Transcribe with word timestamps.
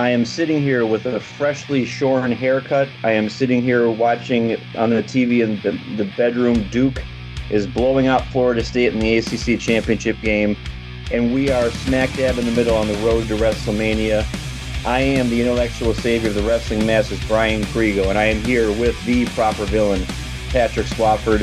I 0.00 0.08
am 0.08 0.24
sitting 0.24 0.62
here 0.62 0.86
with 0.86 1.04
a 1.04 1.20
freshly 1.20 1.84
shorn 1.84 2.32
haircut. 2.32 2.88
I 3.04 3.12
am 3.12 3.28
sitting 3.28 3.60
here 3.60 3.90
watching 3.90 4.56
on 4.74 4.88
the 4.88 5.02
TV 5.02 5.42
in 5.42 5.60
the, 5.60 5.72
the 6.02 6.10
bedroom. 6.16 6.66
Duke 6.70 7.02
is 7.50 7.66
blowing 7.66 8.06
out 8.06 8.24
Florida 8.28 8.64
State 8.64 8.94
in 8.94 8.98
the 8.98 9.18
ACC 9.18 9.60
championship 9.60 10.16
game, 10.22 10.56
and 11.12 11.34
we 11.34 11.50
are 11.50 11.70
smack 11.70 12.10
dab 12.14 12.38
in 12.38 12.46
the 12.46 12.50
middle 12.52 12.76
on 12.76 12.88
the 12.88 12.94
road 13.00 13.28
to 13.28 13.36
WrestleMania. 13.36 14.24
I 14.86 15.00
am 15.00 15.28
the 15.28 15.38
intellectual 15.42 15.92
savior 15.92 16.30
of 16.30 16.34
the 16.34 16.44
wrestling 16.44 16.86
masses, 16.86 17.22
Brian 17.28 17.60
Kriego, 17.64 18.06
and 18.06 18.16
I 18.16 18.24
am 18.24 18.42
here 18.42 18.68
with 18.68 18.98
the 19.04 19.26
proper 19.26 19.66
villain, 19.66 20.06
Patrick 20.48 20.86
Swafford. 20.86 21.40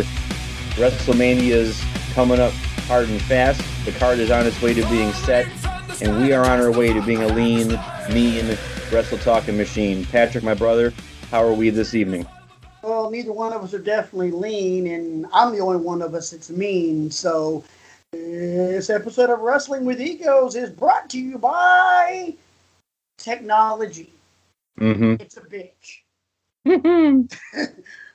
WrestleMania's 0.78 1.80
coming 2.16 2.39
up 2.39 2.54
hard 2.88 3.08
and 3.08 3.21
fast. 3.21 3.62
The 3.86 3.92
card 3.92 4.18
is 4.18 4.32
on 4.32 4.48
its 4.48 4.60
way 4.64 4.74
to 4.74 4.82
being 4.89 5.14
set, 5.14 5.46
and 6.02 6.18
we 6.24 6.34
are 6.34 6.44
on 6.44 6.60
our 6.60 6.71
way 6.71 6.92
to 6.92 7.04
being 7.04 7.21
a 7.21 7.28
lean, 7.28 7.80
mean, 8.14 8.58
wrestle 8.92 9.18
talking 9.18 9.58
machine. 9.58 10.05
Patrick, 10.05 10.44
my 10.44 10.54
brother, 10.54 10.93
how 11.32 11.43
are 11.43 11.54
we 11.54 11.70
this 11.70 11.93
evening? 11.93 12.25
Well, 12.84 13.10
neither 13.10 13.34
one 13.34 13.54
of 13.54 13.64
us 13.64 13.74
are 13.74 13.79
definitely 13.79 14.32
lean, 14.32 14.88
and 14.88 15.25
I'm 15.34 15.54
the 15.54 15.60
only 15.60 15.78
one 15.78 16.02
of 16.02 16.14
us 16.15 16.32
that's 16.32 16.50
mean. 16.50 17.12
So, 17.12 17.64
this 18.14 18.89
episode 18.89 19.29
of 19.29 19.39
Wrestling 19.39 19.84
with 19.84 20.00
Egos 20.00 20.56
is 20.56 20.70
brought 20.70 21.10
to 21.10 21.20
you 21.20 21.38
by 21.38 22.34
technology. 23.18 24.14
Mm-hmm. 24.79 25.15
It's 25.20 25.37
a 25.37 25.42
bitch. 25.42 26.01
Don't 26.65 27.37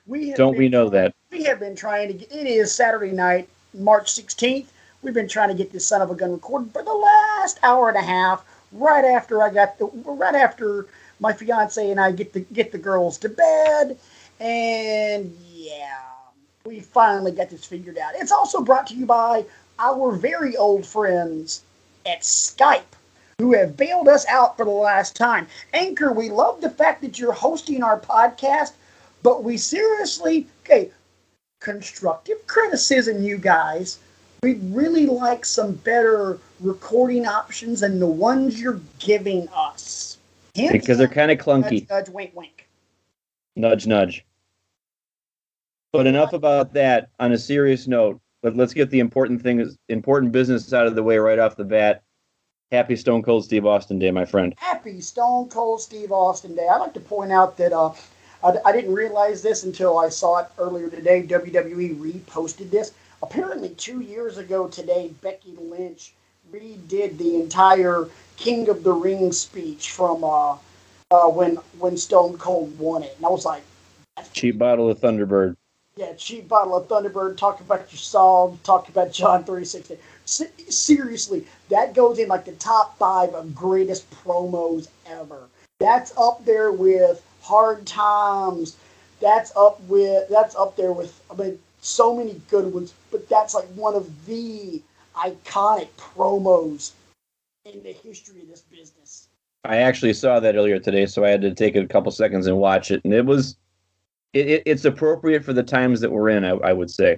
we 0.05 0.29
have 0.29 0.55
we 0.55 0.69
know 0.69 0.89
that? 0.89 1.13
We 1.31 1.43
have 1.43 1.59
been 1.59 1.75
trying 1.75 2.07
to 2.07 2.13
get. 2.13 2.31
It 2.31 2.47
is 2.47 2.73
Saturday 2.73 3.11
night, 3.11 3.47
March 3.73 4.11
16th. 4.11 4.67
We've 5.01 5.13
been 5.13 5.27
trying 5.27 5.49
to 5.49 5.55
get 5.55 5.71
this 5.71 5.85
son 5.85 6.01
of 6.01 6.09
a 6.09 6.15
gun 6.15 6.31
recorded 6.31 6.71
for 6.71 6.83
the 6.83 6.93
last 6.93 7.59
hour 7.63 7.89
and 7.89 7.97
a 7.97 8.01
half. 8.01 8.45
Right 8.73 9.05
after 9.05 9.41
I 9.43 9.49
got 9.49 9.77
the, 9.77 9.85
right 9.85 10.35
after 10.35 10.87
my 11.19 11.31
fiance 11.31 11.89
and 11.89 11.99
I 11.99 12.11
get 12.11 12.33
the 12.33 12.41
get 12.41 12.71
the 12.71 12.77
girls 12.77 13.17
to 13.19 13.29
bed, 13.29 13.97
and 14.39 15.35
yeah, 15.47 15.99
we 16.65 16.79
finally 16.79 17.31
got 17.31 17.49
this 17.49 17.65
figured 17.65 17.97
out. 17.97 18.13
It's 18.15 18.31
also 18.31 18.61
brought 18.61 18.87
to 18.87 18.95
you 18.95 19.05
by 19.05 19.45
our 19.79 20.11
very 20.11 20.57
old 20.57 20.85
friends 20.85 21.63
at 22.05 22.21
Skype 22.21 22.81
who 23.39 23.53
have 23.53 23.75
bailed 23.77 24.07
us 24.07 24.25
out 24.27 24.57
for 24.57 24.65
the 24.65 24.71
last 24.71 25.15
time. 25.15 25.47
Anchor, 25.73 26.11
we 26.11 26.29
love 26.29 26.61
the 26.61 26.69
fact 26.69 27.01
that 27.01 27.19
you're 27.19 27.31
hosting 27.31 27.83
our 27.83 27.99
podcast, 27.99 28.73
but 29.21 29.43
we 29.43 29.57
seriously, 29.57 30.47
okay, 30.63 30.91
constructive 31.59 32.45
criticism, 32.47 33.23
you 33.23 33.37
guys. 33.37 33.99
We'd 34.43 34.61
really 34.75 35.05
like 35.05 35.45
some 35.45 35.71
better 35.71 36.37
recording 36.59 37.25
options 37.25 37.79
than 37.79 37.97
the 37.97 38.07
ones 38.07 38.59
you're 38.59 38.81
giving 38.99 39.47
us. 39.55 40.17
Because 40.53 40.97
they're 40.97 41.07
kind 41.07 41.31
of 41.31 41.37
clunky. 41.37 41.89
nudge, 41.89 41.89
nudge, 41.89 42.09
wink, 42.09 42.31
wink. 42.35 42.67
Nudge, 43.55 43.87
nudge. 43.87 44.25
But 45.93 46.07
enough 46.07 46.33
about 46.33 46.73
that. 46.73 47.09
On 47.21 47.31
a 47.31 47.37
serious 47.37 47.87
note, 47.87 48.19
let, 48.43 48.57
let's 48.57 48.73
get 48.73 48.89
the 48.89 48.99
important 48.99 49.41
things, 49.41 49.77
important 49.87 50.33
business 50.33 50.73
out 50.73 50.87
of 50.87 50.95
the 50.95 51.03
way 51.03 51.17
right 51.17 51.39
off 51.39 51.55
the 51.55 51.63
bat. 51.63 52.03
Happy 52.69 52.97
Stone 52.97 53.23
Cold 53.23 53.45
Steve 53.45 53.65
Austin 53.65 53.97
Day, 53.97 54.11
my 54.11 54.25
friend. 54.25 54.53
Happy 54.57 54.99
Stone 54.99 55.49
Cold 55.49 55.79
Steve 55.79 56.11
Austin 56.11 56.53
Day. 56.53 56.67
I'd 56.67 56.79
like 56.79 56.93
to 56.95 56.99
point 56.99 57.31
out 57.31 57.55
that 57.57 57.71
uh, 57.71 57.93
I, 58.43 58.55
I 58.65 58.71
didn't 58.73 58.93
realize 58.93 59.41
this 59.41 59.63
until 59.63 59.99
I 59.99 60.09
saw 60.09 60.39
it 60.39 60.47
earlier 60.57 60.89
today. 60.89 61.23
WWE 61.25 61.95
reposted 61.97 62.69
this. 62.69 62.91
Apparently, 63.23 63.69
two 63.69 64.01
years 64.01 64.37
ago 64.37 64.67
today, 64.67 65.13
Becky 65.21 65.55
Lynch 65.57 66.11
redid 66.51 67.17
the 67.17 67.35
entire 67.39 68.09
King 68.35 68.67
of 68.67 68.83
the 68.83 68.91
Ring 68.91 69.31
speech 69.31 69.91
from 69.91 70.25
uh, 70.25 70.57
uh, 71.09 71.29
when 71.29 71.55
when 71.79 71.95
Stone 71.95 72.37
Cold 72.37 72.77
won 72.77 73.01
it, 73.01 73.13
and 73.15 73.25
I 73.25 73.29
was 73.29 73.45
like, 73.45 73.63
Cheap 74.33 74.57
bottle 74.57 74.89
of 74.89 74.99
Thunderbird. 74.99 75.55
yeah, 75.95 76.11
cheap 76.13 76.49
bottle 76.49 76.75
of 76.75 76.89
Thunderbird. 76.89 77.37
Talk 77.37 77.61
about 77.61 77.89
your 77.93 77.97
song. 77.97 78.59
Talk 78.65 78.89
about 78.89 79.13
John 79.13 79.45
three 79.45 79.63
sixty. 79.63 79.97
Se- 80.25 80.51
seriously, 80.67 81.47
that 81.69 81.93
goes 81.93 82.19
in 82.19 82.27
like 82.27 82.43
the 82.43 82.51
top 82.53 82.97
five 82.97 83.33
of 83.33 83.55
greatest 83.55 84.05
promos 84.11 84.89
ever. 85.07 85.47
That's 85.79 86.11
up 86.17 86.43
there 86.43 86.73
with 86.73 87.25
Hard 87.41 87.87
Times. 87.87 88.75
That's 89.21 89.55
up 89.55 89.79
with 89.83 90.27
that's 90.27 90.57
up 90.57 90.75
there 90.75 90.91
with 90.91 91.21
I 91.31 91.35
mean 91.35 91.59
so 91.83 92.15
many 92.15 92.41
good 92.49 92.73
ones. 92.73 92.93
But 93.11 93.29
that's 93.29 93.53
like 93.53 93.67
one 93.75 93.93
of 93.93 94.25
the 94.25 94.81
iconic 95.15 95.89
promos 95.97 96.91
in 97.65 97.83
the 97.83 97.91
history 97.91 98.41
of 98.41 98.47
this 98.47 98.61
business. 98.61 99.27
I 99.65 99.77
actually 99.77 100.13
saw 100.13 100.39
that 100.39 100.55
earlier 100.55 100.79
today, 100.79 101.05
so 101.05 101.23
I 101.23 101.29
had 101.29 101.41
to 101.41 101.53
take 101.53 101.75
a 101.75 101.87
couple 101.87 102.11
seconds 102.11 102.47
and 102.47 102.57
watch 102.57 102.91
it, 102.91 103.01
and 103.05 103.13
it 103.13 103.25
was, 103.25 103.55
it, 104.33 104.47
it, 104.47 104.63
it's 104.65 104.83
appropriate 104.83 105.45
for 105.45 105.53
the 105.53 105.63
times 105.63 106.01
that 106.01 106.11
we're 106.11 106.29
in. 106.29 106.43
I, 106.43 106.49
I 106.49 106.73
would 106.73 106.91
say. 106.91 107.17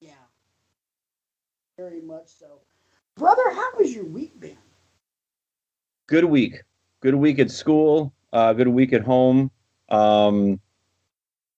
Yeah, 0.00 0.12
very 1.76 2.00
much 2.00 2.28
so. 2.28 2.60
Brother, 3.16 3.42
how 3.52 3.70
has 3.78 3.92
your 3.92 4.04
week 4.04 4.38
been? 4.38 4.56
Good 6.06 6.24
week. 6.24 6.62
Good 7.00 7.16
week 7.16 7.40
at 7.40 7.50
school. 7.50 8.12
Uh, 8.32 8.52
good 8.52 8.68
week 8.68 8.92
at 8.92 9.02
home. 9.02 9.50
Um, 9.88 10.60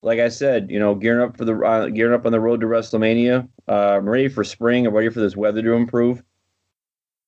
like 0.05 0.21
I 0.21 0.29
said, 0.29 0.71
you 0.71 0.79
know, 0.79 0.95
gearing 0.95 1.27
up 1.27 1.37
for 1.37 1.47
the 1.47 1.59
uh, 1.59 1.89
gearing 1.89 2.15
up 2.15 2.27
on 2.27 2.33
the 2.33 2.39
road 2.41 2.61
to 2.61 2.67
WrestleMania. 2.67 3.49
Uh, 3.67 3.97
I'm 3.97 4.09
ready 4.09 4.29
for 4.29 4.45
spring. 4.45 4.87
I'm 4.87 4.95
ready 4.95 5.09
for 5.09 5.21
this 5.21 5.35
weather 5.35 5.63
to 5.63 5.73
improve. 5.73 6.23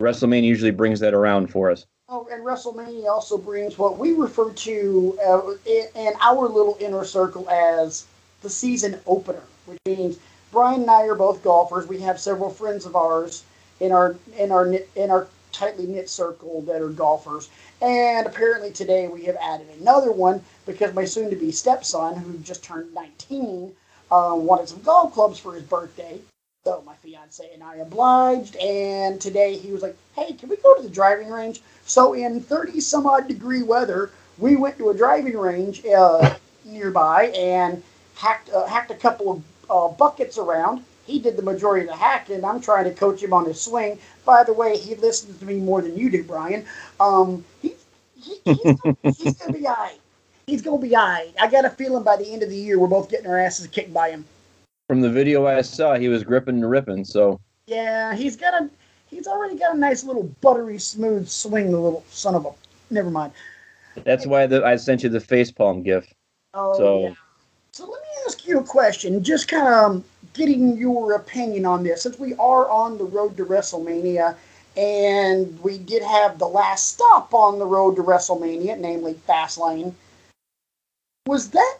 WrestleMania 0.00 0.44
usually 0.44 0.70
brings 0.70 1.00
that 1.00 1.14
around 1.14 1.48
for 1.48 1.70
us. 1.70 1.86
Oh, 2.08 2.28
and 2.30 2.44
WrestleMania 2.44 3.08
also 3.08 3.38
brings 3.38 3.78
what 3.78 3.98
we 3.98 4.12
refer 4.12 4.52
to 4.52 5.18
uh, 5.26 5.50
in, 5.64 5.86
in 5.94 6.12
our 6.20 6.46
little 6.46 6.76
inner 6.78 7.04
circle 7.04 7.48
as 7.48 8.06
the 8.42 8.50
season 8.50 9.00
opener, 9.06 9.42
which 9.64 9.78
means 9.86 10.18
Brian 10.52 10.82
and 10.82 10.90
I 10.90 11.06
are 11.06 11.14
both 11.14 11.42
golfers. 11.42 11.88
We 11.88 12.00
have 12.02 12.20
several 12.20 12.50
friends 12.50 12.84
of 12.84 12.94
ours 12.94 13.42
in 13.80 13.90
our 13.90 14.16
in 14.38 14.52
our 14.52 14.70
in 14.94 15.10
our 15.10 15.28
tightly 15.50 15.86
knit 15.86 16.10
circle 16.10 16.60
that 16.62 16.82
are 16.82 16.90
golfers, 16.90 17.48
and 17.80 18.26
apparently 18.26 18.70
today 18.70 19.08
we 19.08 19.24
have 19.24 19.36
added 19.40 19.68
another 19.80 20.12
one 20.12 20.44
because 20.66 20.92
my 20.94 21.04
soon-to-be 21.04 21.52
stepson, 21.52 22.16
who 22.16 22.36
just 22.38 22.62
turned 22.62 22.92
19, 22.92 23.72
uh, 24.10 24.34
wanted 24.36 24.68
some 24.68 24.82
golf 24.82 25.14
clubs 25.14 25.38
for 25.38 25.54
his 25.54 25.62
birthday. 25.62 26.20
So 26.64 26.82
my 26.84 26.94
fiance 26.96 27.48
and 27.54 27.62
I 27.62 27.76
obliged, 27.76 28.56
and 28.56 29.20
today 29.20 29.56
he 29.56 29.70
was 29.70 29.82
like, 29.82 29.96
"Hey, 30.16 30.32
can 30.32 30.48
we 30.48 30.56
go 30.56 30.74
to 30.74 30.82
the 30.82 30.90
driving 30.90 31.30
range?" 31.30 31.62
So 31.84 32.14
in 32.14 32.40
30 32.40 32.80
some 32.80 33.06
odd 33.06 33.28
degree 33.28 33.62
weather, 33.62 34.10
we 34.38 34.56
went 34.56 34.76
to 34.78 34.90
a 34.90 34.94
driving 34.94 35.38
range 35.38 35.84
uh, 35.86 36.34
nearby 36.64 37.26
and 37.36 37.82
hacked 38.16 38.50
uh, 38.50 38.66
hacked 38.66 38.90
a 38.90 38.96
couple 38.96 39.30
of 39.30 39.42
uh, 39.70 39.88
buckets 39.96 40.38
around. 40.38 40.82
He 41.06 41.20
did 41.20 41.36
the 41.36 41.42
majority 41.42 41.86
of 41.86 41.92
the 41.92 41.96
hacking. 41.96 42.44
I'm 42.44 42.60
trying 42.60 42.84
to 42.84 42.92
coach 42.92 43.22
him 43.22 43.32
on 43.32 43.44
his 43.44 43.60
swing. 43.60 44.00
By 44.24 44.42
the 44.42 44.52
way, 44.52 44.76
he 44.76 44.96
listens 44.96 45.38
to 45.38 45.44
me 45.44 45.60
more 45.60 45.80
than 45.80 45.96
you 45.96 46.10
do, 46.10 46.24
Brian. 46.24 46.66
Um, 46.98 47.44
he, 47.62 47.74
he, 48.20 48.38
he's, 48.44 48.82
he's 49.16 49.34
gonna 49.34 49.52
be 49.52 49.68
alright. 49.68 50.00
He's 50.46 50.62
gonna 50.62 50.78
be 50.78 50.94
alright. 50.96 51.34
I 51.40 51.48
got 51.50 51.64
a 51.64 51.70
feeling 51.70 52.04
by 52.04 52.16
the 52.16 52.32
end 52.32 52.44
of 52.44 52.50
the 52.50 52.56
year 52.56 52.78
we're 52.78 52.86
both 52.86 53.10
getting 53.10 53.26
our 53.26 53.36
asses 53.36 53.66
kicked 53.66 53.92
by 53.92 54.10
him. 54.10 54.24
From 54.88 55.00
the 55.00 55.10
video 55.10 55.44
I 55.44 55.60
saw, 55.62 55.96
he 55.96 56.08
was 56.08 56.22
gripping 56.22 56.54
and 56.62 56.70
ripping. 56.70 57.04
So 57.04 57.40
Yeah, 57.66 58.14
he's 58.14 58.36
got 58.36 58.54
a 58.54 58.70
he's 59.08 59.26
already 59.26 59.56
got 59.58 59.74
a 59.74 59.78
nice 59.78 60.04
little 60.04 60.22
buttery 60.40 60.78
smooth 60.78 61.28
swing, 61.28 61.72
the 61.72 61.78
little 61.80 62.04
son 62.10 62.36
of 62.36 62.46
a 62.46 62.50
never 62.90 63.10
mind. 63.10 63.32
that's 64.04 64.24
why 64.24 64.46
the, 64.46 64.64
I 64.64 64.76
sent 64.76 65.02
you 65.02 65.08
the 65.08 65.18
facepalm 65.18 65.84
gif. 65.84 66.14
Oh 66.54 66.76
So- 66.76 67.00
yeah. 67.00 67.14
So 67.72 67.84
let 67.84 68.00
me 68.00 68.08
ask 68.26 68.46
you 68.46 68.58
a 68.60 68.62
question, 68.64 69.22
just 69.22 69.48
kind 69.48 69.66
of 69.68 69.74
um, 69.74 70.04
getting 70.32 70.78
your 70.78 71.12
opinion 71.12 71.66
on 71.66 71.82
this, 71.82 72.04
since 72.04 72.18
we 72.18 72.32
are 72.36 72.70
on 72.70 72.96
the 72.96 73.04
road 73.04 73.36
to 73.36 73.44
WrestleMania, 73.44 74.34
and 74.78 75.60
we 75.62 75.76
did 75.76 76.02
have 76.02 76.38
the 76.38 76.46
last 76.48 76.94
stop 76.94 77.34
on 77.34 77.58
the 77.58 77.66
road 77.66 77.96
to 77.96 78.02
WrestleMania, 78.02 78.78
namely 78.78 79.12
Fastlane. 79.28 79.92
Was 81.26 81.50
that? 81.50 81.78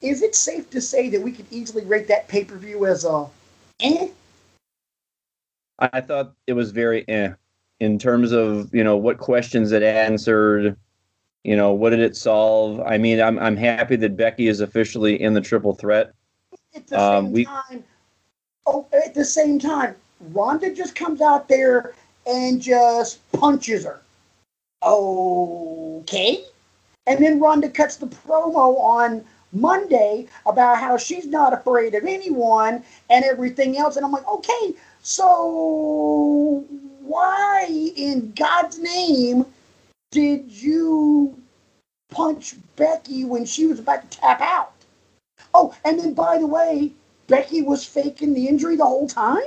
Is 0.00 0.22
it 0.22 0.34
safe 0.34 0.68
to 0.70 0.80
say 0.80 1.08
that 1.10 1.20
we 1.22 1.30
could 1.32 1.46
easily 1.50 1.84
rate 1.84 2.08
that 2.08 2.26
pay 2.28 2.44
per 2.44 2.56
view 2.56 2.86
as 2.86 3.04
a 3.04 3.26
eh? 3.80 4.08
I 5.78 6.00
thought 6.00 6.32
it 6.46 6.52
was 6.52 6.70
very 6.72 7.08
eh 7.08 7.30
in 7.80 7.98
terms 7.98 8.32
of 8.32 8.72
you 8.74 8.82
know 8.84 8.96
what 8.96 9.18
questions 9.18 9.72
it 9.72 9.82
answered. 9.82 10.76
You 11.44 11.56
know 11.56 11.72
what 11.72 11.90
did 11.90 12.00
it 12.00 12.16
solve? 12.16 12.80
I 12.80 12.98
mean, 12.98 13.20
I'm 13.20 13.38
I'm 13.38 13.56
happy 13.56 13.96
that 13.96 14.16
Becky 14.16 14.48
is 14.48 14.60
officially 14.60 15.20
in 15.20 15.34
the 15.34 15.40
triple 15.40 15.74
threat. 15.74 16.12
At 16.74 16.86
the 16.88 17.00
Um, 17.00 17.26
same 17.26 17.32
we- 17.32 17.44
time, 17.44 17.84
oh, 18.66 18.86
at 18.92 19.14
the 19.14 19.24
same 19.24 19.58
time, 19.58 19.94
Ronda 20.32 20.74
just 20.74 20.94
comes 20.94 21.20
out 21.20 21.48
there 21.48 21.94
and 22.26 22.60
just 22.60 23.18
punches 23.32 23.84
her. 23.84 24.00
Okay, 24.84 26.44
and 27.06 27.22
then 27.22 27.40
Ronda 27.40 27.68
cuts 27.68 27.96
the 27.96 28.06
promo 28.06 28.78
on 28.80 29.24
Monday 29.52 30.26
about 30.46 30.78
how 30.78 30.96
she's 30.96 31.26
not 31.26 31.52
afraid 31.52 31.94
of 31.94 32.04
anyone 32.04 32.82
and 33.10 33.24
everything 33.24 33.76
else, 33.76 33.96
and 33.96 34.04
I'm 34.04 34.12
like, 34.12 34.26
okay, 34.26 34.74
so 35.02 36.64
why 37.00 37.66
in 37.96 38.32
God's 38.34 38.78
name 38.78 39.44
did 40.10 40.50
you 40.50 41.36
punch 42.10 42.54
Becky 42.76 43.24
when 43.24 43.44
she 43.44 43.66
was 43.66 43.78
about 43.78 44.10
to 44.10 44.18
tap 44.18 44.40
out? 44.40 44.72
Oh, 45.54 45.74
and 45.84 45.98
then 45.98 46.14
by 46.14 46.38
the 46.38 46.46
way, 46.46 46.92
Becky 47.26 47.62
was 47.62 47.84
faking 47.84 48.34
the 48.34 48.48
injury 48.48 48.76
the 48.76 48.84
whole 48.84 49.08
time? 49.08 49.42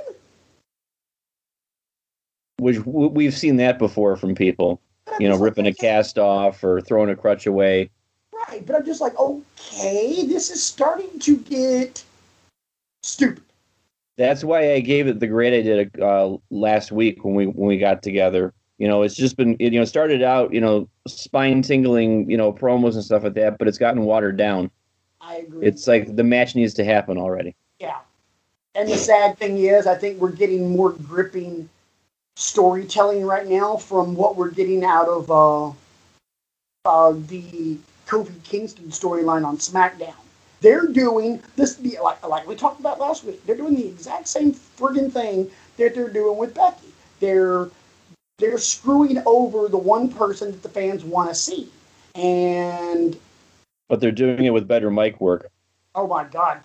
Which 2.58 2.80
we've 2.86 3.36
seen 3.36 3.58
that 3.58 3.80
before 3.80 4.16
from 4.18 4.36
people, 4.36 4.81
you 5.19 5.30
know, 5.30 5.38
ripping 5.38 5.66
like, 5.66 5.75
a 5.75 5.78
cast 5.78 6.18
off 6.18 6.63
or 6.63 6.81
throwing 6.81 7.10
a 7.10 7.16
crutch 7.16 7.48
away. 7.48 7.90
Right, 8.50 8.66
but 8.66 8.75
I'm 8.75 8.86
just 8.86 9.02
like, 9.02 9.18
okay, 9.18 10.25
this 10.25 10.50
is 10.50 10.63
starting 10.63 11.19
to 11.19 11.38
get 11.38 12.04
stupid. 13.02 13.44
That's 14.18 14.44
why 14.44 14.74
I 14.74 14.80
gave 14.80 15.07
it 15.07 15.19
the 15.19 15.28
grade 15.28 15.54
I 15.54 15.62
did 15.62 16.00
uh, 16.02 16.38
last 16.50 16.92
week 16.92 17.24
when 17.25 17.36
we 17.36 17.48
when 17.48 17.68
we 17.68 17.78
got 17.78 18.02
together. 18.02 18.54
You 18.78 18.88
know, 18.88 19.04
it's 19.04 19.16
just 19.16 19.38
been 19.38 19.56
you 19.60 19.72
know 19.72 19.86
started 19.86 20.22
out 20.22 20.54
you 20.54 20.62
know 20.62 20.88
spine 21.08 21.62
tingling 21.62 22.30
you 22.30 22.38
know 22.38 22.54
promos 22.54 22.94
and 22.94 23.04
stuff 23.04 23.24
like 23.24 23.34
that, 23.34 23.58
but 23.58 23.68
it's 23.68 23.78
gotten 23.78 24.04
watered 24.04 24.38
down. 24.38 24.72
I 25.22 25.38
agree. 25.38 25.66
It's 25.66 25.88
like 25.88 26.16
the 26.16 26.24
match 26.24 26.56
needs 26.56 26.74
to 26.75 26.86
happen 26.86 27.18
already. 27.18 27.56
Yeah, 27.80 28.00
and 28.74 28.90
the 28.90 28.98
sad 28.98 29.38
thing 29.38 29.58
is, 29.58 29.88
I 29.88 29.96
think 29.96 30.19
we're 30.19 30.31
getting 30.31 30.75
more 30.75 30.92
gripping 30.92 31.69
storytelling 32.36 33.26
right 33.26 33.48
now 33.48 33.78
from 33.78 34.16
what 34.16 34.36
we're 34.36 34.52
getting 34.52 34.84
out 34.84 35.08
of 35.08 35.32
uh, 35.32 35.70
uh, 36.86 37.14
the 37.28 37.78
Kofi 38.08 38.44
Kingston 38.44 38.90
storyline 38.90 39.46
on 39.46 39.58
SmackDown. 39.58 40.14
They're 40.62 40.88
doing 40.88 41.42
this, 41.56 41.80
like, 42.02 42.26
like 42.28 42.48
we 42.48 42.56
talked 42.56 42.80
about 42.80 43.00
last 43.00 43.24
week. 43.24 43.46
They're 43.46 43.58
doing 43.58 43.76
the 43.76 43.88
exact 43.88 44.28
same 44.28 44.54
friggin' 44.54 45.12
thing 45.12 45.50
that 45.78 45.94
they're 45.94 46.10
doing 46.10 46.38
with 46.38 46.54
Becky. 46.54 46.88
They're 47.20 47.70
they're 48.38 48.58
screwing 48.58 49.22
over 49.26 49.70
the 49.70 49.78
one 49.78 50.10
person 50.10 50.52
that 50.52 50.62
the 50.62 50.70
fans 50.70 51.06
want 51.06 51.30
to 51.30 51.36
see, 51.36 51.70
and 52.16 53.18
but 53.88 54.02
they're 54.02 54.12
doing 54.12 54.44
it 54.46 54.50
with 54.50 54.68
better 54.68 54.92
mic 54.92 55.22
work. 55.22 55.50
Oh 55.94 56.08
my 56.08 56.26
God! 56.26 56.62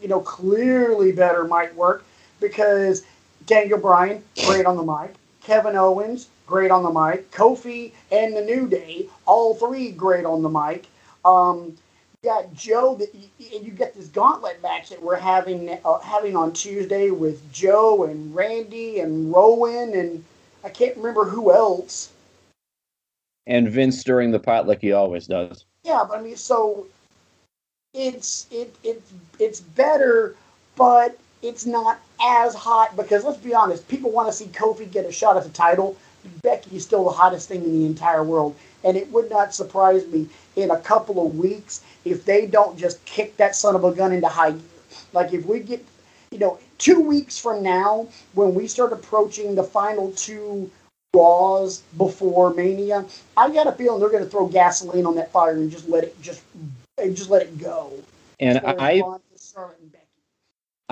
You 0.00 0.08
know, 0.08 0.20
clearly 0.20 1.12
better 1.12 1.44
mic 1.44 1.74
work 1.76 2.04
because 2.40 3.04
Daniel 3.46 3.78
Bryan 3.78 4.22
great 4.44 4.66
on 4.66 4.76
the 4.76 4.82
mic, 4.82 5.14
Kevin 5.42 5.76
Owens 5.76 6.28
great 6.46 6.70
on 6.70 6.82
the 6.82 6.90
mic, 6.90 7.30
Kofi 7.30 7.92
and 8.10 8.36
the 8.36 8.42
New 8.42 8.68
Day 8.68 9.06
all 9.26 9.54
three 9.54 9.90
great 9.90 10.24
on 10.24 10.42
the 10.42 10.48
mic. 10.48 10.86
Um, 11.24 11.76
you 12.22 12.30
got 12.30 12.52
Joe 12.54 12.94
that 12.96 13.14
you, 13.14 13.28
you 13.38 13.70
get 13.70 13.94
this 13.94 14.08
gauntlet 14.08 14.62
match 14.62 14.90
that 14.90 15.02
we're 15.02 15.16
having 15.16 15.78
uh, 15.84 15.98
having 16.00 16.36
on 16.36 16.52
Tuesday 16.52 17.10
with 17.10 17.52
Joe 17.52 18.04
and 18.04 18.34
Randy 18.34 19.00
and 19.00 19.32
Rowan 19.32 19.94
and 19.94 20.24
I 20.64 20.68
can't 20.68 20.96
remember 20.96 21.24
who 21.24 21.52
else. 21.52 22.12
And 23.46 23.68
Vince 23.68 24.04
during 24.04 24.30
the 24.30 24.38
pot 24.38 24.68
like 24.68 24.80
he 24.80 24.92
always 24.92 25.26
does. 25.26 25.64
Yeah, 25.82 26.04
but 26.08 26.18
I 26.18 26.22
mean, 26.22 26.36
so 26.36 26.86
it's 27.92 28.46
it 28.50 28.74
it 28.84 29.02
it's 29.38 29.60
better, 29.60 30.36
but 30.76 31.18
it's 31.42 31.66
not 31.66 32.00
as 32.20 32.54
hot 32.54 32.96
because 32.96 33.24
let's 33.24 33.38
be 33.38 33.54
honest, 33.54 33.86
people 33.88 34.10
want 34.10 34.28
to 34.28 34.32
see 34.32 34.46
Kofi 34.46 34.90
get 34.90 35.04
a 35.04 35.12
shot 35.12 35.36
at 35.36 35.42
the 35.42 35.50
title. 35.50 35.96
Becky 36.42 36.76
is 36.76 36.84
still 36.84 37.04
the 37.04 37.10
hottest 37.10 37.48
thing 37.48 37.64
in 37.64 37.72
the 37.80 37.84
entire 37.84 38.22
world, 38.22 38.54
and 38.84 38.96
it 38.96 39.10
would 39.10 39.28
not 39.28 39.54
surprise 39.54 40.06
me 40.06 40.28
in 40.54 40.70
a 40.70 40.78
couple 40.78 41.26
of 41.26 41.36
weeks 41.36 41.82
if 42.04 42.24
they 42.24 42.46
don't 42.46 42.78
just 42.78 43.04
kick 43.04 43.36
that 43.38 43.56
son 43.56 43.74
of 43.74 43.84
a 43.84 43.92
gun 43.92 44.12
into 44.12 44.28
high 44.28 44.52
gear. 44.52 44.60
Like 45.12 45.32
if 45.32 45.44
we 45.46 45.60
get, 45.60 45.84
you 46.30 46.38
know, 46.38 46.58
two 46.78 47.00
weeks 47.00 47.38
from 47.38 47.62
now 47.62 48.06
when 48.34 48.54
we 48.54 48.68
start 48.68 48.92
approaching 48.92 49.54
the 49.54 49.64
final 49.64 50.12
two 50.12 50.70
Raws 51.14 51.82
before 51.98 52.54
Mania, 52.54 53.04
I 53.36 53.52
got 53.52 53.66
a 53.66 53.72
feeling 53.72 54.00
they're 54.00 54.08
going 54.08 54.24
to 54.24 54.30
throw 54.30 54.46
gasoline 54.46 55.04
on 55.04 55.16
that 55.16 55.30
fire 55.32 55.52
and 55.52 55.70
just 55.70 55.88
let 55.88 56.04
it 56.04 56.20
just 56.22 56.42
and 56.98 57.16
just 57.16 57.30
let 57.30 57.42
it 57.42 57.58
go. 57.58 57.92
And 58.40 58.58
I, 58.64 59.02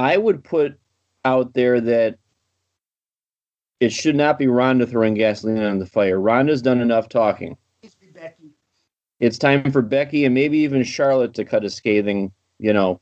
I 0.00 0.16
would 0.16 0.42
put 0.42 0.80
out 1.26 1.52
there 1.52 1.78
that 1.78 2.16
it 3.80 3.92
should 3.92 4.16
not 4.16 4.38
be 4.38 4.46
Ronda 4.46 4.86
throwing 4.86 5.12
gasoline 5.12 5.62
on 5.62 5.78
the 5.78 5.84
fire. 5.84 6.18
Ronda's 6.18 6.62
done 6.62 6.80
enough 6.80 7.10
talking. 7.10 7.58
It's 9.20 9.36
time 9.36 9.70
for 9.70 9.82
Becky 9.82 10.24
and 10.24 10.34
maybe 10.34 10.56
even 10.60 10.82
Charlotte 10.84 11.34
to 11.34 11.44
cut 11.44 11.66
a 11.66 11.68
scathing, 11.68 12.32
you 12.58 12.72
know, 12.72 12.98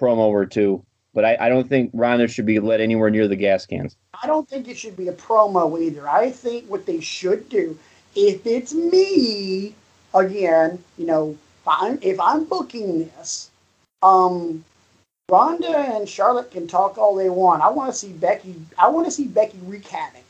promo 0.00 0.28
or 0.28 0.46
two. 0.46 0.82
But 1.12 1.26
I, 1.26 1.36
I 1.40 1.48
don't 1.50 1.68
think 1.68 1.90
Ronda 1.92 2.26
should 2.26 2.46
be 2.46 2.58
let 2.58 2.80
anywhere 2.80 3.10
near 3.10 3.28
the 3.28 3.36
gas 3.36 3.66
cans. 3.66 3.98
I 4.22 4.26
don't 4.26 4.48
think 4.48 4.68
it 4.68 4.78
should 4.78 4.96
be 4.96 5.08
a 5.08 5.12
promo 5.12 5.78
either. 5.78 6.08
I 6.08 6.30
think 6.30 6.64
what 6.70 6.86
they 6.86 7.00
should 7.00 7.50
do, 7.50 7.78
if 8.14 8.46
it's 8.46 8.72
me, 8.72 9.74
again, 10.14 10.82
you 10.96 11.04
know, 11.04 11.36
if 11.60 11.68
I'm, 11.68 11.98
if 12.00 12.18
I'm 12.18 12.44
booking 12.44 13.00
this, 13.00 13.50
um, 14.02 14.64
Ronda 15.28 15.76
and 15.76 16.08
Charlotte 16.08 16.52
can 16.52 16.68
talk 16.68 16.98
all 16.98 17.16
they 17.16 17.30
want. 17.30 17.62
I 17.62 17.68
want 17.70 17.92
to 17.92 17.98
see 17.98 18.12
Becky. 18.12 18.54
I 18.78 18.88
want 18.88 19.06
to 19.06 19.10
see 19.10 19.26
Becky 19.26 19.58
wreak 19.64 19.86
havoc 19.88 20.22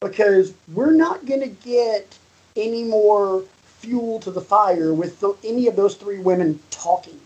because 0.00 0.54
we're 0.72 0.92
not 0.92 1.26
going 1.26 1.40
to 1.40 1.48
get 1.48 2.16
any 2.56 2.84
more 2.84 3.44
fuel 3.78 4.18
to 4.20 4.30
the 4.30 4.40
fire 4.40 4.94
with 4.94 5.20
the, 5.20 5.34
any 5.44 5.66
of 5.66 5.76
those 5.76 5.96
three 5.96 6.18
women 6.18 6.58
talking. 6.70 7.20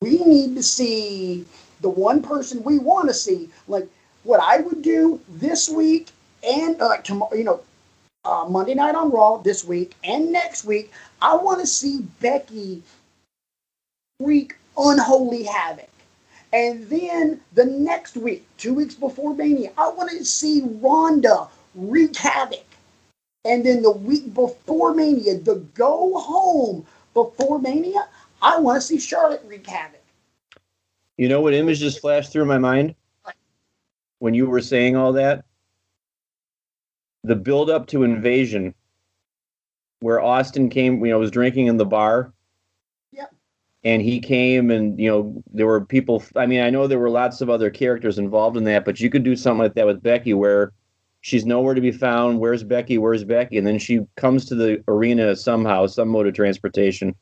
We 0.00 0.18
need 0.18 0.54
to 0.54 0.62
see 0.62 1.44
the 1.80 1.88
one 1.88 2.22
person 2.22 2.62
we 2.62 2.78
want 2.78 3.08
to 3.08 3.14
see. 3.14 3.48
Like 3.66 3.88
what 4.22 4.40
I 4.40 4.58
would 4.60 4.82
do 4.82 5.20
this 5.28 5.68
week 5.68 6.10
and 6.46 6.80
uh, 6.80 6.86
like 6.86 7.02
tomorrow, 7.02 7.34
you 7.34 7.44
know, 7.44 7.60
uh, 8.24 8.46
Monday 8.48 8.74
night 8.74 8.94
on 8.94 9.10
Raw 9.10 9.38
this 9.38 9.64
week 9.64 9.94
and 10.04 10.30
next 10.30 10.64
week. 10.64 10.92
I 11.20 11.34
want 11.34 11.60
to 11.60 11.66
see 11.66 12.02
Becky 12.20 12.82
wreak 14.20 14.54
unholy 14.78 15.42
havoc. 15.42 15.88
And 16.52 16.88
then 16.88 17.40
the 17.52 17.66
next 17.66 18.16
week, 18.16 18.46
two 18.56 18.72
weeks 18.72 18.94
before 18.94 19.34
Mania, 19.34 19.70
I 19.76 19.88
want 19.88 20.10
to 20.10 20.24
see 20.24 20.62
Ronda 20.80 21.48
wreak 21.74 22.16
havoc. 22.16 22.64
And 23.44 23.64
then 23.64 23.82
the 23.82 23.90
week 23.90 24.32
before 24.32 24.94
Mania, 24.94 25.38
the 25.38 25.56
go 25.74 26.18
home 26.18 26.86
before 27.12 27.58
Mania, 27.58 28.08
I 28.40 28.58
want 28.58 28.80
to 28.80 28.86
see 28.86 28.98
Charlotte 28.98 29.42
wreak 29.46 29.66
havoc. 29.66 30.02
You 31.18 31.28
know 31.28 31.40
what 31.40 31.52
image 31.52 31.80
just 31.80 32.00
flashed 32.00 32.32
through 32.32 32.46
my 32.46 32.58
mind 32.58 32.94
when 34.20 34.34
you 34.34 34.46
were 34.46 34.60
saying 34.60 34.96
all 34.96 35.12
that? 35.14 35.44
The 37.24 37.36
build 37.36 37.68
up 37.68 37.88
to 37.88 38.04
invasion, 38.04 38.74
where 40.00 40.20
Austin 40.20 40.70
came, 40.70 41.04
you 41.04 41.10
know, 41.10 41.18
was 41.18 41.32
drinking 41.32 41.66
in 41.66 41.76
the 41.76 41.84
bar 41.84 42.32
and 43.84 44.02
he 44.02 44.20
came 44.20 44.70
and 44.70 44.98
you 44.98 45.08
know 45.08 45.42
there 45.52 45.66
were 45.66 45.84
people 45.84 46.22
i 46.36 46.46
mean 46.46 46.60
i 46.60 46.70
know 46.70 46.86
there 46.86 46.98
were 46.98 47.10
lots 47.10 47.40
of 47.40 47.48
other 47.48 47.70
characters 47.70 48.18
involved 48.18 48.56
in 48.56 48.64
that 48.64 48.84
but 48.84 48.98
you 48.98 49.08
could 49.08 49.22
do 49.22 49.36
something 49.36 49.62
like 49.62 49.74
that 49.74 49.86
with 49.86 50.02
becky 50.02 50.34
where 50.34 50.72
she's 51.20 51.44
nowhere 51.44 51.74
to 51.74 51.80
be 51.80 51.92
found. 51.92 52.38
Where's 52.38 52.62
becky? 52.62 52.98
Where's 52.98 53.24
becky? 53.24 53.58
And 53.58 53.66
then 53.66 53.78
she 53.78 54.00
comes 54.16 54.44
to 54.46 54.54
the 54.54 54.82
arena 54.88 55.34
somehow 55.36 55.86
some 55.86 56.08
mode 56.08 56.26
of 56.26 56.34
transportation 56.34 57.14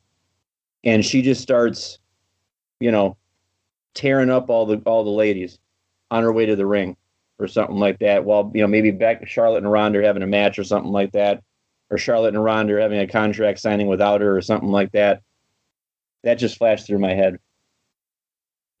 and 0.83 1.03
she 1.03 1.21
just 1.21 1.41
starts 1.41 1.99
you 2.79 2.91
know 2.91 3.17
tearing 3.95 4.29
up 4.29 4.49
all 4.49 4.65
the 4.65 4.77
all 4.85 5.03
the 5.03 5.09
ladies 5.09 5.57
on 6.11 6.23
her 6.23 6.31
way 6.31 6.45
to 6.45 6.55
the 6.55 6.65
ring 6.65 6.95
or 7.39 7.47
something 7.47 7.77
like 7.77 7.99
that. 7.99 8.23
While 8.23 8.51
you 8.53 8.61
know 8.61 8.67
maybe 8.67 8.91
back 8.91 9.27
charlotte 9.27 9.57
and 9.57 9.71
ronda 9.71 9.99
are 9.99 10.03
having 10.03 10.23
a 10.23 10.27
match 10.27 10.59
or 10.59 10.63
something 10.63 10.91
like 10.91 11.11
that 11.13 11.43
or 11.89 11.97
charlotte 11.97 12.35
and 12.35 12.43
ronda 12.43 12.75
are 12.75 12.79
having 12.79 12.99
a 12.99 13.07
contract 13.07 13.59
signing 13.59 13.87
without 13.87 14.21
her 14.21 14.35
or 14.35 14.41
something 14.41 14.71
like 14.71 14.91
that 14.91 15.21
that 16.27 16.37
just 16.37 16.57
flashed 16.57 16.85
through 16.85 16.99
my 16.99 17.13
head. 17.13 17.39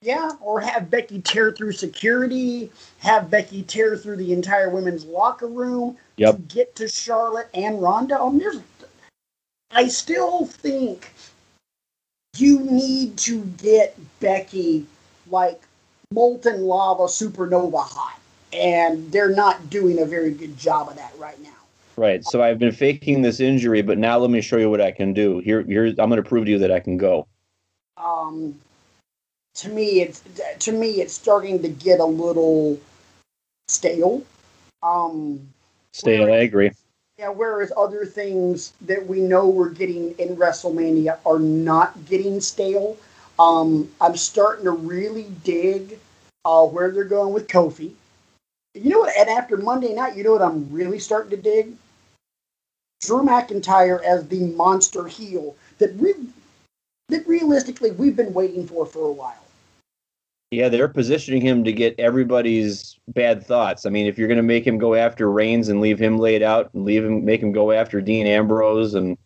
Yeah, 0.01 0.31
or 0.41 0.59
have 0.59 0.89
Becky 0.89 1.21
tear 1.21 1.53
through 1.53 1.71
security, 1.71 2.69
have 2.99 3.31
Becky 3.31 3.63
tear 3.63 3.95
through 3.95 4.17
the 4.17 4.33
entire 4.33 4.69
women's 4.69 5.05
locker 5.05 5.47
room 5.47 5.97
yep. 6.17 6.35
to 6.35 6.41
get 6.41 6.75
to 6.75 6.89
Charlotte 6.89 7.47
and 7.53 7.81
Ronda. 7.81 8.21
Um, 8.21 8.37
there's, 8.37 8.59
I 9.71 9.87
still 9.87 10.45
think 10.45 11.13
you 12.37 12.59
need 12.59 13.17
to 13.19 13.45
get 13.57 13.97
Becky 14.19 14.85
like 15.31 15.61
molten 16.11 16.63
lava 16.63 17.03
supernova 17.03 17.81
hot, 17.81 18.19
and 18.51 19.09
they're 19.09 19.33
not 19.33 19.69
doing 19.69 19.99
a 19.99 20.05
very 20.05 20.31
good 20.31 20.57
job 20.57 20.89
of 20.89 20.97
that 20.97 21.13
right 21.17 21.41
now. 21.41 21.49
Right. 21.95 22.23
So 22.23 22.43
I've 22.43 22.59
been 22.59 22.73
faking 22.73 23.23
this 23.23 23.39
injury, 23.39 23.81
but 23.81 23.97
now 23.97 24.19
let 24.19 24.29
me 24.29 24.41
show 24.41 24.57
you 24.57 24.69
what 24.69 24.81
I 24.81 24.91
can 24.91 25.13
do. 25.13 25.39
Here, 25.39 25.63
here, 25.63 25.87
I'm 25.87 26.09
going 26.09 26.21
to 26.21 26.23
prove 26.23 26.45
to 26.45 26.51
you 26.51 26.59
that 26.59 26.71
I 26.71 26.79
can 26.79 26.97
go. 26.97 27.27
Um, 27.97 28.55
to 29.55 29.69
me, 29.69 30.01
it's 30.01 30.23
to 30.59 30.71
me, 30.71 31.01
it's 31.01 31.13
starting 31.13 31.61
to 31.61 31.69
get 31.69 31.99
a 31.99 32.05
little 32.05 32.79
stale. 33.67 34.23
Um, 34.83 35.41
stale. 35.93 36.23
Whereas, 36.23 36.41
I 36.41 36.43
agree. 36.43 36.71
Yeah. 37.17 37.29
Whereas 37.29 37.71
other 37.75 38.05
things 38.05 38.73
that 38.81 39.05
we 39.05 39.19
know 39.19 39.47
we're 39.47 39.69
getting 39.69 40.11
in 40.19 40.35
WrestleMania 40.37 41.17
are 41.25 41.39
not 41.39 42.05
getting 42.05 42.39
stale. 42.39 42.97
Um, 43.39 43.89
I'm 44.01 44.15
starting 44.15 44.65
to 44.65 44.71
really 44.71 45.27
dig 45.43 45.99
uh, 46.45 46.65
where 46.65 46.91
they're 46.91 47.03
going 47.03 47.33
with 47.33 47.47
Kofi. 47.47 47.91
You 48.73 48.91
know 48.91 48.99
what? 48.99 49.15
And 49.17 49.29
after 49.29 49.57
Monday 49.57 49.93
night, 49.93 50.15
you 50.15 50.23
know 50.23 50.33
what 50.33 50.41
I'm 50.41 50.71
really 50.71 50.99
starting 50.99 51.31
to 51.31 51.37
dig? 51.37 51.73
Drew 53.01 53.23
McIntyre 53.23 54.03
as 54.03 54.27
the 54.27 54.39
monster 54.39 55.07
heel 55.07 55.55
that 55.77 55.95
we 55.95 56.13
that 57.09 57.27
realistically 57.27 57.91
we've 57.91 58.15
been 58.15 58.33
waiting 58.33 58.67
for 58.67 58.85
for 58.85 59.07
a 59.07 59.11
while. 59.11 59.43
Yeah, 60.51 60.69
they're 60.69 60.87
positioning 60.87 61.41
him 61.41 61.65
to 61.65 61.73
get 61.73 61.99
everybody's 61.99 62.97
bad 63.09 63.45
thoughts. 63.45 63.85
I 63.85 63.89
mean, 63.89 64.07
if 64.07 64.17
you're 64.17 64.29
going 64.29 64.37
to 64.37 64.43
make 64.43 64.65
him 64.65 64.77
go 64.77 64.95
after 64.95 65.29
Reigns 65.29 65.67
and 65.67 65.81
leave 65.81 65.99
him 65.99 66.17
laid 66.17 66.41
out 66.41 66.73
and 66.73 66.85
leave 66.85 67.03
him 67.03 67.25
make 67.25 67.41
him 67.41 67.51
go 67.51 67.71
after 67.71 67.99
Dean 67.99 68.27
Ambrose 68.27 68.93
and 68.93 69.17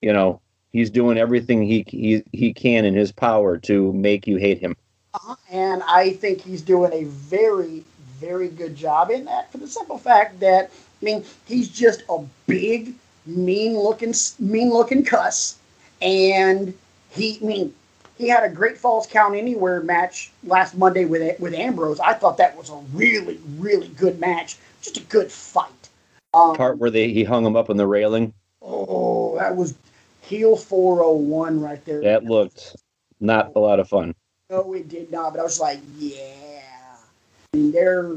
you 0.00 0.12
know, 0.12 0.40
he's 0.72 0.90
doing 0.90 1.18
everything 1.18 1.62
he 1.62 1.84
he 1.88 2.22
he 2.32 2.52
can 2.52 2.84
in 2.84 2.94
his 2.94 3.12
power 3.12 3.56
to 3.58 3.92
make 3.92 4.26
you 4.26 4.36
hate 4.36 4.58
him. 4.58 4.76
Uh-huh. 5.14 5.36
And 5.50 5.82
I 5.84 6.10
think 6.10 6.40
he's 6.40 6.62
doing 6.62 6.92
a 6.92 7.04
very 7.04 7.84
very 8.18 8.48
good 8.48 8.76
job 8.76 9.10
in 9.10 9.24
that 9.26 9.50
for 9.50 9.58
the 9.58 9.66
simple 9.66 9.98
fact 9.98 10.40
that 10.40 10.70
I 11.00 11.04
mean, 11.04 11.24
he's 11.46 11.68
just 11.68 12.02
a 12.08 12.24
big 12.46 12.94
mean 13.26 13.78
looking 13.78 14.14
mean 14.38 14.70
looking 14.70 15.04
cuss 15.04 15.56
and 16.04 16.74
he 17.10 17.38
I 17.42 17.44
mean 17.44 17.74
he 18.16 18.28
had 18.28 18.44
a 18.44 18.48
great 18.48 18.78
falls 18.78 19.08
count 19.08 19.34
anywhere 19.34 19.82
match 19.82 20.30
last 20.44 20.76
Monday 20.76 21.04
with 21.04 21.40
with 21.40 21.54
Ambrose. 21.54 21.98
I 21.98 22.12
thought 22.12 22.36
that 22.36 22.56
was 22.56 22.70
a 22.70 22.76
really 22.92 23.40
really 23.58 23.88
good 23.88 24.20
match, 24.20 24.56
just 24.82 24.98
a 24.98 25.02
good 25.02 25.32
fight. 25.32 25.70
Um, 26.32 26.54
Part 26.56 26.78
where 26.78 26.90
they 26.90 27.12
he 27.12 27.24
hung 27.24 27.44
him 27.44 27.56
up 27.56 27.70
on 27.70 27.76
the 27.76 27.86
railing. 27.86 28.32
Oh, 28.62 29.36
that 29.38 29.56
was 29.56 29.74
heel 30.22 30.56
401 30.56 31.60
right 31.60 31.84
there. 31.84 32.00
That 32.00 32.24
looked 32.24 32.76
not 33.20 33.52
a 33.54 33.58
lot 33.58 33.80
of 33.80 33.88
fun. 33.88 34.14
No, 34.50 34.72
it 34.74 34.88
did 34.88 35.10
not. 35.10 35.32
But 35.32 35.40
I 35.40 35.42
was 35.42 35.60
like, 35.60 35.80
yeah. 35.98 36.96
I 37.52 37.56
mean, 37.56 37.72
they're, 37.72 38.10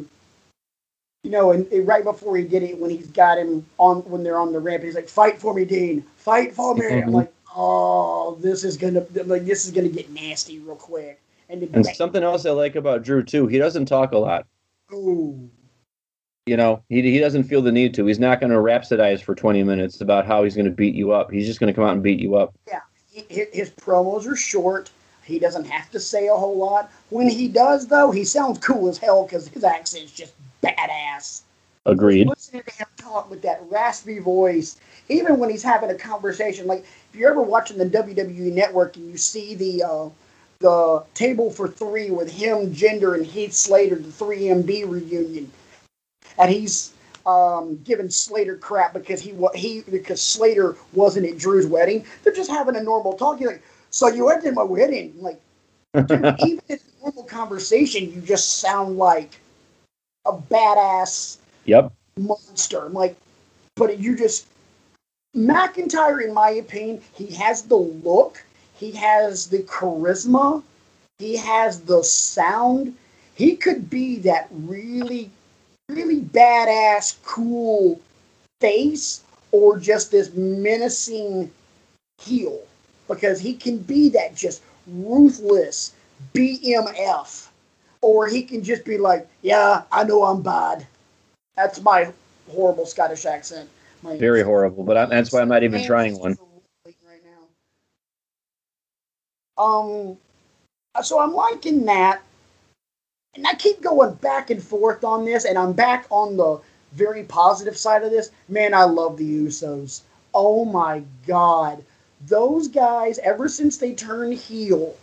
you 1.24 1.32
know, 1.32 1.52
and, 1.52 1.72
and, 1.72 1.88
right 1.88 2.04
before 2.04 2.38
he 2.38 2.44
did 2.44 2.64
it, 2.64 2.78
when 2.78 2.90
he's 2.90 3.08
got 3.08 3.38
him 3.38 3.66
on, 3.78 4.00
when 4.10 4.24
they're 4.24 4.40
on 4.40 4.54
the 4.54 4.60
ramp, 4.60 4.84
he's 4.84 4.96
like, 4.96 5.10
"Fight 5.10 5.40
for 5.40 5.54
me, 5.54 5.66
Dean. 5.66 6.02
Fight 6.18 6.54
for 6.54 6.76
me." 6.76 6.88
I'm 6.88 7.12
like, 7.12 7.32
oh, 7.58 8.38
this 8.40 8.64
is 8.64 8.78
gonna 8.78 9.06
like 9.26 9.46
this 9.46 9.66
is 9.66 9.72
gonna 9.72 9.90
get 9.90 10.10
nasty 10.12 10.60
real 10.60 10.76
quick. 10.76 11.20
And, 11.50 11.64
and 11.74 11.86
something 11.86 12.24
else 12.24 12.46
I 12.46 12.52
like 12.52 12.76
about 12.76 13.04
Drew 13.04 13.24
too, 13.24 13.48
he 13.48 13.58
doesn't 13.58 13.86
talk 13.86 14.12
a 14.12 14.18
lot. 14.18 14.46
Ooh. 14.94 15.50
You 16.46 16.56
know, 16.56 16.84
he 16.88 17.02
he 17.02 17.20
doesn't 17.20 17.44
feel 17.44 17.62
the 17.62 17.72
need 17.72 17.94
to. 17.96 18.06
He's 18.06 18.20
not 18.20 18.40
going 18.40 18.52
to 18.52 18.58
rhapsodize 18.58 19.22
for 19.22 19.36
20 19.36 19.64
minutes 19.64 20.00
about 20.00 20.26
how 20.26 20.44
he's 20.44 20.56
going 20.56 20.66
to 20.66 20.72
beat 20.72 20.96
you 20.96 21.12
up. 21.12 21.32
He's 21.32 21.46
just 21.46 21.60
going 21.60 21.74
to 21.74 21.76
come 21.76 21.84
out 21.84 21.94
and 21.94 22.04
beat 22.04 22.20
you 22.20 22.36
up. 22.36 22.54
Yeah, 22.68 22.82
his 23.12 23.70
promos 23.72 24.26
are 24.28 24.36
short. 24.36 24.90
He 25.24 25.40
doesn't 25.40 25.66
have 25.66 25.92
to 25.92 26.00
say 26.00 26.28
a 26.28 26.36
whole 26.36 26.58
lot. 26.58 26.90
When 27.10 27.30
he 27.30 27.50
does, 27.50 27.88
though, 27.88 28.12
he 28.12 28.24
sounds 28.24 28.60
cool 28.60 28.88
as 28.88 28.98
hell 28.98 29.24
because 29.24 29.50
his 29.50 29.66
accent's 29.66 30.14
just 30.14 30.34
badass. 30.64 31.42
Agreed. 31.86 32.28
Listening 32.28 32.64
to 32.64 32.74
him 32.74 32.88
talk 32.98 33.30
with 33.30 33.42
that 33.42 33.62
raspy 33.70 34.20
voice, 34.20 34.78
even 35.10 35.38
when 35.38 35.50
he's 35.50 35.64
having 35.64 35.90
a 35.90 35.96
conversation, 35.96 36.68
like 36.68 36.86
you're 37.18 37.32
ever 37.32 37.42
watching 37.42 37.78
the 37.78 37.86
WWE 37.86 38.54
Network 38.54 38.96
and 38.98 39.10
you 39.10 39.18
see 39.18 39.56
the 39.56 39.84
uh, 39.84 40.10
the 40.60 41.04
table 41.14 41.52
for 41.52 41.68
three 41.68 42.10
with 42.10 42.32
him, 42.32 42.74
Jinder, 42.74 43.16
and 43.16 43.26
Heath 43.26 43.54
Slater, 43.54 43.96
the 43.96 44.10
3MB 44.10 44.90
reunion, 44.90 45.52
and 46.40 46.52
he's 46.52 46.94
um, 47.26 47.80
giving 47.84 48.10
Slater 48.10 48.56
crap 48.56 48.94
because 48.94 49.22
he 49.22 49.36
he 49.54 49.84
because 49.90 50.22
Slater 50.22 50.76
wasn't 50.94 51.28
at 51.28 51.38
Drew's 51.38 51.68
wedding. 51.68 52.06
They're 52.24 52.34
just 52.34 52.50
having 52.50 52.76
a 52.76 52.84
normal 52.84 53.14
talk. 53.14 53.40
You're 53.40 53.54
like, 53.54 53.64
so 53.92 54.08
you 54.08 54.26
went 54.26 54.44
to 54.44 54.52
my 54.52 54.64
wedding? 54.64 55.14
like, 55.20 55.40
dude, 55.94 56.36
even 56.40 56.62
in 56.70 56.78
a 56.78 57.04
normal 57.04 57.24
conversation, 57.24 58.12
you 58.12 58.22
just 58.22 58.60
sound 58.60 58.98
like 58.98 59.40
a 60.26 60.34
badass 60.34 61.38
Yep. 61.68 61.92
Monster. 62.18 62.86
I'm 62.86 62.94
like, 62.94 63.16
but 63.76 64.00
you 64.00 64.18
just 64.18 64.48
McIntyre, 65.38 66.24
in 66.24 66.34
my 66.34 66.50
opinion, 66.50 67.02
he 67.14 67.28
has 67.36 67.62
the 67.62 67.78
look, 67.78 68.44
he 68.74 68.92
has 68.92 69.48
the 69.48 69.60
charisma, 69.60 70.64
he 71.20 71.36
has 71.38 71.82
the 71.82 72.04
sound. 72.04 72.96
He 73.36 73.56
could 73.56 73.90
be 73.90 74.18
that 74.20 74.48
really, 74.52 75.30
really 75.90 76.22
badass, 76.22 77.18
cool 77.24 78.02
face, 78.60 79.22
or 79.52 79.78
just 79.78 80.12
this 80.12 80.34
menacing 80.34 81.52
heel, 82.20 82.60
because 83.08 83.40
he 83.40 83.54
can 83.54 83.78
be 83.78 84.10
that 84.10 84.36
just 84.36 84.64
ruthless 84.88 85.94
BMF, 86.34 87.48
or 88.02 88.28
he 88.28 88.42
can 88.42 88.64
just 88.64 88.86
be 88.86 88.98
like, 88.98 89.28
yeah, 89.44 89.84
I 89.92 90.04
know 90.04 90.24
I'm 90.24 90.42
bad. 90.42 90.86
That's 91.56 91.82
my 91.82 92.12
horrible 92.50 92.88
Scottish 92.88 93.26
accent. 93.26 93.70
Very 94.04 94.44
horrible, 94.44 94.84
but 94.84 94.98
I, 94.98 95.06
that's 95.06 95.32
why 95.32 95.42
I'm 95.42 95.50
not 95.50 95.64
even 95.64 95.84
trying 95.86 96.18
one. 96.18 96.38
Right 96.86 97.22
now. 99.58 99.64
Um, 99.64 100.18
so 101.04 101.20
I'm 101.20 101.34
liking 101.34 101.86
that, 101.86 102.22
and 103.36 103.46
I 103.48 103.54
keep 103.56 103.82
going 103.82 104.14
back 104.16 104.50
and 104.50 104.62
forth 104.62 105.04
on 105.04 105.26
this, 105.26 105.46
and 105.46 105.58
I'm 105.58 105.74
back 105.74 106.06
on 106.10 106.38
the 106.38 106.60
very 106.94 107.24
positive 107.24 107.78
side 107.78 108.04
of 108.04 108.12
this. 108.12 108.32
Man, 108.48 108.74
I 108.74 108.84
love 108.84 109.18
the 109.18 109.46
Usos. 109.46 110.02
Oh 110.34 110.66
my 110.66 111.04
god, 111.26 111.84
those 112.28 112.68
guys! 112.68 113.20
Ever 113.20 113.50
since 113.50 113.78
they 113.78 113.94
turned 113.94 114.36
heel, 114.36 114.96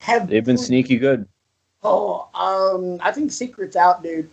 have 0.00 0.28
they've 0.28 0.44
been 0.44 0.58
sneaky 0.58 0.96
good. 0.96 1.28
Oh, 1.82 2.28
um, 2.34 2.98
I 3.02 3.12
think 3.12 3.30
secret's 3.30 3.76
out, 3.76 4.02
dude. 4.02 4.28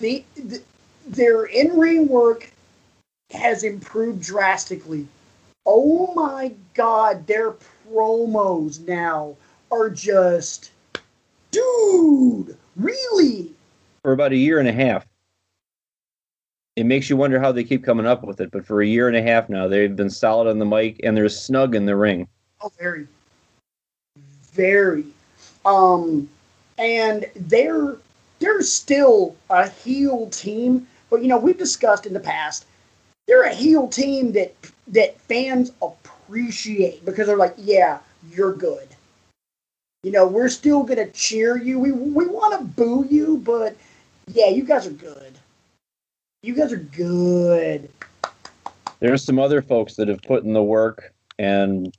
The, 0.00 0.24
the 0.34 0.60
their 1.06 1.44
in 1.46 1.78
ring 1.78 2.08
work 2.08 2.51
has 3.32 3.64
improved 3.64 4.22
drastically. 4.22 5.06
Oh 5.66 6.12
my 6.14 6.52
god, 6.74 7.26
their 7.26 7.54
promos 7.90 8.86
now 8.86 9.36
are 9.70 9.88
just, 9.90 10.70
dude, 11.50 12.56
really? 12.76 13.52
For 14.02 14.12
about 14.12 14.32
a 14.32 14.36
year 14.36 14.58
and 14.58 14.68
a 14.68 14.72
half. 14.72 15.06
It 16.74 16.84
makes 16.84 17.10
you 17.10 17.16
wonder 17.16 17.38
how 17.38 17.52
they 17.52 17.64
keep 17.64 17.84
coming 17.84 18.06
up 18.06 18.24
with 18.24 18.40
it, 18.40 18.50
but 18.50 18.66
for 18.66 18.80
a 18.80 18.86
year 18.86 19.06
and 19.06 19.16
a 19.16 19.22
half 19.22 19.48
now, 19.48 19.68
they've 19.68 19.94
been 19.94 20.10
solid 20.10 20.48
on 20.48 20.58
the 20.58 20.64
mic 20.64 21.00
and 21.04 21.16
they're 21.16 21.28
snug 21.28 21.74
in 21.74 21.84
the 21.84 21.94
ring. 21.94 22.26
Oh, 22.62 22.72
very, 22.78 23.06
very. 24.52 25.04
Um, 25.64 26.28
and 26.78 27.26
they're 27.36 27.96
they're 28.38 28.62
still 28.62 29.36
a 29.50 29.68
heel 29.68 30.28
team 30.30 30.86
but 31.12 31.20
you 31.20 31.28
know, 31.28 31.36
we've 31.36 31.58
discussed 31.58 32.06
in 32.06 32.14
the 32.14 32.20
past, 32.20 32.64
they're 33.26 33.44
a 33.44 33.54
heel 33.54 33.88
team 33.88 34.32
that 34.32 34.54
that 34.88 35.20
fans 35.20 35.72
appreciate 35.80 37.04
because 37.04 37.26
they're 37.26 37.36
like, 37.36 37.54
yeah, 37.56 37.98
you're 38.30 38.54
good. 38.54 38.88
You 40.02 40.10
know, 40.10 40.26
we're 40.26 40.48
still 40.48 40.82
gonna 40.82 41.10
cheer 41.10 41.56
you. 41.56 41.78
We 41.78 41.92
we 41.92 42.26
want 42.26 42.58
to 42.58 42.64
boo 42.64 43.06
you, 43.08 43.38
but 43.38 43.76
yeah, 44.26 44.48
you 44.48 44.64
guys 44.64 44.86
are 44.86 44.90
good. 44.90 45.38
You 46.42 46.54
guys 46.54 46.72
are 46.72 46.76
good. 46.76 47.88
There's 48.98 49.24
some 49.24 49.38
other 49.38 49.62
folks 49.62 49.94
that 49.96 50.08
have 50.08 50.22
put 50.22 50.44
in 50.44 50.52
the 50.52 50.62
work, 50.62 51.12
and 51.38 51.96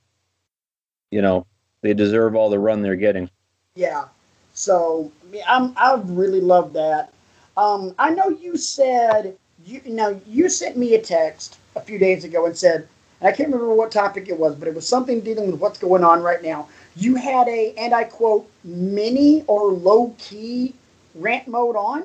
you 1.11 1.21
know, 1.21 1.45
they 1.81 1.93
deserve 1.93 2.35
all 2.35 2.49
the 2.49 2.59
run 2.59 2.81
they're 2.81 2.95
getting. 2.95 3.29
Yeah. 3.75 4.05
So 4.53 5.11
I'm 5.47 5.73
I 5.77 5.99
really 6.03 6.41
love 6.41 6.73
that. 6.73 7.13
Um, 7.55 7.93
I 7.99 8.09
know 8.09 8.29
you 8.29 8.57
said 8.57 9.37
you 9.65 9.81
now 9.85 10.19
you 10.27 10.49
sent 10.49 10.77
me 10.77 10.95
a 10.95 11.01
text 11.01 11.57
a 11.75 11.81
few 11.81 11.97
days 11.97 12.23
ago 12.23 12.45
and 12.45 12.57
said, 12.57 12.87
and 13.19 13.27
I 13.27 13.31
can't 13.31 13.49
remember 13.49 13.73
what 13.73 13.91
topic 13.91 14.27
it 14.27 14.37
was, 14.37 14.55
but 14.55 14.67
it 14.67 14.75
was 14.75 14.87
something 14.87 15.21
dealing 15.21 15.51
with 15.51 15.59
what's 15.59 15.79
going 15.79 16.03
on 16.03 16.21
right 16.21 16.43
now. 16.43 16.67
You 16.95 17.15
had 17.15 17.47
a, 17.47 17.73
and 17.77 17.93
I 17.93 18.03
quote, 18.03 18.49
mini 18.63 19.43
or 19.47 19.71
low 19.71 20.13
key 20.19 20.75
rant 21.15 21.47
mode 21.47 21.75
on. 21.75 22.03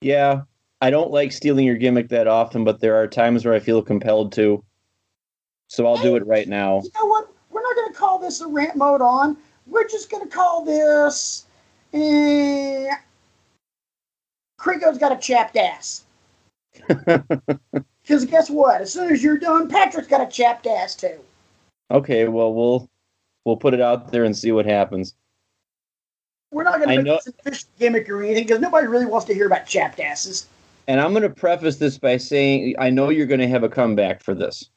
Yeah, 0.00 0.42
I 0.80 0.90
don't 0.90 1.10
like 1.10 1.32
stealing 1.32 1.66
your 1.66 1.76
gimmick 1.76 2.08
that 2.10 2.28
often, 2.28 2.64
but 2.64 2.80
there 2.80 2.94
are 2.96 3.06
times 3.08 3.44
where 3.44 3.54
I 3.54 3.58
feel 3.58 3.82
compelled 3.82 4.32
to. 4.34 4.62
So 5.68 5.86
I'll 5.86 5.96
hey, 5.96 6.04
do 6.04 6.16
it 6.16 6.26
right 6.26 6.48
now. 6.48 6.82
You 6.82 6.90
know 6.94 7.06
what? 7.06 7.28
We're 7.50 7.62
not 7.62 7.74
going 7.74 7.92
to 7.92 7.98
call 7.98 8.18
this 8.18 8.40
a 8.40 8.46
rant 8.46 8.76
mode 8.76 9.02
on. 9.02 9.36
We're 9.66 9.88
just 9.88 10.10
going 10.10 10.26
to 10.26 10.34
call 10.34 10.64
this. 10.64 11.46
Eh, 11.92 12.88
Krigo's 14.58 14.98
got 14.98 15.12
a 15.12 15.16
chapped 15.16 15.56
ass. 15.56 16.04
Because 18.08 18.24
guess 18.24 18.48
what? 18.48 18.80
As 18.80 18.90
soon 18.90 19.12
as 19.12 19.22
you're 19.22 19.36
done, 19.36 19.68
Patrick's 19.68 20.08
got 20.08 20.26
a 20.26 20.30
chapped 20.30 20.66
ass 20.66 20.94
too. 20.94 21.18
Okay, 21.90 22.26
well 22.26 22.54
we'll 22.54 22.88
we'll 23.44 23.58
put 23.58 23.74
it 23.74 23.82
out 23.82 24.10
there 24.10 24.24
and 24.24 24.34
see 24.34 24.50
what 24.50 24.64
happens. 24.64 25.14
We're 26.50 26.62
not 26.62 26.76
going 26.76 26.88
to 26.88 26.96
make 26.96 27.04
know, 27.04 27.16
this 27.16 27.26
official 27.26 27.68
gimmick 27.78 28.08
or 28.08 28.22
anything 28.22 28.44
because 28.44 28.60
nobody 28.60 28.86
really 28.86 29.04
wants 29.04 29.26
to 29.26 29.34
hear 29.34 29.46
about 29.46 29.66
chapped 29.66 30.00
asses. 30.00 30.46
And 30.86 30.98
I'm 30.98 31.10
going 31.10 31.22
to 31.22 31.28
preface 31.28 31.76
this 31.76 31.98
by 31.98 32.16
saying 32.16 32.74
I 32.78 32.88
know 32.88 33.10
you're 33.10 33.26
going 33.26 33.40
to 33.40 33.48
have 33.48 33.62
a 33.62 33.68
comeback 33.68 34.22
for 34.22 34.34
this. 34.34 34.70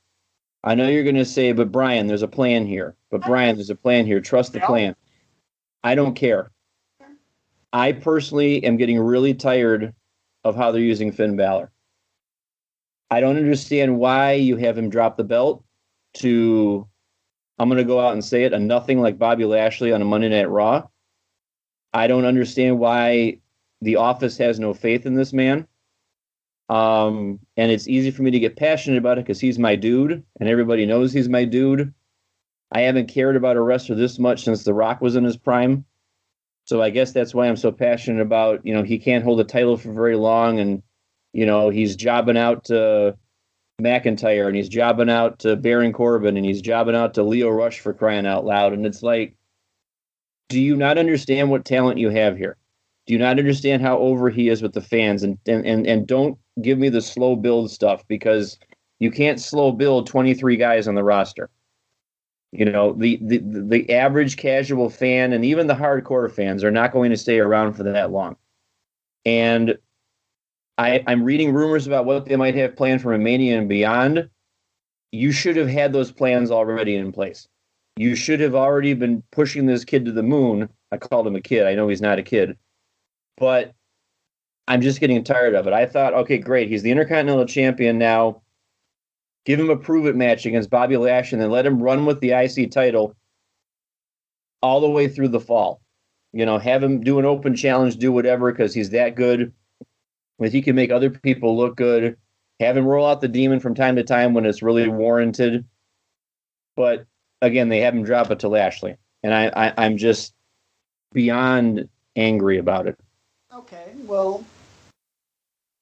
I 0.66 0.76
know 0.76 0.90
you're 0.90 1.04
going 1.04 1.16
to 1.16 1.24
say, 1.24 1.54
but 1.54 1.72
Brian, 1.72 2.08
there's 2.08 2.24
a 2.24 2.28
plan 2.28 2.66
here. 2.66 2.98
But 3.10 3.22
Brian, 3.22 3.56
there's 3.56 3.70
a 3.70 3.76
plan 3.76 4.06
here. 4.06 4.20
Trust 4.20 4.52
the 4.52 4.60
plan. 4.60 4.96
I 5.86 5.96
don't 5.96 6.16
care. 6.16 6.52
I 7.72 7.94
personally 7.94 8.62
am 8.66 8.76
getting 8.76 9.00
really 9.00 9.34
tired 9.34 9.96
of 10.44 10.58
how 10.58 10.72
they're 10.72 10.82
using 10.82 11.14
Finn 11.14 11.38
Balor. 11.38 11.72
I 13.12 13.20
don't 13.20 13.36
understand 13.36 14.00
why 14.00 14.34
you 14.34 14.56
have 14.56 14.78
him 14.78 14.90
drop 14.90 15.18
the 15.18 15.26
belt 15.26 15.66
to, 16.16 16.88
I'm 17.60 17.68
going 17.68 17.78
to 17.78 17.84
go 17.84 18.00
out 18.00 18.14
and 18.14 18.24
say 18.24 18.46
it, 18.46 18.54
a 18.54 18.60
nothing 18.60 19.02
like 19.02 19.20
Bobby 19.20 19.44
Lashley 19.44 19.92
on 19.92 20.02
a 20.02 20.06
Monday 20.06 20.30
Night 20.30 20.50
Raw. 20.50 20.88
I 21.94 22.08
don't 22.08 22.24
understand 22.24 22.80
why 22.80 23.40
the 23.82 23.98
office 23.98 24.38
has 24.38 24.62
no 24.62 24.74
faith 24.74 25.06
in 25.06 25.16
this 25.16 25.34
man. 25.34 25.68
Um, 26.70 27.40
and 27.58 27.70
it's 27.70 27.90
easy 27.90 28.12
for 28.12 28.22
me 28.22 28.32
to 28.32 28.40
get 28.40 28.56
passionate 28.56 28.98
about 28.98 29.18
it 29.18 29.26
because 29.26 29.42
he's 29.42 29.60
my 29.60 29.76
dude, 29.76 30.24
and 30.40 30.48
everybody 30.48 30.86
knows 30.86 31.12
he's 31.12 31.28
my 31.28 31.44
dude. 31.44 31.94
I 32.72 32.82
haven't 32.82 33.10
cared 33.10 33.36
about 33.36 33.58
a 33.58 33.62
wrestler 33.62 33.98
this 33.98 34.20
much 34.20 34.46
since 34.46 34.64
The 34.64 34.74
Rock 34.74 35.02
was 35.02 35.18
in 35.18 35.26
his 35.26 35.36
prime. 35.36 35.84
So 36.64 36.82
I 36.82 36.92
guess 36.92 37.12
that's 37.12 37.34
why 37.34 37.50
I'm 37.50 37.58
so 37.58 37.74
passionate 37.74 38.22
about, 38.22 38.66
you 38.66 38.74
know, 38.74 38.84
he 38.84 38.98
can't 38.98 39.26
hold 39.26 39.42
a 39.42 39.44
title 39.44 39.76
for 39.76 39.92
very 39.92 40.16
long 40.16 40.60
and, 40.60 40.82
you 41.34 41.46
know, 41.46 41.70
he's 41.70 41.96
jobbing 41.96 42.38
out 42.38 42.66
to 42.66 43.18
McIntyre 43.82 44.48
and 44.48 44.56
he's 44.56 44.70
jobbing 44.70 45.10
out 45.10 45.40
to 45.40 45.56
Baron 45.56 45.94
Corbin 45.94 46.38
and 46.38 46.46
he's 46.46 46.62
jobbing 46.62 46.96
out 46.96 47.14
to 47.16 47.24
Lio 47.24 47.50
Rush 47.50 47.80
for 47.80 47.94
crying 47.94 48.26
out 48.26 48.46
loud. 48.46 48.74
And 48.74 48.86
it's 48.86 49.04
like, 49.04 49.36
do 50.50 50.60
you 50.60 50.76
not 50.76 50.98
understand 50.98 51.50
what 51.50 51.66
talent 51.66 51.98
you 51.98 52.10
have 52.10 52.38
here? 52.38 52.58
Do 53.08 53.14
you 53.14 53.20
not 53.20 53.40
understand 53.40 53.82
how 53.82 53.98
over 53.98 54.30
he 54.30 54.50
is 54.50 54.62
with 54.62 54.74
the 54.74 54.82
fans? 54.82 55.24
And 55.24 55.38
and 55.48 55.66
and, 55.66 55.88
and 55.88 56.06
don't 56.06 56.38
give 56.62 56.78
me 56.78 56.90
the 56.90 57.02
slow 57.02 57.36
build 57.36 57.72
stuff 57.72 58.08
because 58.08 58.60
you 59.00 59.10
can't 59.10 59.40
slow 59.40 59.72
build 59.72 60.08
23 60.08 60.58
guys 60.58 60.88
on 60.88 60.96
the 60.96 61.04
roster. 61.04 61.50
You 62.52 62.66
know, 62.66 62.94
the, 62.94 63.18
the 63.22 63.40
the 63.40 63.94
average 63.94 64.38
casual 64.38 64.90
fan 64.90 65.34
and 65.34 65.44
even 65.46 65.68
the 65.68 65.74
hardcore 65.74 66.32
fans 66.32 66.64
are 66.64 66.72
not 66.72 66.92
going 66.92 67.10
to 67.10 67.18
stay 67.18 67.40
around 67.40 67.74
for 67.74 67.84
that 67.84 68.12
long. 68.12 68.36
And 69.26 69.78
I, 70.78 71.04
I'm 71.08 71.24
reading 71.24 71.54
rumors 71.54 71.88
about 71.88 72.06
what 72.06 72.26
they 72.26 72.36
might 72.36 72.56
have 72.56 72.76
planned 72.76 73.02
for 73.02 73.10
Romania 73.10 73.58
and 73.58 73.70
beyond. 73.70 74.30
You 75.12 75.32
should 75.32 75.58
have 75.58 75.68
had 75.68 75.94
those 75.94 76.12
plans 76.12 76.52
already 76.52 76.96
in 76.96 77.12
place. 77.12 77.48
You 77.98 78.16
should 78.16 78.40
have 78.40 78.56
already 78.56 78.94
been 78.94 79.24
pushing 79.32 79.66
this 79.66 79.84
kid 79.84 80.06
to 80.06 80.12
the 80.12 80.24
moon. 80.24 80.70
I 80.92 80.98
called 80.98 81.28
him 81.28 81.36
a 81.36 81.42
kid. 81.42 81.68
I 81.68 81.76
know 81.76 81.90
he's 81.90 82.02
not 82.02 82.20
a 82.20 82.24
kid, 82.24 82.58
but 83.38 83.74
I'm 84.68 84.82
just 84.82 85.02
getting 85.02 85.24
tired 85.24 85.56
of 85.56 85.68
it. 85.68 85.74
I 85.74 85.86
thought, 85.86 86.14
okay, 86.14 86.38
great. 86.38 86.70
He's 86.70 86.84
the 86.84 86.92
Intercontinental 86.92 87.46
Champion 87.46 87.98
now 87.98 88.42
give 89.46 89.60
him 89.60 89.70
a 89.70 89.78
prove 89.78 90.06
it 90.06 90.16
match 90.16 90.46
against 90.46 90.70
Bobby 90.70 90.98
Lash, 90.98 91.32
and 91.34 91.42
then 91.42 91.50
let 91.50 91.66
him 91.66 91.82
run 91.82 92.06
with 92.06 92.20
the 92.20 92.32
IC 92.32 92.72
title 92.72 93.16
all 94.62 94.82
the 94.82 94.90
way 94.90 95.08
through 95.08 95.30
the 95.30 95.40
fall. 95.40 95.82
You 96.34 96.46
know, 96.46 96.58
have 96.58 96.82
him 96.84 97.02
do 97.02 97.20
an 97.20 97.26
open 97.26 97.56
challenge, 97.56 97.98
do 97.98 98.12
whatever, 98.12 98.52
because 98.52 98.74
he's 98.74 98.92
that 98.92 99.16
good. 99.16 99.54
If 100.42 100.54
he 100.54 100.62
can 100.62 100.76
make 100.76 100.92
other 100.92 101.12
people 101.12 101.56
look 101.56 101.76
good, 101.76 102.18
have 102.60 102.76
him 102.76 102.86
roll 102.86 103.06
out 103.06 103.22
the 103.22 103.28
demon 103.28 103.60
from 103.60 103.76
time 103.76 103.96
to 103.96 104.04
time 104.04 104.34
when 104.34 104.46
it's 104.46 104.64
really 104.64 104.88
warranted. 104.88 105.66
But 106.76 107.06
again, 107.42 107.70
they 107.70 107.82
have 107.82 107.94
him 107.94 108.04
drop 108.04 108.32
it 108.32 108.40
to 108.40 108.50
Lashley, 108.50 108.98
and 109.24 109.34
I, 109.34 109.52
I 109.56 109.74
I'm 109.78 109.98
just 109.98 110.34
beyond 111.14 111.88
angry 112.16 112.58
about 112.58 112.88
it. 112.88 112.98
Okay, 113.54 113.92
well, 114.06 114.44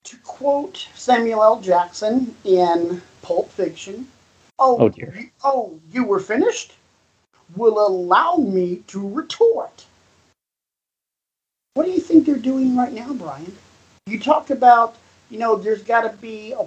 to 0.04 0.18
quote 0.18 0.88
Samuel 0.94 1.44
L. 1.44 1.62
Jackson 1.62 2.36
in 2.44 3.02
Pulp 3.22 3.50
Fiction, 3.52 4.08
oh, 4.58 4.78
oh 4.80 4.90
dear. 4.90 5.14
You, 5.18 5.30
oh, 5.44 5.80
you 5.92 6.04
were 6.04 6.20
finished? 6.20 6.74
Will 7.56 7.86
allow 7.88 8.36
me 8.36 8.84
to 8.88 9.08
retort. 9.08 9.86
What 11.76 11.86
do 11.86 11.92
you 11.92 12.00
think 12.00 12.26
they're 12.26 12.38
doing 12.38 12.76
right 12.76 12.92
now, 12.92 13.14
Brian? 13.14 13.56
You 14.10 14.20
talked 14.20 14.52
about, 14.52 14.96
you 15.30 15.38
know, 15.38 15.56
there's 15.56 15.84
got 15.84 16.02
to 16.02 16.18
be 16.18 16.54
a, 16.54 16.66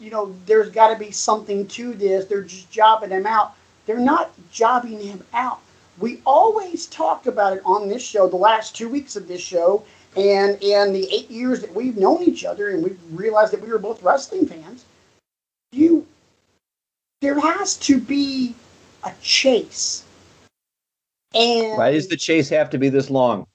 you 0.00 0.10
know, 0.10 0.34
there's 0.46 0.70
got 0.70 0.92
to 0.92 0.98
be 0.98 1.10
something 1.10 1.66
to 1.68 1.94
this. 1.94 2.26
They're 2.26 2.42
just 2.42 2.70
jobbing 2.70 3.10
him 3.10 3.26
out. 3.26 3.54
They're 3.86 3.98
not 3.98 4.32
jobbing 4.50 5.00
him 5.00 5.22
out. 5.32 5.60
We 5.98 6.20
always 6.26 6.86
talk 6.86 7.26
about 7.26 7.56
it 7.56 7.62
on 7.64 7.88
this 7.88 8.02
show, 8.02 8.28
the 8.28 8.36
last 8.36 8.74
two 8.74 8.88
weeks 8.88 9.16
of 9.16 9.28
this 9.28 9.40
show, 9.40 9.84
and 10.16 10.60
in 10.62 10.92
the 10.92 11.08
eight 11.12 11.30
years 11.30 11.60
that 11.60 11.74
we've 11.74 11.96
known 11.96 12.22
each 12.22 12.44
other 12.44 12.70
and 12.70 12.82
we've 12.82 12.98
realized 13.10 13.52
that 13.52 13.60
we 13.60 13.68
were 13.68 13.78
both 13.78 14.02
wrestling 14.02 14.46
fans, 14.46 14.84
you 15.72 16.06
there 17.20 17.38
has 17.40 17.76
to 17.78 17.98
be 17.98 18.54
a 19.02 19.12
chase. 19.22 20.04
And 21.34 21.76
why 21.76 21.92
does 21.92 22.08
the 22.08 22.16
chase 22.16 22.48
have 22.50 22.70
to 22.70 22.78
be 22.78 22.88
this 22.88 23.10
long? 23.10 23.46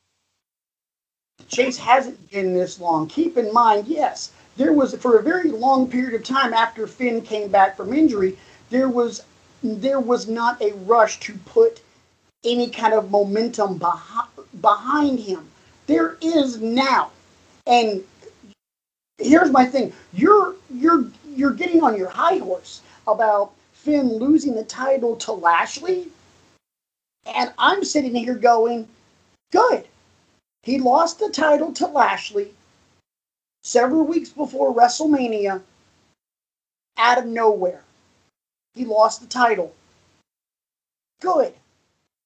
Chase 1.50 1.78
hasn't 1.78 2.32
been 2.32 2.54
this 2.54 2.80
long. 2.80 3.08
Keep 3.08 3.38
in 3.38 3.52
mind, 3.54 3.88
yes, 3.88 4.32
there 4.58 4.74
was 4.74 4.96
for 4.96 5.18
a 5.18 5.24
very 5.24 5.52
long 5.52 5.90
period 5.90 6.14
of 6.14 6.24
time 6.24 6.54
after 6.54 6.88
Finn 6.88 7.22
came 7.22 7.50
back 7.50 7.76
from 7.76 7.94
injury, 7.94 8.38
there 8.70 8.90
was 8.90 9.24
there 9.62 10.00
was 10.00 10.28
not 10.28 10.62
a 10.62 10.74
rush 10.86 11.20
to 11.20 11.34
put 11.46 11.82
any 12.46 12.70
kind 12.70 12.94
of 12.94 13.12
momentum 13.12 13.78
behind, 13.78 14.30
behind 14.62 15.20
him 15.20 15.50
there 15.90 16.18
is 16.22 16.62
now. 16.62 17.10
And 17.66 18.04
here's 19.18 19.52
my 19.52 19.66
thing. 19.66 19.92
You're 20.14 20.56
you're 20.72 21.06
you're 21.36 21.52
getting 21.52 21.84
on 21.84 21.98
your 21.98 22.10
high 22.10 22.38
horse 22.38 22.82
about 23.08 23.54
Finn 23.74 24.18
losing 24.18 24.54
the 24.56 24.64
title 24.64 25.16
to 25.18 25.32
Lashley. 25.32 26.08
And 27.26 27.52
I'm 27.58 27.84
sitting 27.84 28.16
here 28.16 28.36
going, 28.36 28.88
good. 29.52 29.88
He 30.64 30.80
lost 30.80 31.20
the 31.20 31.30
title 31.30 31.72
to 31.74 31.88
Lashley 31.88 32.54
several 33.64 34.04
weeks 34.04 34.30
before 34.30 34.74
WrestleMania 34.74 35.62
out 36.98 37.18
of 37.18 37.26
nowhere. 37.26 37.84
He 38.74 38.86
lost 38.86 39.22
the 39.22 39.28
title. 39.28 39.74
Good. 41.22 41.54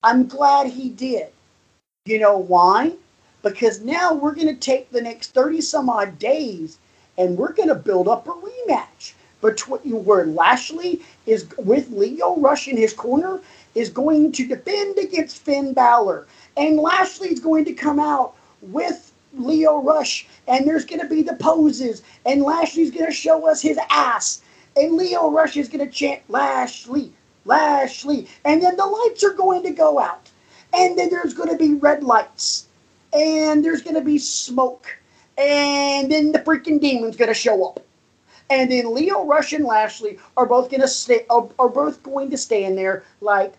I'm 0.01 0.27
glad 0.27 0.67
he 0.67 0.89
did. 0.89 1.27
You 2.05 2.19
know 2.19 2.37
why? 2.37 2.93
because 3.43 3.81
now 3.81 4.13
we're 4.13 4.33
going 4.33 4.47
to 4.47 4.55
take 4.55 4.89
the 4.89 5.01
next 5.01 5.33
30 5.33 5.61
some 5.61 5.89
odd 5.89 6.17
days 6.17 6.79
and 7.17 7.37
we're 7.37 7.51
going 7.51 7.67
to 7.67 7.75
build 7.75 8.07
up 8.07 8.27
a 8.27 8.31
rematch 8.31 9.13
between 9.41 10.05
where 10.05 10.25
Lashley 10.25 11.01
is 11.27 11.45
with 11.57 11.91
Lio 11.91 12.37
Rush 12.37 12.67
in 12.67 12.77
his 12.77 12.93
corner 12.93 13.41
is 13.75 13.89
going 13.89 14.31
to 14.31 14.47
defend 14.47 14.97
against 14.97 15.43
Finn 15.43 15.73
Balor 15.73 16.25
and 16.57 16.77
Lashley's 16.77 17.39
going 17.39 17.65
to 17.65 17.73
come 17.73 17.99
out 17.99 18.35
with 18.61 19.11
Lio 19.35 19.81
Rush 19.81 20.27
and 20.47 20.67
there's 20.67 20.85
going 20.85 21.01
to 21.01 21.07
be 21.07 21.21
the 21.21 21.35
poses. 21.35 22.03
And 22.25 22.43
Lashley's 22.43 22.91
going 22.91 23.05
to 23.05 23.11
show 23.11 23.49
us 23.49 23.61
his 23.61 23.79
ass. 23.89 24.41
And 24.75 24.93
Lio 24.93 25.31
Rush 25.31 25.57
is 25.57 25.69
going 25.69 25.85
to 25.85 25.91
chant 25.91 26.21
Lashley 26.29 27.11
Lashley. 27.45 28.27
And 28.45 28.61
then 28.61 28.75
the 28.77 28.85
lights 28.85 29.23
are 29.23 29.33
going 29.33 29.63
to 29.63 29.71
go 29.71 29.99
out. 29.99 30.29
And 30.73 30.97
then 30.97 31.09
there's 31.09 31.33
going 31.33 31.49
to 31.49 31.57
be 31.57 31.75
red 31.75 32.03
lights. 32.03 32.67
And 33.13 33.63
there's 33.63 33.81
going 33.81 33.95
to 33.95 34.01
be 34.01 34.17
smoke, 34.17 34.87
and 35.37 36.11
then 36.11 36.31
the 36.31 36.39
freaking 36.39 36.81
demon's 36.81 37.15
going 37.15 37.27
to 37.27 37.35
show 37.35 37.63
up. 37.63 37.79
And 38.49 38.71
then 38.71 38.91
Lio 38.91 39.23
Rush 39.23 39.53
and 39.53 39.65
Lashley 39.65 40.17
are 40.35 40.47
both 40.47 40.71
going 40.71 40.81
to 40.81 40.87
stay 40.87 41.23
are, 41.29 41.47
are 41.59 41.69
both 41.69 42.01
going 42.01 42.31
to 42.31 42.37
stand 42.39 42.75
there 42.75 43.03
like, 43.21 43.53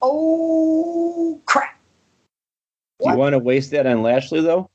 oh 0.00 1.40
crap. 1.46 1.76
What? 3.02 3.10
Do 3.10 3.14
you 3.14 3.18
want 3.18 3.32
to 3.32 3.40
waste 3.40 3.72
that 3.72 3.86
on 3.86 4.02
Lashley 4.02 4.40
though? 4.40 4.70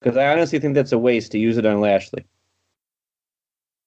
Because 0.00 0.16
I 0.16 0.32
honestly 0.32 0.58
think 0.58 0.74
that's 0.74 0.90
a 0.90 0.98
waste 0.98 1.30
to 1.32 1.38
use 1.38 1.56
it 1.58 1.64
on 1.64 1.80
Lashley. 1.80 2.24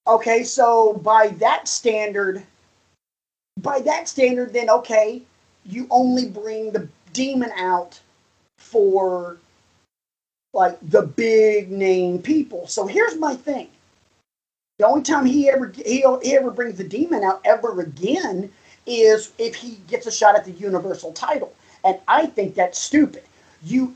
Okay, 0.08 0.44
so 0.44 0.94
by 0.94 1.28
that 1.40 1.68
standard, 1.68 2.42
by 3.58 3.82
that 3.82 4.08
standard, 4.08 4.54
then 4.54 4.70
okay, 4.70 5.22
you 5.66 5.88
only 5.90 6.30
bring 6.30 6.72
the 6.72 6.88
demon 7.12 7.52
out 7.58 8.00
for 8.58 9.38
like 10.54 10.78
the 10.82 11.02
big 11.02 11.70
name 11.70 12.20
people. 12.20 12.66
So 12.68 12.88
here's 12.88 13.18
my 13.18 13.36
thing. 13.36 13.68
The 14.80 14.88
only 14.88 15.04
time 15.04 15.26
he 15.26 15.50
ever 15.50 15.74
he, 15.76 16.06
he 16.24 16.36
ever 16.38 16.50
brings 16.52 16.78
the 16.78 16.86
demon 16.86 17.26
out 17.26 17.42
ever 17.44 17.82
again 17.82 18.54
is 18.88 19.34
if 19.38 19.54
he 19.54 19.78
gets 19.88 20.08
a 20.08 20.12
shot 20.12 20.36
at 20.36 20.46
the 20.46 20.52
universal 20.52 21.12
title. 21.12 21.54
And 21.84 22.00
I 22.08 22.26
think 22.26 22.56
that's 22.56 22.80
stupid. 22.80 23.24
You 23.64 23.96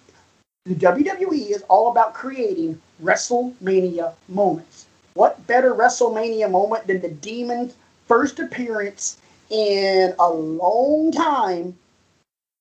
the 0.65 0.75
WWE 0.75 1.49
is 1.49 1.63
all 1.63 1.89
about 1.89 2.13
creating 2.13 2.79
WrestleMania 3.01 4.13
moments. 4.27 4.85
What 5.15 5.45
better 5.47 5.73
WrestleMania 5.73 6.51
moment 6.51 6.85
than 6.85 7.01
the 7.01 7.09
demon's 7.09 7.73
first 8.07 8.39
appearance 8.39 9.17
in 9.49 10.13
a 10.19 10.29
long 10.29 11.11
time 11.11 11.75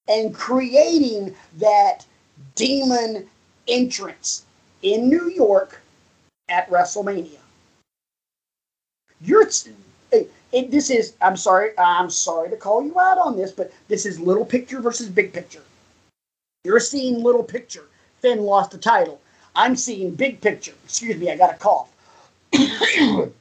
and 0.09 0.35
creating 0.35 1.35
that 1.59 2.07
demon 2.55 3.29
entrance 3.69 4.45
in 4.83 5.09
New 5.09 5.31
York 5.31 5.81
at 6.49 6.69
WrestleMania. 6.71 7.39
You're 9.21 9.49
it, 10.53 10.71
this 10.71 10.91
is 10.91 11.15
I'm 11.21 11.37
sorry 11.37 11.71
I'm 11.79 12.11
sorry 12.11 12.51
to 12.51 12.57
call 12.57 12.85
you 12.85 12.99
out 12.99 13.19
on 13.19 13.37
this, 13.37 13.53
but 13.53 13.73
this 13.89 14.07
is 14.07 14.19
little 14.19 14.45
picture 14.45 14.81
versus 14.81 15.09
big 15.09 15.33
picture. 15.33 15.63
You're 16.65 16.81
seeing 16.81 17.23
little 17.23 17.45
picture. 17.45 17.87
Finn 18.21 18.43
lost 18.43 18.71
the 18.73 18.79
title. 18.79 19.21
I'm 19.57 19.77
seeing 19.77 20.15
big 20.15 20.41
picture. 20.41 20.75
Excuse 20.85 21.17
me, 21.17 21.31
I 21.31 21.37
got 21.37 21.55
a 21.55 21.59
cough. 21.59 21.91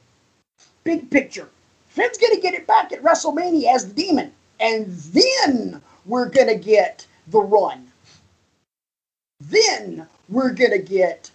big 0.84 1.10
picture. 1.10 1.48
Finn's 1.88 2.18
to 2.34 2.40
get 2.40 2.54
it 2.54 2.66
back 2.66 2.92
at 2.92 3.02
WrestleMania 3.02 3.74
as 3.74 3.92
the 3.92 3.94
demon. 3.94 4.32
And 4.58 4.86
then 5.12 5.82
we're 6.06 6.28
to 6.48 6.54
get 6.54 7.06
the 7.28 7.40
run. 7.40 7.90
Then 9.40 10.06
we're 10.28 10.52
to 10.72 10.78
get 10.78 11.30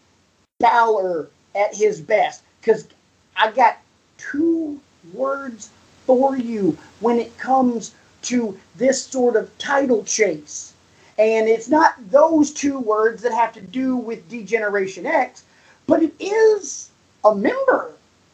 Balor 0.60 1.30
at 1.56 1.76
his 1.76 2.02
best. 2.02 2.44
Because 2.62 2.88
I 3.36 3.52
got 3.52 3.78
two 4.18 4.80
words 5.14 5.70
for 6.06 6.38
you 6.38 6.78
when 7.00 7.20
it 7.20 7.38
comes 7.38 7.94
to 8.24 8.58
this 8.76 9.06
sort 9.06 9.36
of 9.36 9.56
title 9.58 10.04
chase. 10.04 10.74
And 11.18 11.48
it's 11.48 11.70
not 11.70 11.96
those 12.12 12.52
two 12.52 12.80
words 12.80 13.22
that 13.22 13.32
have 13.32 13.54
to 13.54 13.62
do 13.62 13.96
with 13.96 14.28
D-Generation 14.30 15.06
X, 15.06 15.44
but 15.88 16.04
it 16.04 16.14
is 16.20 16.90
a 17.24 17.34
member 17.34 17.94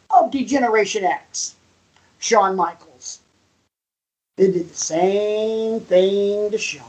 of 0.09 0.31
D-Generation 0.31 1.03
X, 1.03 1.55
Shawn 2.19 2.55
Michaels. 2.55 3.19
They 4.37 4.51
did 4.51 4.69
the 4.69 4.75
same 4.75 5.81
thing 5.81 6.49
to 6.51 6.57
Shawn. 6.57 6.85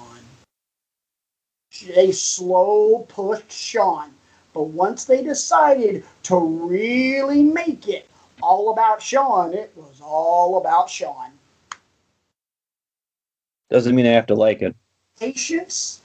They 1.94 2.12
slow 2.12 3.04
pushed 3.08 3.50
Shawn. 3.50 4.10
But 4.54 4.64
once 4.64 5.04
they 5.04 5.22
decided 5.22 6.04
to 6.24 6.36
really 6.38 7.42
make 7.42 7.88
it 7.88 8.08
all 8.42 8.72
about 8.72 9.00
Shawn, 9.00 9.54
it 9.54 9.72
was 9.76 10.00
all 10.02 10.58
about 10.58 10.90
Shawn. 10.90 11.30
Doesn't 13.70 13.94
mean 13.94 14.06
I 14.06 14.10
have 14.10 14.26
to 14.26 14.34
like 14.34 14.60
it. 14.60 14.74
Patience 15.18 16.00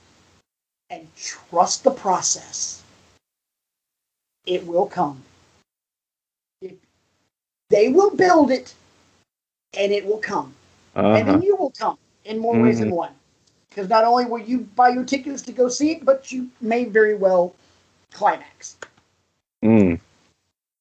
and 0.89 1.08
trust 1.15 1.84
the 1.84 1.91
process. 1.91 2.84
It 4.45 4.65
will 4.65 4.86
come. 4.86 5.21
It, 6.62 6.78
they 7.69 7.89
will 7.89 8.15
build 8.15 8.52
it 8.52 8.73
and 9.78 9.91
it 9.91 10.06
will 10.06 10.19
come. 10.19 10.54
Uh-huh. 10.95 11.10
And 11.10 11.28
then 11.28 11.41
you 11.41 11.56
will 11.58 11.71
come 11.71 11.97
in 12.23 12.39
more 12.39 12.60
ways 12.62 12.80
than 12.80 12.91
one. 12.91 13.12
Because 13.69 13.89
not 13.89 14.06
only 14.06 14.26
will 14.26 14.39
you 14.39 14.62
buy 14.76 14.89
your 14.89 15.04
tickets 15.04 15.41
to 15.43 15.52
go 15.52 15.67
see 15.67 15.91
it, 15.91 16.06
but 16.06 16.32
you 16.32 16.50
may 16.62 16.86
very 16.86 17.15
well 17.15 17.54
climax. 18.12 18.78
Mm. 19.63 20.00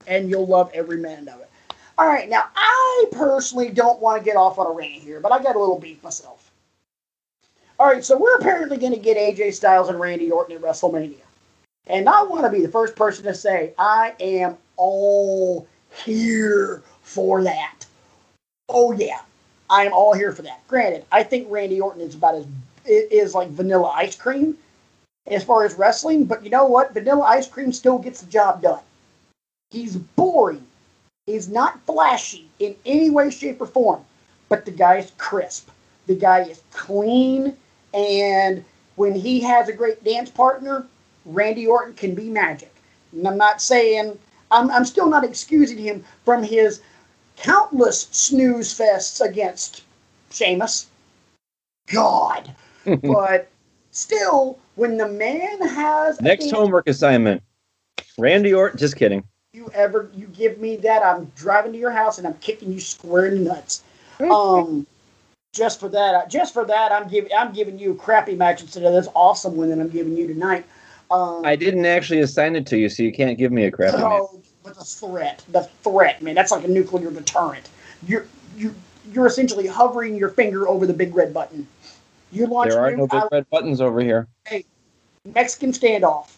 And 0.06 0.30
you'll 0.30 0.46
love 0.46 0.70
every 0.72 0.98
minute 0.98 1.28
of 1.28 1.40
it. 1.40 1.50
All 1.98 2.06
right, 2.06 2.28
now 2.28 2.44
I 2.54 3.04
personally 3.12 3.70
don't 3.70 4.00
want 4.00 4.20
to 4.20 4.24
get 4.24 4.36
off 4.36 4.58
on 4.58 4.66
a 4.66 4.70
rant 4.70 5.02
here, 5.02 5.20
but 5.20 5.32
I 5.32 5.42
got 5.42 5.56
a 5.56 5.58
little 5.58 5.78
beef 5.78 6.02
myself. 6.02 6.50
All 7.78 7.86
right, 7.86 8.04
so 8.04 8.16
we're 8.16 8.36
apparently 8.36 8.76
going 8.76 8.92
to 8.92 8.98
get 8.98 9.16
AJ 9.16 9.54
Styles 9.54 9.88
and 9.88 9.98
Randy 9.98 10.30
Orton 10.30 10.56
at 10.56 10.62
WrestleMania. 10.62 11.20
And 11.86 12.08
I 12.08 12.22
want 12.22 12.44
to 12.44 12.50
be 12.50 12.60
the 12.60 12.72
first 12.72 12.96
person 12.96 13.24
to 13.24 13.34
say 13.34 13.72
I 13.78 14.14
am 14.20 14.56
all 14.76 15.66
here 16.04 16.82
for 17.02 17.42
that. 17.44 17.86
Oh 18.68 18.92
yeah, 18.92 19.20
I 19.70 19.86
am 19.86 19.92
all 19.92 20.12
here 20.12 20.32
for 20.32 20.42
that. 20.42 20.66
Granted, 20.68 21.04
I 21.12 21.22
think 21.22 21.46
Randy 21.50 21.80
Orton 21.80 22.00
is 22.00 22.14
about 22.14 22.34
as 22.34 22.46
is 22.84 23.34
like 23.34 23.48
vanilla 23.48 23.88
ice 23.88 24.16
cream 24.16 24.56
as 25.26 25.42
far 25.42 25.64
as 25.64 25.74
wrestling, 25.74 26.24
but 26.24 26.44
you 26.44 26.50
know 26.50 26.66
what? 26.66 26.94
Vanilla 26.94 27.22
ice 27.22 27.48
cream 27.48 27.72
still 27.72 27.98
gets 27.98 28.20
the 28.20 28.30
job 28.30 28.62
done. 28.62 28.80
He's 29.70 29.96
boring. 29.96 30.66
He's 31.26 31.48
not 31.48 31.80
flashy 31.86 32.48
in 32.60 32.76
any 32.84 33.10
way, 33.10 33.30
shape, 33.30 33.60
or 33.60 33.66
form, 33.66 34.04
but 34.48 34.64
the 34.64 34.70
guy 34.70 34.98
is 34.98 35.12
crisp. 35.18 35.70
The 36.06 36.14
guy 36.14 36.42
is 36.42 36.62
clean 36.70 37.56
and 37.92 38.64
when 38.96 39.14
he 39.14 39.40
has 39.40 39.68
a 39.68 39.72
great 39.72 40.02
dance 40.04 40.30
partner, 40.30 40.86
Randy 41.24 41.66
Orton 41.66 41.94
can 41.94 42.14
be 42.14 42.28
magic. 42.28 42.74
And 43.12 43.26
I'm 43.26 43.38
not 43.38 43.62
saying, 43.62 44.18
I'm, 44.50 44.70
I'm 44.70 44.84
still 44.84 45.08
not 45.08 45.24
excusing 45.24 45.78
him 45.78 46.04
from 46.24 46.42
his 46.42 46.80
countless 47.36 48.08
snooze 48.10 48.76
fests 48.76 49.24
against 49.24 49.84
Sheamus. 50.30 50.86
God. 51.88 52.54
but 53.02 53.48
still, 53.90 54.58
when 54.74 54.96
the 54.96 55.08
man 55.08 55.60
has 55.60 56.20
next 56.20 56.50
homework 56.50 56.88
assignment, 56.88 57.42
Randy 58.18 58.52
Orton. 58.52 58.78
Just 58.78 58.96
kidding. 58.96 59.24
You 59.56 59.70
ever 59.72 60.10
you 60.14 60.26
give 60.26 60.58
me 60.58 60.76
that? 60.76 61.02
I'm 61.02 61.32
driving 61.34 61.72
to 61.72 61.78
your 61.78 61.90
house 61.90 62.18
and 62.18 62.26
I'm 62.26 62.34
kicking 62.40 62.70
you 62.70 62.78
square 62.78 63.24
in 63.24 63.42
the 63.42 63.50
nuts. 63.50 63.82
Um, 64.20 64.86
just 65.52 65.80
for 65.80 65.88
that, 65.90 66.30
just 66.30 66.52
for 66.54 66.64
that, 66.66 66.92
I'm 66.92 67.08
giving 67.08 67.30
I'm 67.36 67.54
giving 67.54 67.78
you 67.78 67.92
a 67.92 67.94
crappy 67.94 68.34
match 68.34 68.60
instead 68.60 68.84
of 68.84 68.92
this 68.92 69.08
awesome 69.14 69.56
one 69.56 69.70
that 69.70 69.78
I'm 69.78 69.88
giving 69.88 70.14
you 70.14 70.26
tonight. 70.26 70.66
Um, 71.10 71.42
I 71.44 71.56
didn't 71.56 71.86
actually 71.86 72.20
assign 72.20 72.56
it 72.56 72.66
to 72.66 72.78
you, 72.78 72.90
so 72.90 73.02
you 73.02 73.12
can't 73.12 73.38
give 73.38 73.52
me 73.52 73.64
a 73.64 73.70
crappy 73.70 73.96
oh, 73.98 74.30
match. 74.32 74.44
But 74.62 74.74
the 74.78 74.84
threat, 74.84 75.42
the 75.52 75.64
threat, 75.82 76.22
man, 76.22 76.34
that's 76.34 76.50
like 76.50 76.64
a 76.64 76.68
nuclear 76.68 77.10
deterrent. 77.10 77.68
You're 78.06 78.26
you 78.56 78.74
you're 79.12 79.26
essentially 79.26 79.66
hovering 79.66 80.16
your 80.16 80.30
finger 80.30 80.68
over 80.68 80.86
the 80.86 80.94
big 80.94 81.14
red 81.14 81.32
button. 81.32 81.66
You 82.30 82.46
launch. 82.46 82.70
There 82.72 82.82
are 82.82 82.94
no 82.94 83.06
big 83.06 83.22
red 83.32 83.48
buttons 83.48 83.80
over 83.80 84.00
here. 84.00 84.28
Hey, 84.46 84.64
Mexican 85.34 85.72
standoff. 85.72 86.32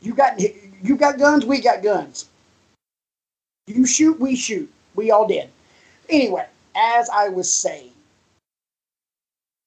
You 0.00 0.14
got 0.14 0.40
you 0.40 0.96
got 0.96 1.18
guns. 1.18 1.44
We 1.44 1.60
got 1.60 1.82
guns. 1.82 2.28
You 3.72 3.86
shoot. 3.86 4.20
We 4.20 4.36
shoot. 4.36 4.70
We 4.94 5.10
all 5.10 5.26
did. 5.26 5.48
Anyway, 6.08 6.46
as 6.74 7.08
I 7.10 7.28
was 7.28 7.52
saying 7.52 7.92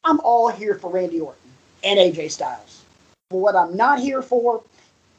I'm 0.03 0.19
all 0.19 0.49
here 0.49 0.75
for 0.75 0.91
Randy 0.91 1.19
Orton 1.19 1.51
and 1.83 1.97
AJ 1.97 2.31
Styles. 2.31 2.83
But 3.31 3.37
what 3.37 3.55
I'm 3.55 3.75
not 3.75 3.99
here 3.99 4.21
for 4.21 4.61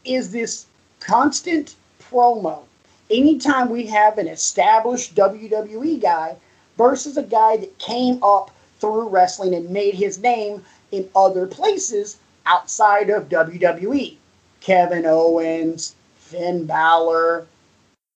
is 0.05 0.31
this 0.31 0.67
constant 1.01 1.75
promo. 2.01 2.63
Anytime 3.11 3.69
we 3.69 3.87
have 3.87 4.19
an 4.19 4.29
established 4.29 5.17
WWE 5.17 6.01
guy 6.01 6.37
versus 6.79 7.17
a 7.17 7.23
guy 7.25 7.57
that 7.57 7.79
came 7.79 8.23
up 8.23 8.53
through 8.79 9.09
wrestling 9.09 9.55
and 9.55 9.71
made 9.71 9.95
his 9.95 10.19
name 10.19 10.65
in 10.93 11.09
other 11.17 11.47
places 11.47 12.19
outside 12.47 13.11
of 13.11 13.29
WWE. 13.29 14.17
Kevin 14.61 15.05
Owens, 15.05 15.97
Finn 16.19 16.65
Balor, 16.65 17.47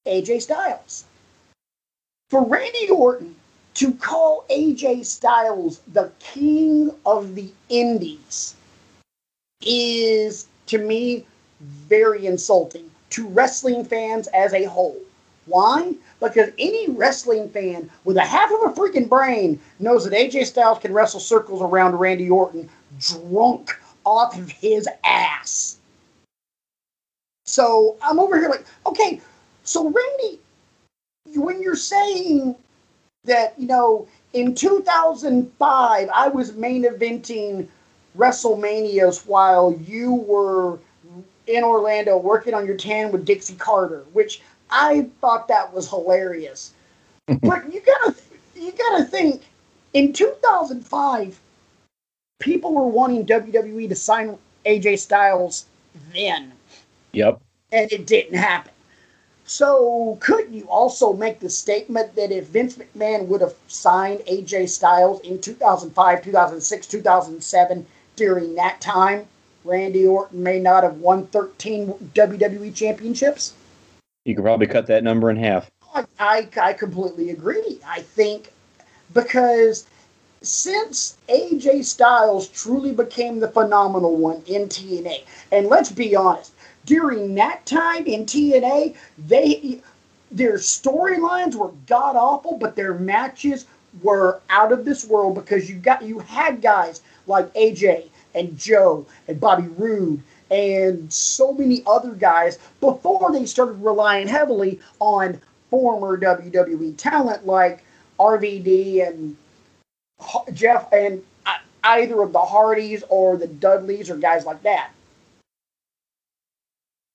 AJ 0.06 0.42
Styles. 0.42 1.04
For 2.30 2.44
Randy 2.44 2.88
Orton 2.88 3.34
to 3.74 3.92
call 3.94 4.44
AJ 4.50 5.04
Styles 5.06 5.80
the 5.92 6.10
king 6.18 6.90
of 7.04 7.34
the 7.34 7.50
indies 7.68 8.54
is, 9.62 10.46
to 10.66 10.78
me, 10.78 11.24
very 11.60 12.26
insulting 12.26 12.90
to 13.10 13.26
wrestling 13.28 13.84
fans 13.84 14.28
as 14.28 14.54
a 14.54 14.64
whole. 14.64 15.00
Why? 15.46 15.94
Because 16.20 16.50
any 16.58 16.88
wrestling 16.90 17.48
fan 17.50 17.90
with 18.04 18.16
a 18.16 18.24
half 18.24 18.50
of 18.52 18.62
a 18.62 18.74
freaking 18.80 19.08
brain 19.08 19.58
knows 19.78 20.04
that 20.04 20.12
AJ 20.12 20.46
Styles 20.46 20.78
can 20.78 20.92
wrestle 20.92 21.20
circles 21.20 21.60
around 21.60 21.98
Randy 21.98 22.30
Orton 22.30 22.68
drunk 22.98 23.76
off 24.04 24.38
of 24.38 24.48
his 24.50 24.88
ass. 25.04 25.78
So 27.44 27.96
I'm 28.02 28.20
over 28.20 28.38
here 28.38 28.48
like, 28.48 28.64
okay, 28.86 29.20
so 29.70 29.84
Randy, 29.88 30.40
when 31.36 31.62
you're 31.62 31.76
saying 31.76 32.56
that, 33.24 33.54
you 33.56 33.68
know, 33.68 34.08
in 34.32 34.54
2005, 34.56 36.08
I 36.12 36.28
was 36.28 36.54
main 36.54 36.82
eventing 36.82 37.68
WrestleManias 38.18 39.26
while 39.28 39.78
you 39.86 40.12
were 40.12 40.80
in 41.46 41.62
Orlando 41.62 42.16
working 42.16 42.52
on 42.52 42.66
your 42.66 42.76
tan 42.76 43.12
with 43.12 43.24
Dixie 43.24 43.54
Carter, 43.54 44.04
which 44.12 44.42
I 44.70 45.08
thought 45.20 45.46
that 45.46 45.72
was 45.72 45.88
hilarious. 45.88 46.72
but 47.26 47.72
you 47.72 47.80
gotta, 47.80 48.16
you 48.56 48.72
gotta 48.72 49.04
think, 49.04 49.42
in 49.94 50.12
2005, 50.12 51.38
people 52.40 52.74
were 52.74 52.88
wanting 52.88 53.24
WWE 53.24 53.88
to 53.88 53.94
sign 53.94 54.36
AJ 54.66 54.98
Styles 54.98 55.66
then. 56.12 56.50
Yep. 57.12 57.40
And 57.70 57.92
it 57.92 58.08
didn't 58.08 58.36
happen. 58.36 58.72
So, 59.52 60.16
couldn't 60.20 60.54
you 60.54 60.62
also 60.68 61.12
make 61.12 61.40
the 61.40 61.50
statement 61.50 62.14
that 62.14 62.30
if 62.30 62.46
Vince 62.46 62.76
McMahon 62.76 63.26
would 63.26 63.40
have 63.40 63.56
signed 63.66 64.20
AJ 64.20 64.68
Styles 64.68 65.20
in 65.22 65.40
2005, 65.40 66.22
2006, 66.22 66.86
2007, 66.86 67.84
during 68.14 68.54
that 68.54 68.80
time, 68.80 69.26
Randy 69.64 70.06
Orton 70.06 70.44
may 70.44 70.60
not 70.60 70.84
have 70.84 70.98
won 70.98 71.26
13 71.26 71.88
WWE 72.14 72.72
championships? 72.72 73.54
You 74.24 74.36
could 74.36 74.44
probably 74.44 74.68
cut 74.68 74.86
that 74.86 75.02
number 75.02 75.30
in 75.30 75.36
half. 75.36 75.68
I, 75.92 76.04
I, 76.20 76.48
I 76.62 76.72
completely 76.72 77.30
agree. 77.30 77.80
I 77.84 78.02
think 78.02 78.52
because 79.12 79.84
since 80.42 81.18
AJ 81.28 81.86
Styles 81.86 82.46
truly 82.46 82.92
became 82.92 83.40
the 83.40 83.48
phenomenal 83.48 84.16
one 84.16 84.44
in 84.46 84.68
TNA, 84.68 85.24
and 85.50 85.66
let's 85.66 85.90
be 85.90 86.14
honest, 86.14 86.52
during 86.86 87.34
that 87.34 87.64
time 87.66 88.06
in 88.06 88.26
TNA, 88.26 88.96
they 89.18 89.80
their 90.30 90.54
storylines 90.54 91.56
were 91.56 91.72
god 91.86 92.16
awful, 92.16 92.56
but 92.56 92.76
their 92.76 92.94
matches 92.94 93.66
were 94.02 94.40
out 94.48 94.72
of 94.72 94.84
this 94.84 95.04
world 95.06 95.34
because 95.34 95.68
you 95.68 95.76
got 95.76 96.02
you 96.02 96.20
had 96.20 96.62
guys 96.62 97.02
like 97.26 97.52
AJ 97.54 98.08
and 98.34 98.56
Joe 98.56 99.06
and 99.26 99.40
Bobby 99.40 99.68
Roode 99.76 100.22
and 100.50 101.12
so 101.12 101.52
many 101.52 101.82
other 101.86 102.12
guys 102.12 102.58
before 102.80 103.32
they 103.32 103.46
started 103.46 103.82
relying 103.82 104.28
heavily 104.28 104.80
on 104.98 105.40
former 105.70 106.18
WWE 106.18 106.96
talent 106.96 107.46
like 107.46 107.84
RVD 108.18 109.06
and 109.06 109.36
Jeff 110.52 110.92
and 110.92 111.22
uh, 111.46 111.56
either 111.84 112.20
of 112.22 112.32
the 112.32 112.40
Hardys 112.40 113.04
or 113.08 113.36
the 113.36 113.46
Dudleys 113.46 114.10
or 114.10 114.16
guys 114.16 114.44
like 114.44 114.62
that. 114.62 114.90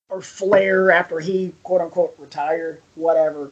Or 0.10 0.22
Flair 0.22 0.91
after 0.91 1.20
he 1.20 1.54
quote 1.63 1.82
unquote 1.82 2.15
retired, 2.20 2.82
whatever. 2.96 3.52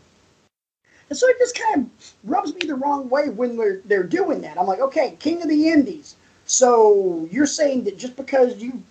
And 1.10 1.18
so 1.18 1.28
it 1.28 1.38
just 1.40 1.60
kind 1.60 1.86
of 1.86 2.14
rubs 2.24 2.54
me 2.54 2.68
the 2.68 2.76
wrong 2.76 3.10
way 3.10 3.30
when 3.30 3.58
they're 3.58 3.82
they're 3.86 4.04
doing 4.04 4.42
that. 4.42 4.58
I'm 4.58 4.68
like, 4.68 4.80
okay, 4.80 5.18
King 5.20 5.42
of 5.42 5.50
the 5.50 5.70
Indies. 5.70 6.16
So 6.46 7.28
you're 7.32 7.46
saying 7.46 7.86
that 7.86 7.98
just 7.98 8.16
because 8.16 8.58
you've 8.62 8.82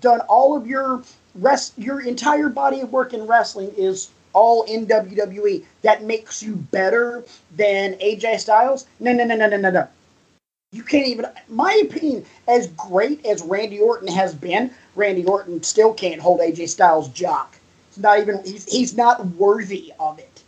done 0.00 0.20
all 0.28 0.56
of 0.56 0.66
your 0.66 1.02
rest 1.34 1.74
your 1.78 2.00
entire 2.00 2.48
body 2.48 2.80
of 2.80 2.92
work 2.92 3.12
in 3.12 3.26
wrestling 3.26 3.72
is 3.76 4.10
all 4.36 4.64
in 4.64 4.86
WWE, 4.86 5.64
that 5.80 6.04
makes 6.04 6.42
you 6.42 6.56
better 6.56 7.24
than 7.56 7.94
AJ 7.94 8.40
Styles? 8.40 8.86
No, 9.00 9.12
no, 9.12 9.24
no, 9.24 9.34
no, 9.34 9.48
no, 9.48 9.56
no, 9.56 9.70
no. 9.70 9.88
You 10.72 10.82
can't 10.82 11.06
even. 11.06 11.24
My 11.48 11.72
opinion, 11.82 12.26
as 12.46 12.66
great 12.68 13.24
as 13.24 13.42
Randy 13.42 13.80
Orton 13.80 14.08
has 14.08 14.34
been, 14.34 14.70
Randy 14.96 15.24
Orton 15.24 15.62
still 15.62 15.94
can't 15.94 16.20
hold 16.20 16.40
AJ 16.40 16.70
Styles' 16.70 17.08
jock. 17.10 17.56
It's 17.88 17.98
not 17.98 18.18
even. 18.18 18.42
He's, 18.44 18.64
he's 18.64 18.96
not 18.96 19.24
worthy 19.26 19.92
of 20.00 20.18
it. 20.18 20.42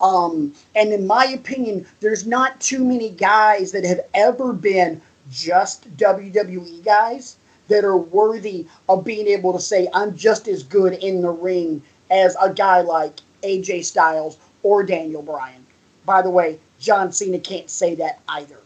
Um, 0.00 0.54
and 0.74 0.92
in 0.92 1.06
my 1.06 1.26
opinion, 1.26 1.86
there's 2.00 2.26
not 2.26 2.60
too 2.60 2.84
many 2.84 3.10
guys 3.10 3.72
that 3.72 3.84
have 3.84 4.00
ever 4.12 4.52
been 4.52 5.00
just 5.30 5.96
WWE 5.96 6.84
guys 6.84 7.36
that 7.68 7.84
are 7.84 7.96
worthy 7.96 8.66
of 8.88 9.04
being 9.04 9.26
able 9.26 9.52
to 9.52 9.60
say, 9.60 9.88
I'm 9.94 10.16
just 10.16 10.48
as 10.48 10.62
good 10.62 10.94
in 10.94 11.22
the 11.22 11.30
ring 11.30 11.82
as 12.10 12.36
a 12.40 12.52
guy 12.52 12.82
like 12.82 13.14
AJ 13.42 13.84
Styles 13.84 14.36
or 14.62 14.82
Daniel 14.82 15.22
Bryan. 15.22 15.64
By 16.04 16.20
the 16.20 16.30
way, 16.30 16.58
John 16.78 17.12
Cena 17.12 17.38
can't 17.38 17.70
say 17.70 17.94
that 17.94 18.20
either. 18.28 18.58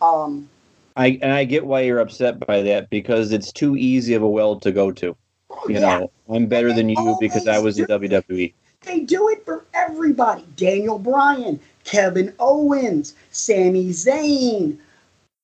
Um, 0.00 0.48
I 0.96 1.18
and 1.22 1.32
I 1.32 1.44
get 1.44 1.66
why 1.66 1.82
you're 1.82 2.00
upset 2.00 2.44
by 2.46 2.62
that 2.62 2.88
because 2.90 3.32
it's 3.32 3.52
too 3.52 3.76
easy 3.76 4.14
of 4.14 4.22
a 4.22 4.28
well 4.28 4.58
to 4.60 4.72
go 4.72 4.90
to. 4.92 5.16
Oh, 5.50 5.68
you 5.68 5.74
yeah. 5.74 5.80
know, 5.80 6.10
I'm 6.28 6.46
better 6.46 6.72
than 6.72 6.88
you 6.88 7.16
because 7.20 7.46
I 7.46 7.58
was 7.58 7.78
in 7.78 7.86
WWE. 7.86 8.52
They 8.82 9.00
do 9.00 9.28
it 9.28 9.44
for 9.44 9.64
everybody. 9.74 10.44
Daniel 10.56 10.98
Bryan, 10.98 11.60
Kevin 11.84 12.32
Owens, 12.38 13.14
Sami 13.30 13.90
Zayn, 13.90 14.78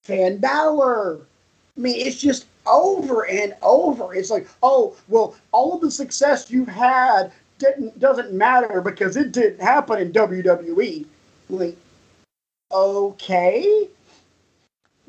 Finn 0.02 0.38
Balor. 0.38 1.20
I 1.76 1.80
mean, 1.80 2.06
it's 2.06 2.20
just 2.20 2.46
over 2.66 3.26
and 3.26 3.54
over. 3.62 4.14
It's 4.14 4.30
like, 4.30 4.48
oh, 4.62 4.96
well, 5.08 5.36
all 5.52 5.74
of 5.74 5.80
the 5.80 5.90
success 5.90 6.50
you've 6.50 6.68
had 6.68 7.32
didn't 7.58 7.98
doesn't 7.98 8.32
matter 8.32 8.80
because 8.80 9.16
it 9.16 9.32
didn't 9.32 9.60
happen 9.60 9.98
in 9.98 10.12
WWE. 10.12 11.06
Like, 11.50 11.76
okay, 12.72 13.88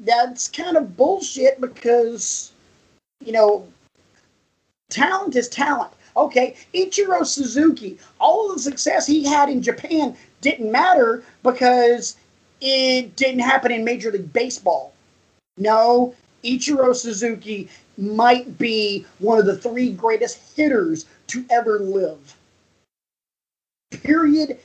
that's 0.04 0.48
kind 0.48 0.78
of 0.78 0.96
bullshit 0.98 1.60
because 1.62 2.54
you 3.26 3.32
know, 3.32 3.68
talent 4.90 5.36
is 5.36 5.50
talent. 5.50 5.92
Okay, 6.16 6.56
Ichiro 6.76 7.26
Suzuki, 7.26 7.98
all 8.20 8.50
of 8.50 8.58
the 8.58 8.62
success 8.62 9.08
he 9.08 9.24
had 9.24 9.50
in 9.50 9.64
Japan 9.64 10.16
didn't 10.42 10.72
matter 10.72 11.24
because 11.42 12.18
it 12.62 13.16
didn't 13.16 13.40
happen 13.40 13.72
in 13.72 13.84
Major 13.84 14.12
League 14.12 14.32
Baseball. 14.32 14.94
No, 15.58 16.14
Ichiro 16.44 16.96
Suzuki 16.96 17.68
might 17.98 18.58
be 18.60 19.06
one 19.20 19.40
of 19.40 19.46
the 19.46 19.58
three 19.58 19.92
greatest 19.92 20.56
hitters 20.56 21.06
to 21.28 21.44
ever 21.50 21.80
live. 21.80 22.36
Period. 23.92 24.60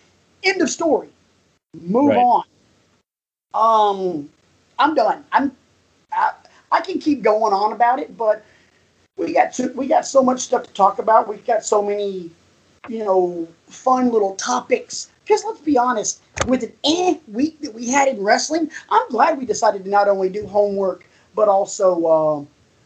End 0.45 0.61
of 0.61 0.69
story. 0.69 1.09
Move 1.75 2.11
right. 2.11 2.19
on. 2.19 2.45
Um, 3.55 4.31
I'm 4.79 4.95
done. 4.95 5.25
I'm. 5.33 5.57
I, 6.13 6.33
I 6.71 6.81
can 6.81 6.99
keep 7.01 7.23
going 7.23 7.53
on 7.53 7.73
about 7.73 7.99
it, 7.99 8.17
but 8.17 8.45
we 9.17 9.33
got 9.33 9.53
to, 9.55 9.69
we 9.69 9.87
got 9.87 10.07
so 10.07 10.23
much 10.23 10.41
stuff 10.41 10.65
to 10.65 10.73
talk 10.73 10.99
about. 10.99 11.29
We've 11.29 11.45
got 11.45 11.65
so 11.65 11.83
many, 11.83 12.31
you 12.89 13.05
know, 13.05 13.49
fun 13.67 14.11
little 14.11 14.37
topics. 14.37 15.11
Because 15.25 15.45
let's 15.45 15.61
be 15.61 15.77
honest, 15.77 16.23
with 16.47 16.63
an 16.63 16.73
eh 16.85 17.19
week 17.29 17.61
that 17.63 17.75
we 17.75 17.89
had 17.89 18.09
in 18.09 18.23
wrestling, 18.23 18.71
I'm 18.91 19.09
glad 19.11 19.39
we 19.39 19.45
decided 19.47 19.85
to 19.85 19.91
not 19.91 20.09
only 20.09 20.29
do 20.29 20.47
homework 20.47 21.05
but 21.39 21.49
also 21.49 22.05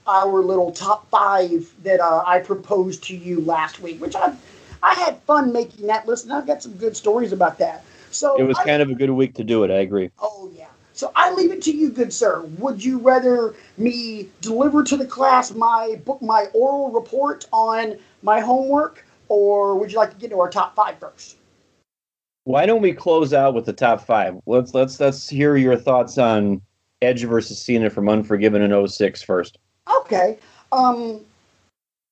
uh, 0.07 0.11
our 0.11 0.43
little 0.43 0.73
top 0.73 1.09
five 1.09 1.73
that 1.85 2.01
uh, 2.01 2.23
I 2.27 2.41
proposed 2.41 3.03
to 3.05 3.17
you 3.17 3.41
last 3.41 3.81
week, 3.81 3.99
which 3.99 4.15
I 4.15 4.37
I 4.83 4.93
had 4.95 5.23
fun 5.23 5.53
making 5.53 5.87
that 5.87 6.07
list, 6.07 6.25
and 6.25 6.35
I've 6.35 6.47
got 6.47 6.63
some 6.63 6.73
good 6.75 6.95
stories 6.95 7.33
about 7.33 7.57
that. 7.59 7.83
So 8.11 8.37
it 8.37 8.43
was 8.43 8.59
I, 8.59 8.65
kind 8.65 8.83
of 8.83 8.91
a 8.91 8.95
good 8.95 9.09
week 9.09 9.35
to 9.37 9.45
do 9.45 9.65
it. 9.65 9.71
I 9.71 9.77
agree. 9.77 10.11
Oh 10.19 10.51
yeah. 10.55 10.67
So 11.03 11.11
I 11.17 11.35
leave 11.35 11.51
it 11.51 11.61
to 11.63 11.73
you, 11.73 11.91
good 11.91 12.13
sir. 12.13 12.43
Would 12.59 12.85
you 12.85 12.99
rather 12.99 13.57
me 13.77 14.29
deliver 14.41 14.85
to 14.85 14.97
the 14.97 15.05
class 15.05 15.53
my 15.53 16.01
book, 16.05 16.23
my 16.23 16.45
oral 16.55 16.93
report 16.93 17.45
on 17.53 17.99
my 18.23 18.39
homework, 18.39 19.05
or 19.27 19.77
would 19.77 19.91
you 19.91 19.99
like 19.99 20.11
to 20.11 20.17
get 20.17 20.31
to 20.31 20.39
our 20.39 20.49
top 20.49 20.77
five 20.77 21.01
first? 21.01 21.39
Why 22.45 22.67
don't 22.67 22.83
we 22.83 22.93
close 22.93 23.33
out 23.33 23.53
with 23.53 23.67
the 23.67 23.73
top 23.73 24.07
five? 24.07 24.39
Let's 24.47 24.75
let's 24.75 25.01
let's 25.01 25.29
hear 25.29 25.57
your 25.57 25.77
thoughts 25.77 26.19
on 26.19 26.63
Edge 27.01 27.25
versus 27.25 27.61
Cena 27.61 27.91
from 27.91 28.09
Unforgiven 28.09 28.63
in 28.63 28.87
06 28.87 29.23
first. 29.23 29.59
Okay. 30.03 30.39
Um, 30.71 31.21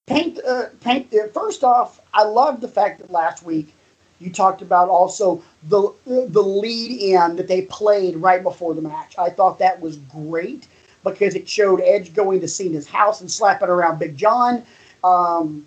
paint, 0.09 0.41
uh, 0.45 0.65
paint. 0.81 1.15
Uh, 1.15 1.29
first 1.29 1.63
off, 1.63 2.01
I 2.13 2.25
love 2.25 2.61
the 2.61 2.67
fact 2.67 2.99
that 2.99 3.13
last 3.13 3.45
week 3.45 3.73
you 4.21 4.31
talked 4.31 4.63
about 4.63 4.89
also 4.89 5.43
the 5.65 5.93
the 6.07 6.43
lead 6.43 7.01
in 7.01 7.37
that 7.37 7.49
they 7.49 7.63
played 7.63 8.17
right 8.17 8.43
before 8.43 8.75
the 8.75 8.83
match. 8.83 9.15
I 9.19 9.31
thought 9.31 9.59
that 9.59 9.81
was 9.81 9.97
great 9.97 10.69
because 11.03 11.35
it 11.35 11.49
showed 11.49 11.81
Edge 11.81 12.15
going 12.15 12.41
to 12.41 12.49
Cena's 12.49 12.87
house 12.87 13.21
and 13.21 13.31
slapping 13.31 13.69
around 13.69 13.99
Big 13.99 14.17
John. 14.17 14.65
Um, 15.03 15.67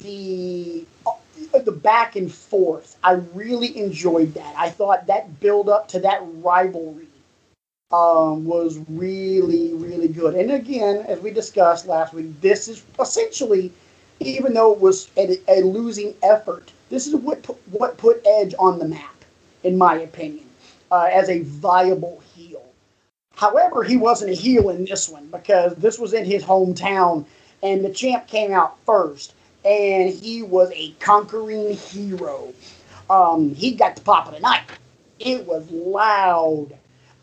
the 0.00 0.84
the 1.64 1.72
back 1.72 2.16
and 2.16 2.32
forth, 2.32 2.96
I 3.04 3.12
really 3.32 3.78
enjoyed 3.78 4.34
that. 4.34 4.54
I 4.56 4.70
thought 4.70 5.06
that 5.06 5.40
build 5.40 5.68
up 5.68 5.88
to 5.88 6.00
that 6.00 6.20
rivalry 6.22 7.06
um, 7.92 8.44
was 8.44 8.80
really, 8.88 9.72
really 9.74 10.08
good. 10.08 10.34
And 10.34 10.50
again, 10.50 11.04
as 11.06 11.20
we 11.20 11.30
discussed 11.30 11.86
last 11.86 12.12
week, 12.12 12.40
this 12.40 12.66
is 12.66 12.84
essentially, 12.98 13.72
even 14.20 14.52
though 14.52 14.72
it 14.72 14.80
was 14.80 15.10
a, 15.16 15.38
a 15.48 15.62
losing 15.62 16.14
effort, 16.22 16.72
this 16.94 17.06
is 17.06 17.14
what 17.16 17.42
put, 17.42 17.56
what 17.70 17.98
put 17.98 18.22
Edge 18.26 18.54
on 18.58 18.78
the 18.78 18.88
map, 18.88 19.24
in 19.64 19.76
my 19.76 19.96
opinion, 19.96 20.46
uh, 20.92 21.08
as 21.12 21.28
a 21.28 21.42
viable 21.42 22.22
heel. 22.34 22.64
However, 23.34 23.82
he 23.82 23.96
wasn't 23.96 24.30
a 24.30 24.34
heel 24.34 24.70
in 24.70 24.84
this 24.84 25.08
one 25.08 25.26
because 25.28 25.74
this 25.76 25.98
was 25.98 26.14
in 26.14 26.24
his 26.24 26.44
hometown, 26.44 27.24
and 27.62 27.84
the 27.84 27.90
champ 27.90 28.26
came 28.28 28.52
out 28.52 28.78
first, 28.86 29.34
and 29.64 30.10
he 30.10 30.42
was 30.42 30.70
a 30.74 30.92
conquering 31.00 31.76
hero. 31.76 32.52
Um, 33.10 33.54
he 33.54 33.72
got 33.72 33.96
the 33.96 34.02
pop 34.02 34.28
of 34.28 34.34
the 34.34 34.40
night. 34.40 34.62
It 35.18 35.46
was 35.46 35.70
loud 35.70 36.72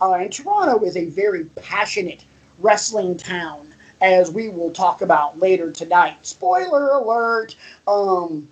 uh, 0.01 0.13
and 0.13 0.33
Toronto 0.33 0.83
is 0.83 0.97
a 0.97 1.05
very 1.05 1.45
passionate 1.45 2.25
wrestling 2.59 3.15
town, 3.17 3.73
as 4.01 4.31
we 4.31 4.49
will 4.49 4.71
talk 4.71 5.01
about 5.01 5.39
later 5.39 5.71
tonight. 5.71 6.17
Spoiler 6.25 6.89
alert. 6.89 7.55
Um, 7.87 8.49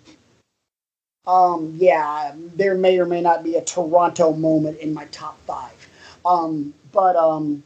um, 1.27 1.75
yeah, 1.77 2.33
there 2.55 2.75
may 2.75 2.99
or 2.99 3.05
may 3.05 3.21
not 3.21 3.43
be 3.43 3.55
a 3.55 3.63
Toronto 3.63 4.33
moment 4.33 4.79
in 4.79 4.93
my 4.93 5.05
top 5.05 5.39
five. 5.45 5.87
Um, 6.25 6.73
but 6.91 7.15
um, 7.15 7.63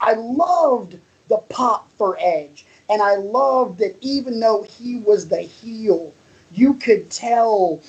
I 0.00 0.14
loved 0.14 0.98
the 1.28 1.38
pop 1.38 1.90
for 1.92 2.16
Edge. 2.20 2.66
And 2.88 3.00
I 3.00 3.14
loved 3.16 3.78
that 3.78 3.96
even 4.00 4.40
though 4.40 4.64
he 4.64 4.96
was 4.96 5.28
the 5.28 5.42
heel, 5.42 6.12
you 6.52 6.74
could 6.74 7.10
tell 7.10 7.80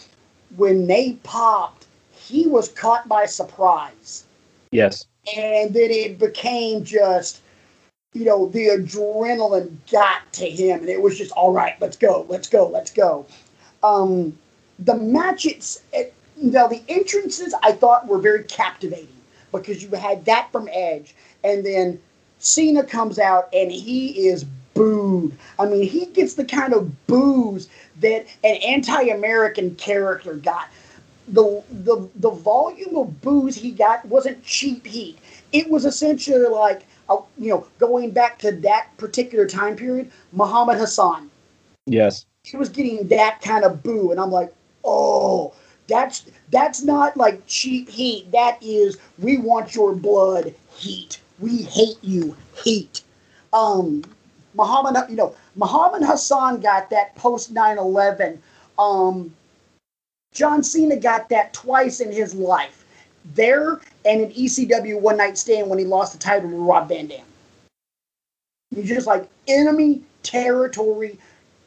when 0.56 0.86
they 0.86 1.14
popped, 1.24 1.88
he 2.12 2.46
was 2.48 2.70
caught 2.70 3.08
by 3.08 3.26
surprise. 3.26 4.26
Yes 4.72 5.08
and 5.36 5.74
then 5.74 5.92
it 5.92 6.18
became 6.18 6.84
just 6.84 7.42
you 8.14 8.26
know 8.26 8.48
the 8.48 8.68
adrenaline 8.68 9.76
got 9.92 10.22
to 10.34 10.50
him 10.50 10.80
and 10.80 10.90
it 10.90 11.02
was 11.02 11.18
just 11.18 11.32
all 11.34 11.54
right 11.54 11.76
let's 11.80 11.98
go 11.98 12.26
let's 12.30 12.48
go 12.48 12.68
let's 12.68 12.92
go 12.92 13.26
um, 13.84 14.38
the 14.82 14.96
match 14.96 15.46
it's 15.46 15.82
it, 15.94 16.14
now 16.38 16.68
the 16.68 16.82
entrances 16.88 17.54
i 17.64 17.72
thought 17.72 18.08
were 18.08 18.20
very 18.20 18.44
captivating 18.44 19.08
because 19.52 19.84
you 19.84 19.90
had 19.92 20.24
that 20.26 20.52
from 20.52 20.70
edge 20.72 21.16
and 21.44 21.66
then 21.66 22.00
cena 22.40 22.84
comes 22.84 23.20
out 23.20 23.50
and 23.54 23.72
he 23.72 24.28
is 24.28 24.44
booed 24.74 25.36
i 25.60 25.66
mean 25.66 25.88
he 25.88 26.06
gets 26.08 26.36
the 26.36 26.46
kind 26.46 26.74
of 26.74 27.08
boos 27.08 27.70
that 28.00 28.26
an 28.44 28.56
anti-american 28.64 29.76
character 29.76 30.36
got 30.36 30.68
the 31.28 31.64
the 31.70 32.10
the 32.16 32.30
volume 32.30 32.98
of 32.98 33.22
boos 33.22 33.56
he 33.56 33.72
got 33.72 34.04
wasn't 34.06 34.44
cheap 34.44 34.86
heat. 34.86 35.18
It 35.52 35.70
was 35.70 35.86
essentially 35.86 36.48
like 36.48 36.84
uh, 37.10 37.18
you 37.38 37.50
know, 37.50 37.68
going 37.78 38.12
back 38.12 38.40
to 38.40 38.52
that 38.52 38.88
particular 38.98 39.46
time 39.46 39.76
period, 39.76 40.12
Muhammad 40.32 40.78
Hassan. 40.78 41.30
Yes. 41.86 42.26
He 42.44 42.58
was 42.58 42.70
getting 42.70 43.08
that 43.10 43.42
kind 43.42 43.66
of 43.66 43.84
boo, 43.84 44.12
and 44.12 44.20
I'm 44.20 44.32
like, 44.32 44.54
oh, 44.84 45.54
that's 45.88 46.26
that's 46.50 46.84
not 46.84 47.18
like 47.18 47.46
cheap 47.48 47.90
heat. 47.90 48.32
That 48.32 48.58
is, 48.62 48.98
we 49.20 49.38
want 49.38 49.76
your 49.76 49.94
blood 49.96 50.54
heat. 50.76 51.20
We 51.40 51.64
hate 51.64 51.98
you 52.02 52.36
heat. 52.64 53.04
Um, 53.54 54.04
Muhammad, 54.54 55.10
you 55.10 55.16
know, 55.16 55.36
Muhammad 55.56 56.04
Hassan 56.04 56.62
got 56.62 56.90
that 56.90 57.16
post 57.16 57.54
9/11. 57.54 58.38
Um, 58.80 59.34
John 60.34 60.64
Cena 60.64 60.96
got 60.96 61.30
that 61.30 61.54
twice 61.54 62.00
in 62.00 62.12
his 62.12 62.34
life. 62.34 62.86
There 63.36 63.82
and 64.06 64.22
in 64.22 64.32
ECW 64.32 65.00
One 65.00 65.18
Night 65.18 65.38
Stand 65.38 65.70
when 65.70 65.78
he 65.78 65.86
lost 65.86 66.14
the 66.14 66.20
title 66.20 66.50
to 66.50 66.56
Rob 66.56 66.90
Van 66.90 67.08
Dam. 67.08 67.26
He's 68.74 68.88
just 68.88 69.08
like 69.08 69.28
enemy 69.48 70.02
territory. 70.24 71.20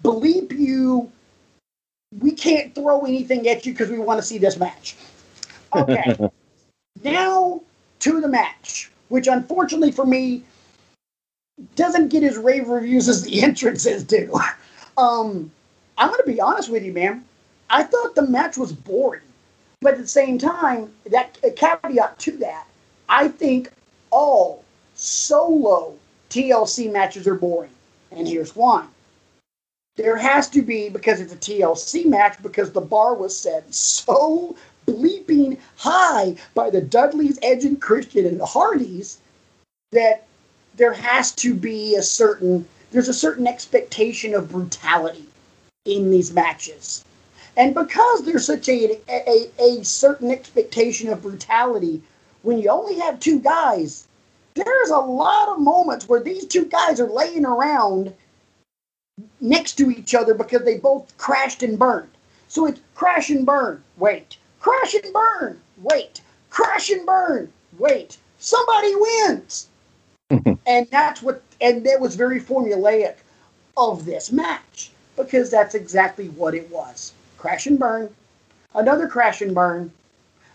Bleep 0.03 0.59
you. 0.59 1.11
We 2.21 2.31
can't 2.31 2.75
throw 2.75 3.01
anything 3.01 3.49
at 3.49 3.67
you 3.67 3.73
because 3.73 3.91
we 3.91 3.99
want 3.99 4.19
to 4.19 4.27
see 4.27 4.39
this 4.39 4.57
match. 4.57 4.97
Okay. 5.75 6.17
now 7.05 7.61
to 8.01 8.21
the 8.21 8.29
match, 8.29 8.91
which 9.09 9.27
unfortunately 9.27 9.91
for 9.91 10.07
me 10.07 10.43
doesn't 11.77 12.09
get 12.09 12.23
as 12.23 12.37
rave 12.37 12.69
reviews 12.69 13.09
as 13.09 13.23
the 13.23 13.43
entrances 13.45 14.05
do. 14.05 14.39
Um, 14.97 15.51
I'm 15.99 16.09
going 16.09 16.21
to 16.25 16.31
be 16.31 16.41
honest 16.41 16.71
with 16.71 16.85
you, 16.85 16.93
man. 16.93 17.25
I 17.71 17.83
thought 17.83 18.15
the 18.15 18.27
match 18.27 18.57
was 18.57 18.73
boring. 18.73 19.23
But 19.81 19.95
at 19.95 20.01
the 20.01 20.09
same 20.09 20.39
time, 20.39 20.93
that 21.11 21.39
caveat 21.57 22.19
to 22.21 22.37
that, 22.39 22.67
I 23.09 23.29
think 23.29 23.71
all 24.11 24.65
solo 24.95 25.95
TLC 26.31 26.91
matches 26.91 27.27
are 27.27 27.35
boring. 27.35 27.71
And 28.11 28.27
here's 28.27 28.57
why. 28.57 28.87
There 29.97 30.17
has 30.17 30.49
to 30.51 30.63
be, 30.63 30.89
because 30.89 31.21
it's 31.21 31.33
a 31.33 31.37
TLC 31.37 32.07
match, 32.07 32.43
because 32.43 32.73
the 32.73 32.81
bar 32.81 33.15
was 33.15 33.37
set 33.37 33.73
so 33.73 34.57
bleeping 34.87 35.59
high 35.77 36.37
by 36.55 36.71
the 36.71 36.81
Dudleys, 36.81 37.39
Edge, 37.43 37.65
and 37.65 37.81
Christian 37.81 38.27
and 38.27 38.41
the 38.41 38.47
Hardys 38.47 39.19
that 39.93 40.27
there 40.77 40.93
has 40.93 41.33
to 41.33 41.55
be 41.55 41.95
a 41.95 42.03
certain 42.03 42.67
there's 42.91 43.09
a 43.09 43.15
certain 43.15 43.49
expectation 43.49 44.35
of 44.35 44.53
brutality 44.53 45.27
in 45.85 46.11
these 46.13 46.33
matches. 46.33 47.05
And 47.57 47.75
because 47.75 48.25
there's 48.25 48.47
such 48.47 48.69
a, 48.69 49.01
a, 49.09 49.51
a 49.59 49.85
certain 49.85 50.31
expectation 50.31 51.09
of 51.09 51.23
brutality, 51.23 52.03
when 52.43 52.59
you 52.59 52.71
only 52.71 52.97
have 53.01 53.19
two 53.19 53.41
guys, 53.41 54.07
there's 54.55 54.91
a 54.91 54.99
lot 54.99 55.49
of 55.49 55.59
moments 55.59 56.09
where 56.09 56.21
these 56.21 56.47
two 56.47 56.67
guys 56.67 57.01
are 57.01 57.11
laying 57.11 57.45
around 57.45 58.15
next 59.45 59.75
to 59.75 59.91
each 59.91 60.15
other 60.15 60.35
because 60.35 60.63
they 60.65 60.79
both 60.79 61.17
crashed 61.19 61.63
and 61.63 61.79
burned. 61.79 62.11
So 62.49 62.67
it's 62.67 62.81
crash 62.95 63.31
and 63.31 63.45
burn, 63.45 63.83
wait. 63.99 64.39
Crash 64.61 64.95
and 64.95 65.13
burn, 65.13 65.61
wait. 65.79 66.21
Crash 66.51 66.91
and 66.91 67.05
burn, 67.07 67.53
wait. 67.79 68.17
Somebody 68.39 68.95
wins. 68.97 69.69
and 70.67 70.89
that's 70.91 71.23
what, 71.23 71.43
and 71.61 71.85
that 71.87 72.01
was 72.01 72.17
very 72.17 72.41
formulaic 72.41 73.17
of 73.77 74.05
this 74.05 74.33
match 74.33 74.91
because 75.17 75.51
that's 75.51 75.75
exactly 75.75 76.29
what 76.31 76.55
it 76.55 76.71
was 76.71 77.13
crash 77.45 77.67
and 77.67 77.79
burn, 77.79 78.09
another 78.75 79.07
crash 79.07 79.43
and 79.43 79.55
burn, 79.55 79.93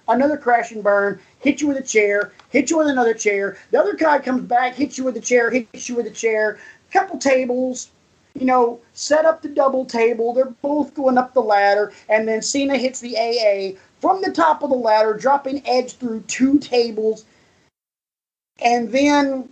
another 0.08 0.38
crash 0.38 0.72
and 0.72 0.84
burn, 0.84 1.20
hit 1.38 1.62
you 1.62 1.68
with 1.68 1.78
a 1.78 1.84
chair, 1.84 2.32
hit 2.50 2.72
you 2.72 2.80
with 2.80 2.88
another 2.88 3.14
chair. 3.14 3.58
The 3.70 3.80
other 3.80 3.94
guy 3.94 4.18
comes 4.18 4.42
back, 4.42 4.74
hits 4.74 4.98
you 4.98 5.04
with 5.04 5.16
a 5.16 5.22
chair, 5.22 5.52
hits 5.52 5.88
you 5.88 5.96
with 5.96 6.08
a 6.08 6.12
chair, 6.12 6.58
couple 6.92 7.20
tables, 7.20 7.92
you 8.40 8.46
know, 8.46 8.80
set 8.94 9.26
up 9.26 9.42
the 9.42 9.50
double 9.50 9.86
table. 9.86 10.34
They're 10.34 10.46
both 10.46 10.94
going 10.94 11.18
up 11.18 11.34
the 11.34 11.42
ladder, 11.42 11.92
and 12.08 12.28
then 12.28 12.42
Cena 12.42 12.78
hits 12.78 13.02
the 13.02 13.18
AA 13.18 13.78
from 14.00 14.22
the 14.22 14.32
top 14.32 14.64
of 14.64 14.70
the 14.70 14.76
ladder, 14.76 15.14
dropping 15.14 15.62
Edge 15.68 15.94
through 15.98 16.22
two 16.22 16.58
tables. 16.60 17.26
And 18.62 18.92
then 18.92 19.50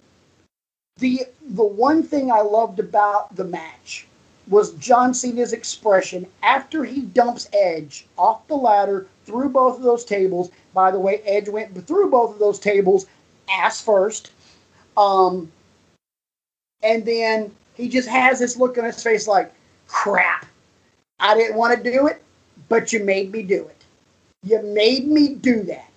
the 0.99 1.25
the 1.49 1.63
one 1.63 2.01
thing 2.01 2.31
I 2.31 2.41
loved 2.41 2.79
about 2.79 3.35
the 3.35 3.43
match 3.43 4.07
was 4.47 4.73
John 4.75 5.13
Cena's 5.13 5.51
expression 5.51 6.25
after 6.41 6.85
he 6.85 7.01
dumps 7.01 7.49
Edge 7.51 8.07
off 8.17 8.47
the 8.47 8.55
ladder 8.55 9.07
through 9.25 9.49
both 9.49 9.77
of 9.77 9.83
those 9.83 10.05
tables. 10.05 10.49
By 10.73 10.91
the 10.91 10.99
way, 10.99 11.21
Edge 11.25 11.49
went 11.49 11.85
through 11.85 12.09
both 12.09 12.33
of 12.33 12.39
those 12.39 12.59
tables 12.59 13.05
ass 13.49 13.81
first. 13.81 14.31
Um, 14.95 15.51
and 16.81 17.05
then 17.05 17.51
he 17.77 17.87
just 17.87 18.09
has 18.09 18.39
this 18.39 18.57
look 18.57 18.77
on 18.77 18.83
his 18.83 19.01
face 19.01 19.27
like, 19.27 19.53
crap. 19.87 20.45
I 21.19 21.35
didn't 21.35 21.55
want 21.55 21.77
to 21.77 21.91
do 21.91 22.07
it, 22.07 22.21
but 22.69 22.91
you 22.91 23.03
made 23.03 23.31
me 23.31 23.43
do 23.43 23.67
it. 23.67 23.83
You 24.43 24.61
made 24.63 25.07
me 25.07 25.35
do 25.35 25.61
that. 25.63 25.89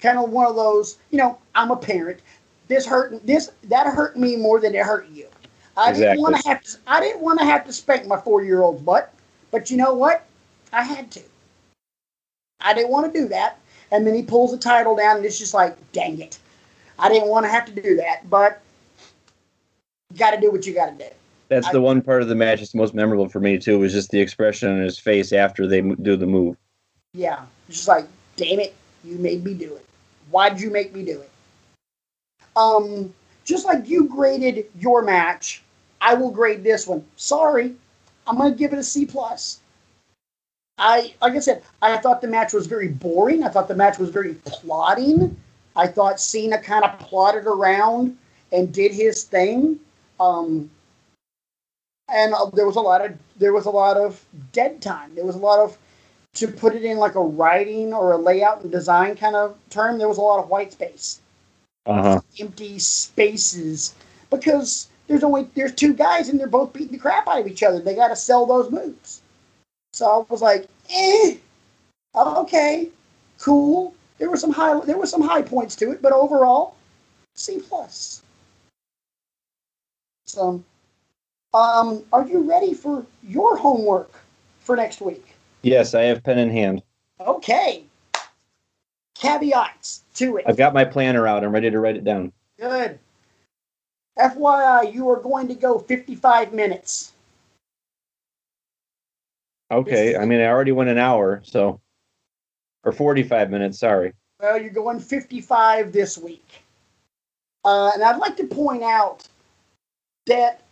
Kind 0.00 0.18
of 0.18 0.30
one 0.30 0.46
of 0.46 0.54
those, 0.54 0.98
you 1.10 1.18
know, 1.18 1.38
I'm 1.54 1.70
a 1.70 1.76
parent. 1.76 2.20
This 2.68 2.86
hurt 2.86 3.26
this 3.26 3.50
that 3.64 3.86
hurt 3.86 4.16
me 4.16 4.36
more 4.36 4.60
than 4.60 4.74
it 4.74 4.84
hurt 4.84 5.08
you. 5.10 5.28
I 5.76 5.90
exactly. 5.90 6.04
didn't 6.04 6.20
want 6.20 6.36
to 6.36 6.48
have 6.48 6.62
to. 6.62 6.78
I 6.86 7.00
didn't 7.00 7.22
want 7.22 7.38
to 7.40 7.44
have 7.44 7.64
to 7.66 7.72
spank 7.72 8.06
my 8.06 8.18
four-year-old's 8.18 8.82
butt, 8.82 9.12
but 9.50 9.70
you 9.70 9.76
know 9.76 9.94
what? 9.94 10.26
I 10.72 10.82
had 10.82 11.10
to. 11.12 11.20
I 12.60 12.72
didn't 12.72 12.90
want 12.90 13.12
to 13.12 13.20
do 13.20 13.28
that, 13.28 13.58
and 13.90 14.06
then 14.06 14.14
he 14.14 14.22
pulls 14.22 14.50
the 14.52 14.58
title 14.58 14.96
down, 14.96 15.16
and 15.16 15.26
it's 15.26 15.38
just 15.38 15.52
like, 15.52 15.76
dang 15.92 16.20
it! 16.20 16.38
I 16.98 17.08
didn't 17.08 17.28
want 17.28 17.44
to 17.44 17.50
have 17.50 17.66
to 17.66 17.82
do 17.82 17.96
that, 17.96 18.28
but 18.30 18.62
got 20.16 20.32
to 20.32 20.40
do 20.40 20.50
what 20.50 20.66
you 20.66 20.74
got 20.74 20.98
to 20.98 21.04
do. 21.04 21.10
That's 21.48 21.66
I, 21.66 21.72
the 21.72 21.80
one 21.80 22.00
part 22.00 22.22
of 22.22 22.28
the 22.28 22.34
match 22.34 22.60
that's 22.60 22.74
most 22.74 22.94
memorable 22.94 23.28
for 23.28 23.40
me 23.40 23.58
too. 23.58 23.78
Was 23.78 23.92
just 23.92 24.10
the 24.10 24.20
expression 24.20 24.70
on 24.70 24.80
his 24.80 24.98
face 24.98 25.32
after 25.32 25.66
they 25.66 25.80
do 25.80 26.16
the 26.16 26.26
move. 26.26 26.56
Yeah, 27.12 27.44
just 27.68 27.86
like, 27.86 28.06
damn 28.36 28.60
it, 28.60 28.74
you 29.04 29.16
made 29.18 29.44
me 29.44 29.54
do 29.54 29.74
it. 29.74 29.86
Why'd 30.30 30.60
you 30.60 30.70
make 30.70 30.94
me 30.94 31.04
do 31.04 31.20
it? 31.20 31.30
Um, 32.56 33.12
just 33.44 33.66
like 33.66 33.88
you 33.88 34.08
graded 34.08 34.66
your 34.78 35.02
match 35.02 35.62
I 36.04 36.12
will 36.12 36.30
grade 36.30 36.62
this 36.62 36.86
one. 36.86 37.02
Sorry, 37.16 37.74
I'm 38.26 38.36
to 38.36 38.50
give 38.50 38.74
it 38.74 38.78
a 38.78 38.82
C 38.82 39.06
plus. 39.06 39.60
I 40.76 41.14
like 41.22 41.34
I 41.34 41.38
said, 41.38 41.62
I 41.80 41.96
thought 41.96 42.20
the 42.20 42.28
match 42.28 42.52
was 42.52 42.66
very 42.66 42.88
boring. 42.88 43.42
I 43.42 43.48
thought 43.48 43.68
the 43.68 43.74
match 43.74 43.98
was 43.98 44.10
very 44.10 44.34
plotting. 44.44 45.34
I 45.76 45.86
thought 45.86 46.20
Cena 46.20 46.58
kind 46.58 46.84
of 46.84 46.98
plotted 46.98 47.46
around 47.46 48.18
and 48.52 48.72
did 48.72 48.92
his 48.92 49.24
thing. 49.24 49.80
Um, 50.20 50.70
and 52.08 52.34
uh, 52.34 52.46
there 52.52 52.66
was 52.66 52.76
a 52.76 52.80
lot 52.80 53.04
of 53.04 53.16
there 53.38 53.52
was 53.52 53.66
a 53.66 53.70
lot 53.70 53.96
of 53.96 54.24
dead 54.52 54.82
time. 54.82 55.14
There 55.14 55.24
was 55.24 55.36
a 55.36 55.38
lot 55.38 55.58
of 55.58 55.78
to 56.34 56.48
put 56.48 56.74
it 56.74 56.84
in 56.84 56.98
like 56.98 57.14
a 57.14 57.20
writing 57.20 57.92
or 57.92 58.12
a 58.12 58.18
layout 58.18 58.62
and 58.62 58.70
design 58.70 59.16
kind 59.16 59.36
of 59.36 59.56
term. 59.70 59.98
There 59.98 60.08
was 60.08 60.18
a 60.18 60.22
lot 60.22 60.42
of 60.42 60.48
white 60.48 60.72
space, 60.72 61.20
uh-huh. 61.86 62.20
empty 62.40 62.78
spaces 62.78 63.94
because 64.30 64.88
there's 65.06 65.22
only 65.22 65.48
there's 65.54 65.74
two 65.74 65.94
guys 65.94 66.28
and 66.28 66.38
they're 66.38 66.46
both 66.46 66.72
beating 66.72 66.92
the 66.92 66.98
crap 66.98 67.28
out 67.28 67.40
of 67.40 67.46
each 67.46 67.62
other. 67.62 67.80
They 67.80 67.94
got 67.94 68.08
to 68.08 68.16
sell 68.16 68.46
those 68.46 68.70
moves. 68.70 69.22
So 69.92 70.06
I 70.06 70.32
was 70.32 70.42
like, 70.42 70.66
eh, 70.90 71.36
okay, 72.16 72.88
cool. 73.38 73.94
There 74.18 74.30
were 74.30 74.36
some 74.36 74.52
high 74.52 74.78
there 74.84 74.98
were 74.98 75.06
some 75.06 75.22
high 75.22 75.42
points 75.42 75.76
to 75.76 75.92
it, 75.92 76.02
but 76.02 76.12
overall, 76.12 76.74
C 77.36 77.60
plus. 77.60 78.23
So, 80.34 80.64
um, 81.54 82.02
are 82.12 82.26
you 82.26 82.40
ready 82.40 82.74
for 82.74 83.06
your 83.22 83.56
homework 83.56 84.12
for 84.58 84.74
next 84.74 85.00
week? 85.00 85.36
Yes, 85.62 85.94
I 85.94 86.02
have 86.02 86.24
pen 86.24 86.38
in 86.38 86.50
hand. 86.50 86.82
Okay. 87.20 87.84
Caveats 89.14 90.02
to 90.16 90.38
it. 90.38 90.44
I've 90.48 90.56
got 90.56 90.74
my 90.74 90.84
planner 90.84 91.28
out. 91.28 91.44
I'm 91.44 91.52
ready 91.52 91.70
to 91.70 91.78
write 91.78 91.96
it 91.96 92.02
down. 92.02 92.32
Good. 92.58 92.98
FYI, 94.18 94.92
you 94.92 95.08
are 95.08 95.20
going 95.20 95.46
to 95.46 95.54
go 95.54 95.78
55 95.78 96.52
minutes. 96.52 97.12
Okay, 99.70 100.16
I 100.16 100.24
mean, 100.24 100.40
I 100.40 100.46
already 100.46 100.72
went 100.72 100.90
an 100.90 100.98
hour, 100.98 101.42
so. 101.44 101.80
Or 102.82 102.92
45 102.92 103.50
minutes, 103.50 103.78
sorry. 103.78 104.12
Well, 104.40 104.60
you're 104.60 104.70
going 104.70 104.98
55 104.98 105.92
this 105.92 106.18
week. 106.18 106.62
Uh, 107.64 107.92
and 107.94 108.02
I'd 108.02 108.18
like 108.18 108.36
to 108.36 108.46
point 108.46 108.82
out 108.82 109.26
that, 110.26 110.62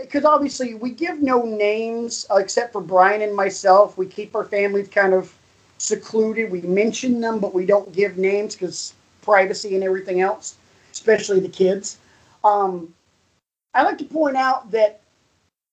because 0.00 0.24
obviously 0.24 0.74
we 0.74 0.90
give 0.90 1.20
no 1.20 1.42
names 1.42 2.26
uh, 2.30 2.36
except 2.36 2.72
for 2.72 2.80
Brian 2.80 3.22
and 3.22 3.34
myself. 3.34 3.98
We 3.98 4.06
keep 4.06 4.34
our 4.34 4.44
families 4.44 4.88
kind 4.88 5.14
of 5.14 5.34
secluded. 5.78 6.50
We 6.50 6.62
mention 6.62 7.20
them, 7.20 7.38
but 7.40 7.54
we 7.54 7.66
don't 7.66 7.92
give 7.92 8.16
names 8.16 8.54
because 8.54 8.94
privacy 9.22 9.74
and 9.74 9.84
everything 9.84 10.20
else, 10.20 10.56
especially 10.92 11.40
the 11.40 11.48
kids. 11.48 11.98
Um, 12.44 12.92
I 13.74 13.82
like 13.82 13.98
to 13.98 14.04
point 14.04 14.36
out 14.36 14.70
that 14.70 15.00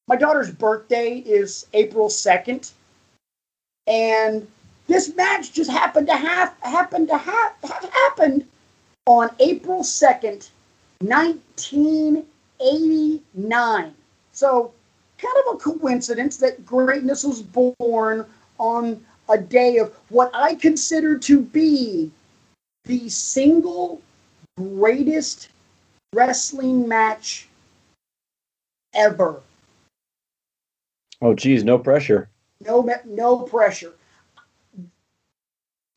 my 0.08 0.16
daughter's 0.16 0.52
birthday 0.52 1.18
is 1.18 1.68
April 1.74 2.08
2nd, 2.10 2.72
and 3.88 4.48
this 4.88 5.16
match 5.16 5.54
just 5.54 5.70
happened 5.70 6.08
to 6.08 6.16
have 6.16 6.56
happened 6.62 7.10
to 7.10 7.18
have, 7.18 7.54
have 7.64 7.90
happened 7.92 8.46
on 9.06 9.30
April 9.40 9.82
2nd, 9.82 10.50
1989. 12.60 13.94
So, 14.32 14.72
kind 15.18 15.36
of 15.48 15.56
a 15.56 15.58
coincidence 15.58 16.38
that 16.38 16.66
greatness 16.66 17.24
was 17.24 17.42
born 17.42 18.26
on 18.58 19.04
a 19.30 19.38
day 19.38 19.78
of 19.78 19.94
what 20.10 20.32
I 20.34 20.56
consider 20.56 21.18
to 21.20 21.42
be 21.42 22.12
the 22.86 23.10
single 23.10 24.02
greatest 24.58 25.50
wrestling 26.14 26.88
match 26.88 27.48
ever. 28.94 29.42
Oh, 31.22 31.34
geez, 31.34 31.64
no 31.64 31.78
pressure. 31.78 32.30
No, 32.66 32.90
no 33.06 33.40
pressure. 33.40 33.94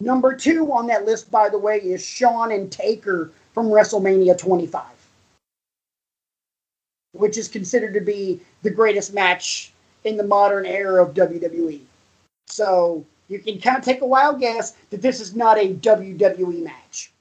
Number 0.00 0.34
two 0.34 0.72
on 0.72 0.88
that 0.88 1.04
list, 1.04 1.30
by 1.30 1.48
the 1.48 1.58
way, 1.58 1.78
is 1.78 2.04
Shawn 2.04 2.50
and 2.50 2.70
Taker 2.70 3.30
from 3.54 3.66
WrestleMania 3.66 4.36
25, 4.36 4.82
which 7.12 7.38
is 7.38 7.48
considered 7.48 7.94
to 7.94 8.00
be 8.00 8.40
the 8.62 8.70
greatest 8.70 9.14
match 9.14 9.72
in 10.04 10.16
the 10.16 10.24
modern 10.24 10.66
era 10.66 11.02
of 11.02 11.14
WWE. 11.14 11.80
So 12.46 13.04
you 13.28 13.38
can 13.38 13.60
kind 13.60 13.76
of 13.76 13.84
take 13.84 14.00
a 14.02 14.06
wild 14.06 14.40
guess 14.40 14.72
that 14.90 15.02
this 15.02 15.20
is 15.20 15.34
not 15.34 15.58
a 15.58 15.74
WWE 15.74 16.64
match. 16.64 17.12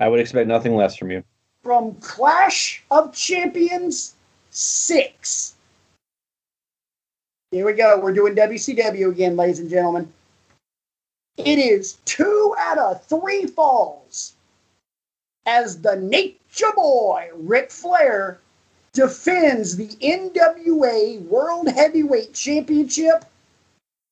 I 0.00 0.08
would 0.08 0.20
expect 0.20 0.48
nothing 0.48 0.76
less 0.76 0.96
from 0.96 1.10
you. 1.10 1.24
From 1.62 1.94
Clash 1.96 2.84
of 2.90 3.12
Champions 3.12 4.14
6. 4.50 5.54
Here 7.50 7.66
we 7.66 7.72
go. 7.72 7.98
We're 7.98 8.12
doing 8.12 8.34
WCW 8.34 9.10
again, 9.10 9.36
ladies 9.36 9.58
and 9.58 9.70
gentlemen. 9.70 10.12
It 11.36 11.58
is 11.58 11.98
two 12.04 12.54
out 12.58 12.78
of 12.78 13.04
three 13.04 13.46
falls 13.46 14.34
as 15.48 15.80
the 15.80 15.96
Nature 15.96 16.72
Boy, 16.76 17.30
Ric 17.34 17.70
Flair, 17.70 18.38
defends 18.92 19.76
the 19.76 19.88
NWA 19.88 21.22
World 21.22 21.68
Heavyweight 21.68 22.34
Championship 22.34 23.24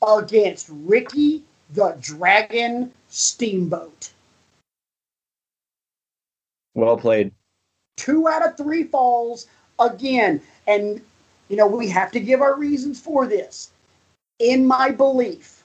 against 0.07 0.70
Ricky 0.70 1.45
the 1.74 1.95
Dragon 2.01 2.91
Steamboat. 3.09 4.12
Well 6.74 6.97
played. 6.97 7.32
Two 7.99 8.28
out 8.28 8.47
of 8.47 8.57
three 8.57 8.84
falls 8.84 9.47
again. 9.78 10.41
And, 10.66 11.03
you 11.49 11.57
know, 11.57 11.66
we 11.66 11.89
have 11.91 12.12
to 12.12 12.20
give 12.20 12.41
our 12.41 12.57
reasons 12.57 12.99
for 12.99 13.26
this. 13.26 13.72
In 14.39 14.66
my 14.66 14.91
belief, 14.91 15.64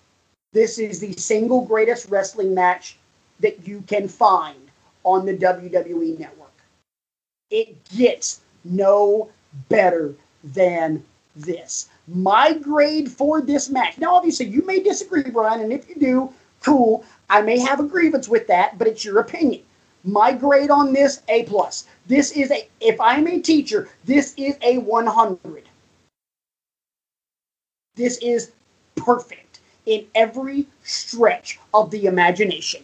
this 0.51 0.79
is 0.79 0.99
the 0.99 1.13
single 1.13 1.61
greatest 1.61 2.09
wrestling 2.09 2.53
match 2.53 2.97
that 3.39 3.65
you 3.65 3.83
can 3.87 4.09
find 4.09 4.70
on 5.03 5.25
the 5.25 5.35
WWE 5.35 6.19
network. 6.19 6.51
It 7.49 7.83
gets 7.89 8.41
no 8.63 9.29
better 9.69 10.15
than 10.43 11.03
this. 11.35 11.89
My 12.07 12.53
grade 12.53 13.11
for 13.11 13.41
this 13.41 13.69
match. 13.69 13.97
Now, 13.97 14.15
obviously, 14.15 14.47
you 14.47 14.65
may 14.65 14.79
disagree, 14.79 15.23
Brian, 15.23 15.61
and 15.61 15.71
if 15.71 15.87
you 15.89 15.95
do, 15.95 16.33
cool. 16.61 17.03
I 17.29 17.41
may 17.41 17.59
have 17.59 17.79
a 17.79 17.83
grievance 17.83 18.27
with 18.27 18.47
that, 18.47 18.77
but 18.77 18.87
it's 18.87 19.05
your 19.05 19.19
opinion. 19.19 19.63
My 20.03 20.33
grade 20.33 20.71
on 20.71 20.93
this, 20.93 21.21
A 21.29 21.43
plus. 21.43 21.85
This 22.07 22.31
is 22.31 22.51
a, 22.51 22.67
if 22.79 22.99
I'm 22.99 23.27
a 23.27 23.39
teacher, 23.39 23.89
this 24.03 24.33
is 24.35 24.57
a 24.61 24.79
100. 24.79 25.63
This 27.95 28.17
is 28.17 28.51
perfect 28.95 29.59
in 29.85 30.05
every 30.15 30.67
stretch 30.83 31.59
of 31.73 31.91
the 31.91 32.05
imagination. 32.05 32.83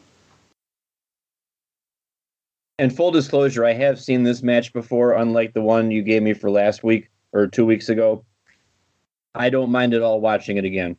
And 2.80 2.96
full 2.96 3.12
disclosure, 3.12 3.66
I 3.66 3.74
have 3.74 4.00
seen 4.00 4.24
this 4.24 4.44
match 4.44 4.72
before, 4.72 5.14
unlike 5.14 5.54
the 5.54 5.62
one 5.62 5.90
you 5.90 6.04
gave 6.04 6.22
me 6.22 6.34
for 6.34 6.52
last 6.52 6.84
week 6.84 7.10
or 7.34 7.48
two 7.48 7.66
weeks 7.66 7.90
ago. 7.90 8.24
I 9.34 9.50
don't 9.50 9.72
mind 9.72 9.94
at 9.94 10.02
all 10.02 10.22
watching 10.22 10.58
it 10.58 10.66
again. 10.66 10.96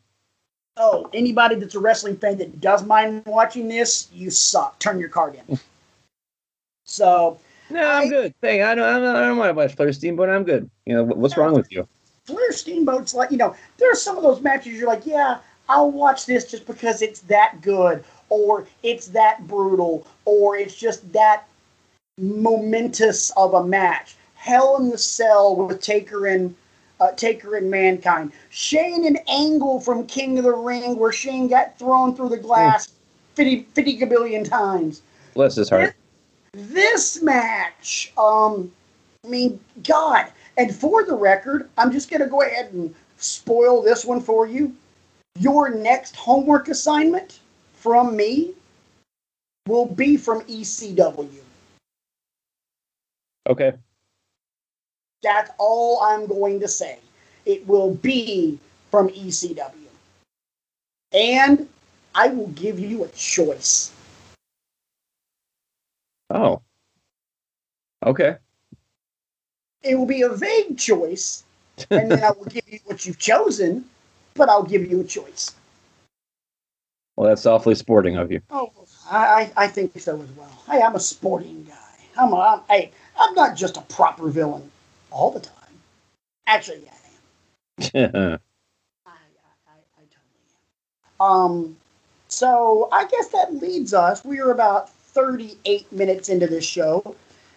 Oh, 0.77 1.09
anybody 1.13 1.57
that's 1.57 1.75
a 1.75 1.81
wrestling 1.81 2.17
fan 2.17 2.39
that 2.39 2.61
does 2.61 2.85
mind 2.85 3.25
watching 3.27 3.69
this, 3.69 4.09
you 4.13 4.31
suck. 4.31 4.79
Turn 4.79 4.99
your 4.99 5.09
card 5.09 5.39
in. 5.49 5.59
So 6.91 7.39
no, 7.69 7.87
I'm 7.87 8.07
I, 8.07 8.09
good. 8.09 8.35
Hey, 8.41 8.63
I 8.63 8.75
don't, 8.75 8.89
I 8.89 8.99
don't, 8.99 9.17
I 9.17 9.27
don't 9.27 9.37
want 9.37 9.51
to 9.51 9.55
watch 9.55 9.75
Flair 9.75 9.93
Steamboat. 9.93 10.31
I'm 10.31 10.43
good. 10.43 10.71
You 10.87 10.95
know, 10.95 11.05
what's 11.05 11.37
wrong 11.37 11.53
with 11.53 11.71
you? 11.71 11.87
Flair 12.25 12.51
Steamboat's 12.51 13.13
like, 13.13 13.31
you 13.31 13.37
know, 13.37 13.55
there 13.77 13.93
are 13.93 13.95
some 13.95 14.17
of 14.17 14.23
those 14.23 14.41
matches 14.41 14.73
you're 14.73 14.89
like, 14.89 15.05
yeah, 15.05 15.39
I'll 15.69 15.91
watch 15.91 16.25
this 16.25 16.51
just 16.51 16.67
because 16.67 17.03
it's 17.03 17.21
that 17.21 17.61
good, 17.61 18.05
or 18.31 18.67
it's 18.83 19.09
that 19.09 19.47
brutal, 19.47 20.07
or 20.25 20.57
it's 20.57 20.75
just 20.75 21.13
that 21.13 21.45
momentous 22.19 23.31
of 23.31 23.55
a 23.55 23.65
match. 23.65 24.17
Hell 24.35 24.77
in 24.77 24.91
the 24.91 24.99
Cell 24.99 25.57
with 25.57 25.81
Taker 25.81 26.27
and 26.27 26.55
uh, 27.01 27.13
Taker 27.13 27.57
and 27.57 27.71
Mankind. 27.71 28.33
Shane 28.51 29.07
and 29.07 29.19
Angle 29.29 29.81
from 29.81 30.07
King 30.07 30.39
of 30.39 30.45
the 30.45 30.53
Ring, 30.53 30.99
where 30.99 31.13
Shane 31.13 31.49
got 31.49 31.79
thrown 31.79 32.15
through 32.15 32.31
the 32.31 32.39
glass 32.39 32.89
50, 33.35 33.67
50 33.75 34.05
billion 34.07 34.45
times. 34.45 35.03
Bless 35.35 35.55
his 35.55 35.71
heart. 35.71 35.95
This 36.53 37.23
match, 37.23 38.13
um, 38.19 38.73
I 39.25 39.29
mean, 39.29 39.61
God. 39.87 40.27
And 40.57 40.75
for 40.75 41.05
the 41.05 41.15
record, 41.15 41.69
I'm 41.79 41.93
just 41.93 42.11
going 42.11 42.21
to 42.21 42.27
go 42.27 42.43
ahead 42.43 42.73
and 42.73 42.93
spoil 43.19 43.83
this 43.83 44.05
one 44.05 44.21
for 44.21 44.47
you. 44.47 44.75
Your 45.39 45.71
next 45.71 46.17
homework 46.17 46.69
assignment 46.69 47.39
from 47.75 48.17
me 48.17 48.55
will 49.69 49.87
be 49.87 50.17
from 50.17 50.41
ECW. 50.43 51.29
Okay. 53.49 53.73
That's 55.23 55.51
all 55.59 56.01
I'm 56.03 56.27
going 56.27 56.61
to 56.61 56.69
say. 56.69 56.99
It 57.47 57.67
will 57.67 57.95
be 57.95 58.59
from 58.91 59.09
ECW. 59.09 59.73
And 61.13 61.69
I 62.15 62.29
will 62.29 62.49
give 62.49 62.79
you 62.79 63.05
a 63.05 63.09
choice. 63.09 63.93
Oh. 66.31 66.63
Okay. 68.05 68.37
It 69.83 69.95
will 69.95 70.07
be 70.07 70.23
a 70.23 70.29
vague 70.29 70.77
choice, 70.77 71.45
and 71.91 72.11
then 72.11 72.23
I 72.23 72.33
will 72.33 72.45
give 72.51 72.69
you 72.69 72.81
what 72.85 73.07
you've 73.07 73.19
chosen, 73.19 73.85
but 74.35 74.49
I'll 74.49 74.65
give 74.65 74.91
you 74.91 75.01
a 75.01 75.05
choice. 75.05 75.55
Well, 77.17 77.29
that's 77.29 77.47
awfully 77.47 77.75
sporting 77.75 78.17
of 78.17 78.31
you. 78.31 78.41
Oh, 78.51 78.73
I, 79.11 79.51
I 79.57 79.67
think 79.67 79.99
so 79.99 80.21
as 80.21 80.31
well. 80.33 80.51
Hey, 80.71 80.83
I'm 80.83 80.95
a 80.95 81.01
sporting 81.01 81.65
guy. 81.65 81.75
I'm 82.17 82.33
a, 82.33 82.37
I'm, 82.37 82.61
hey, 82.69 82.93
I'm 83.19 83.35
not 83.35 83.57
just 83.57 83.77
a 83.77 83.83
proper 83.83 84.29
villain 84.29 84.71
all 85.11 85.31
the 85.31 85.41
time. 85.41 85.55
Actually, 86.47 86.83
yeah, 86.85 86.93
I 87.95 88.01
am. 88.25 88.41
I, 89.07 89.11
I, 89.11 89.13
I, 89.67 89.79
I 89.97 90.03
totally 90.03 90.41
am. 91.21 91.27
Um, 91.27 91.77
so 92.29 92.89
I 92.93 93.07
guess 93.07 93.29
that 93.29 93.55
leads 93.55 93.93
us. 93.93 94.25
We 94.25 94.41
are 94.41 94.51
about 94.51 94.91
38 94.91 95.91
minutes 95.93 96.29
into 96.29 96.47
this 96.47 96.65
show, 96.65 97.17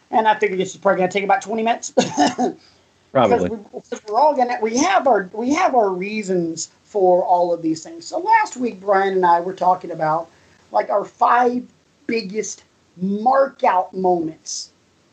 and 0.10 0.28
I 0.28 0.38
figured 0.38 0.60
this 0.60 0.72
is 0.72 0.78
probably 0.78 1.00
going 1.00 1.10
to 1.10 1.14
take 1.14 1.24
about 1.24 1.42
20 1.42 1.64
minutes. 1.64 1.92
probably. 3.12 3.50
Because 3.50 3.50
we, 3.50 4.14
are 4.14 4.20
all 4.20 4.36
gonna 4.36 4.58
we 4.62 4.78
have 4.78 5.08
our 5.08 5.30
we 5.34 5.54
have 5.54 5.76
our 5.76 5.90
reasons 5.90 6.70
for 6.84 7.24
all 7.24 7.54
of 7.54 7.62
these 7.62 7.84
things. 7.84 8.06
So 8.06 8.20
last 8.20 8.58
week, 8.58 8.80
Brian 8.82 9.14
and 9.14 9.26
I 9.26 9.40
were 9.40 9.54
talking 9.54 9.92
about 9.92 10.30
like 10.72 10.90
our 10.90 11.06
five 11.06 11.66
biggest 12.08 12.64
mark 12.98 13.64
out 13.64 13.94
moments 13.94 14.71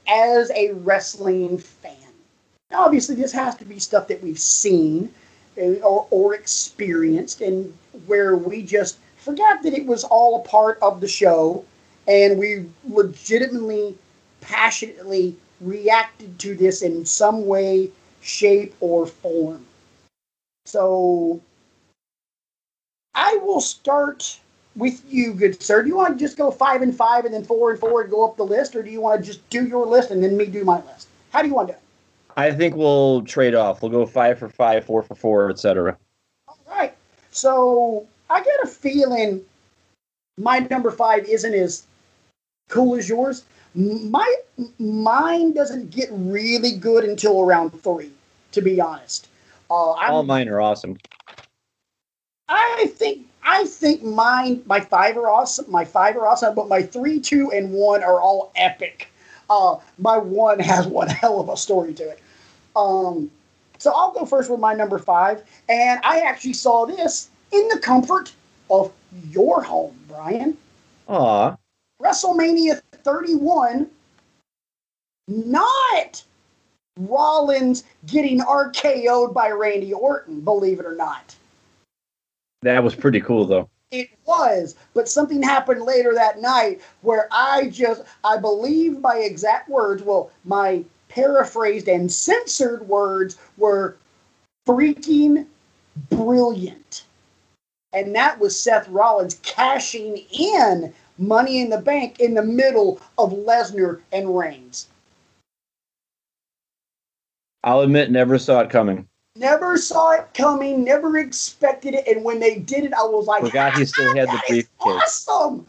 as 0.09 0.51
a 0.55 0.73
wrestling 0.73 1.59
fan. 1.59 1.95
Now, 2.71 2.85
obviously, 2.85 3.15
this 3.15 3.33
has 3.33 3.55
to 3.57 3.65
be 3.65 3.79
stuff 3.79 4.09
that 4.09 4.23
we've 4.23 4.39
seen 4.39 5.13
or, 5.57 6.07
or 6.11 6.35
experienced, 6.35 7.41
and 7.41 7.73
where 8.07 8.37
we 8.37 8.63
just 8.63 8.99
forgot 9.17 9.63
that 9.63 9.75
it 9.75 9.87
was 9.87 10.05
all 10.05 10.41
a 10.41 10.49
part 10.49 10.79
of 10.81 11.01
the 11.01 11.09
show 11.09 11.65
and 12.09 12.39
we 12.39 12.65
legitimately, 12.89 13.97
passionately 14.41 15.37
reacted 15.61 16.39
to 16.39 16.55
this 16.55 16.83
in 16.83 17.05
some 17.05 17.47
way, 17.47 17.91
shape, 18.23 18.75
or 18.81 19.07
form. 19.07 19.65
So 20.65 21.41
I 23.15 23.37
will 23.37 23.61
start 23.61 24.41
with 24.79 25.03
you, 25.13 25.35
good 25.35 25.61
sir. 25.61 25.83
Do 25.83 25.89
you 25.89 25.97
want 25.97 26.19
to 26.19 26.25
just 26.25 26.39
go 26.39 26.51
five 26.51 26.83
and 26.83 26.95
five 26.95 27.25
and 27.25 27.35
then 27.35 27.45
four 27.45 27.71
and 27.71 27.79
four 27.79 28.03
and 28.03 28.11
go 28.11 28.25
up 28.25 28.37
the 28.37 28.45
list, 28.45 28.77
or 28.77 28.83
do 28.83 28.91
you 28.91 29.01
want 29.01 29.21
to 29.21 29.27
just 29.27 29.49
do 29.51 29.67
your 29.67 29.85
list 29.85 30.11
and 30.11 30.23
then 30.23 30.37
me 30.37 30.47
do 30.47 30.65
my 30.65 30.81
list? 30.87 31.09
How 31.33 31.43
do 31.43 31.49
you 31.49 31.55
want 31.55 31.69
to 31.69 31.75
do 31.75 31.79
it? 31.79 31.83
I 32.37 32.53
think 32.53 32.77
we'll 32.77 33.23
trade 33.23 33.55
off. 33.55 33.83
We'll 33.83 33.91
go 33.91 34.07
five 34.07 34.39
for 34.39 34.49
five, 34.49 34.85
four 34.85 35.03
for 35.03 35.17
four, 35.17 35.51
etc. 35.51 35.99
All 36.47 36.57
right. 36.69 36.95
So 37.33 38.07
I 38.31 38.39
got 38.39 38.63
a 38.63 38.67
feeling 38.69 39.43
my 40.39 40.61
number 40.61 40.93
five 40.93 41.25
isn't 41.25 41.55
as 41.55 41.85
cool 42.69 42.95
as 42.95 43.09
yours. 43.09 43.45
My 43.75 44.35
mine 44.79 45.53
doesn't 45.53 45.91
get 45.91 46.09
really 46.13 46.77
good 46.77 47.05
until 47.05 47.43
around 47.43 47.71
three, 47.83 48.13
to 48.53 48.63
be 48.63 48.81
honest. 48.81 49.29
Uh, 49.71 49.75
All 49.75 50.23
mine 50.23 50.49
are 50.49 50.61
awesome. 50.61 50.97
I 52.49 52.87
think 52.95 53.27
I 53.43 53.65
think 53.65 54.03
mine 54.03 54.63
my 54.67 54.81
five 54.81 55.17
are 55.17 55.29
awesome. 55.29 55.71
My 55.71 55.85
five 55.85 56.17
are 56.17 56.27
awesome, 56.27 56.55
but 56.55 56.69
my 56.69 56.83
three, 56.83 57.21
two, 57.21 57.51
and 57.53 57.73
one 57.73 58.03
are 58.03 58.21
all 58.21 58.53
epic. 58.57 59.09
uh, 59.51 59.77
my 59.99 60.19
one 60.19 60.59
has 60.59 60.87
one 60.87 61.09
hell 61.09 61.41
of 61.41 61.49
a 61.49 61.57
story 61.57 61.95
to 61.95 62.09
it. 62.11 62.21
Um, 62.77 63.31
so 63.79 63.93
I'll 63.95 64.13
go 64.13 64.25
first 64.25 64.51
with 64.51 64.61
my 64.61 64.75
number 64.75 64.99
five, 64.99 65.43
and 65.69 66.01
I 66.05 66.21
actually 66.21 66.53
saw 66.55 66.85
this 66.87 67.31
in 67.53 67.69
the 67.69 67.79
comfort 67.79 68.33
of 68.71 68.93
your 69.31 69.63
home, 69.63 69.97
Brian. 70.09 70.57
Aw. 71.09 71.57
WrestleMania 72.03 72.81
31, 72.93 73.89
not 75.29 76.25
Rollins 76.99 77.85
getting 78.07 78.41
RKO'd 78.41 79.33
by 79.33 79.51
Randy 79.51 79.93
Orton, 79.93 80.41
believe 80.41 80.79
it 80.81 80.87
or 80.87 80.95
not. 80.95 81.35
That 82.63 82.83
was 82.83 82.95
pretty 82.95 83.21
cool, 83.21 83.45
though. 83.45 83.69
It 83.91 84.11
was, 84.27 84.75
but 84.93 85.09
something 85.09 85.43
happened 85.43 85.83
later 85.83 86.13
that 86.15 86.41
night 86.41 86.83
where 87.01 87.29
I 87.33 87.71
just, 87.71 88.03
I 88.23 88.37
believe 88.37 89.01
my 89.01 89.17
exact 89.17 89.69
words, 89.69 90.03
well, 90.03 90.31
my 90.45 90.85
paraphrased 91.09 91.89
and 91.89 92.13
censored 92.13 92.87
words 92.87 93.39
were 93.57 93.97
freaking 94.67 95.47
brilliant. 96.11 97.05
And 97.95 98.15
that 98.15 98.39
was 98.39 98.59
Seth 98.61 98.87
Rollins 98.89 99.41
cashing 99.43 100.19
in 100.39 100.93
Money 101.17 101.63
in 101.63 101.71
the 101.71 101.81
Bank 101.81 102.21
in 102.21 102.35
the 102.35 102.43
middle 102.43 103.01
of 103.17 103.33
Lesnar 103.33 104.01
and 104.13 104.37
Reigns. 104.37 104.89
I'll 107.65 107.81
admit, 107.81 108.11
never 108.11 108.39
saw 108.39 108.61
it 108.61 108.71
coming. 108.71 109.08
Never 109.39 109.79
saw 109.79 110.11
it 110.11 110.29
coming, 110.35 110.85
never 110.85 111.17
expected 111.19 111.95
it, 111.95 112.09
and 112.09 112.25
when 112.25 112.41
they 112.41 112.59
did 112.59 112.85
it, 112.85 112.93
I 112.93 113.03
was 113.03 113.27
like, 113.27 113.45
Forgot 113.45 113.79
he 113.79 113.85
still 113.85 114.15
had 114.15 114.29
the 114.29 114.43
briefcase." 114.49 115.27
Awesome. 115.29 115.67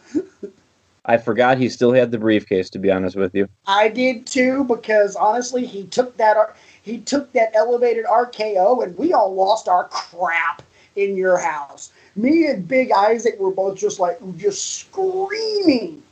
I 1.05 1.17
forgot 1.17 1.57
he 1.57 1.69
still 1.69 1.91
had 1.91 2.11
the 2.11 2.17
briefcase. 2.17 2.69
To 2.71 2.79
be 2.79 2.91
honest 2.91 3.15
with 3.15 3.33
you, 3.33 3.47
I 3.65 3.87
did 3.87 4.25
too 4.25 4.63
because 4.63 5.15
honestly, 5.15 5.65
he 5.65 5.83
took 5.85 6.17
that 6.17 6.55
he 6.81 6.99
took 6.99 7.31
that 7.33 7.51
elevated 7.55 8.05
RKO, 8.05 8.83
and 8.83 8.97
we 8.97 9.13
all 9.13 9.33
lost 9.33 9.67
our 9.67 9.85
crap 9.85 10.61
in 10.95 11.15
your 11.15 11.37
house. 11.37 11.91
Me 12.15 12.47
and 12.47 12.67
Big 12.67 12.91
Isaac 12.91 13.39
were 13.39 13.51
both 13.51 13.77
just 13.77 13.99
like 13.99 14.19
just 14.37 14.79
screaming, 14.79 16.03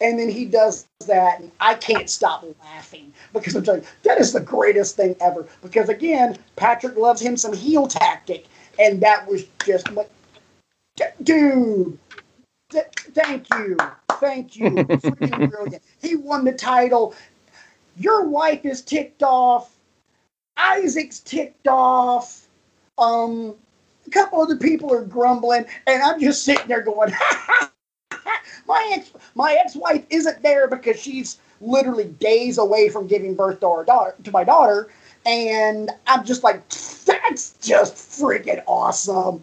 and 0.00 0.18
then 0.18 0.28
he 0.28 0.44
does 0.46 0.88
that, 1.06 1.40
and 1.40 1.50
I 1.60 1.74
can't 1.74 2.08
stop 2.10 2.44
laughing 2.64 3.12
because 3.32 3.54
I'm 3.56 3.64
telling 3.64 3.82
you, 3.82 3.88
that 4.04 4.20
is 4.20 4.32
the 4.32 4.40
greatest 4.40 4.96
thing 4.96 5.16
ever. 5.20 5.46
Because 5.62 5.88
again, 5.88 6.38
Patrick 6.56 6.96
loves 6.96 7.20
him 7.20 7.36
some 7.36 7.52
heel 7.52 7.86
tactic, 7.86 8.46
and 8.78 9.00
that 9.02 9.26
was 9.28 9.44
just 9.66 9.90
like, 9.92 10.10
dude. 11.22 11.98
th- 12.70 12.86
thank 13.14 13.46
you, 13.54 13.76
thank 14.12 14.56
you, 14.56 14.70
freaking 14.96 15.50
brilliant. 15.50 15.82
He 16.00 16.16
won 16.16 16.44
the 16.44 16.52
title. 16.52 17.14
Your 17.96 18.26
wife 18.26 18.64
is 18.64 18.82
ticked 18.82 19.22
off. 19.22 19.76
Isaac's 20.56 21.20
ticked 21.20 21.68
off. 21.68 22.46
Um, 22.98 23.54
a 24.06 24.10
couple 24.10 24.40
other 24.40 24.56
people 24.56 24.92
are 24.92 25.04
grumbling, 25.04 25.66
and 25.86 26.02
I'm 26.02 26.20
just 26.20 26.44
sitting 26.44 26.68
there 26.68 26.82
going, 26.82 27.12
my 28.66 28.90
ex, 28.94 29.12
my 29.34 29.56
ex-wife 29.64 30.04
isn't 30.10 30.42
there 30.42 30.68
because 30.68 31.00
she's 31.00 31.38
literally 31.60 32.04
days 32.04 32.58
away 32.58 32.88
from 32.88 33.06
giving 33.06 33.34
birth 33.34 33.60
to 33.60 33.66
our 33.66 33.84
daughter, 33.84 34.14
to 34.24 34.30
my 34.30 34.44
daughter, 34.44 34.88
and 35.26 35.90
I'm 36.06 36.24
just 36.24 36.42
like, 36.42 36.68
that's 36.68 37.54
just 37.60 37.94
freaking 37.94 38.62
awesome. 38.66 39.42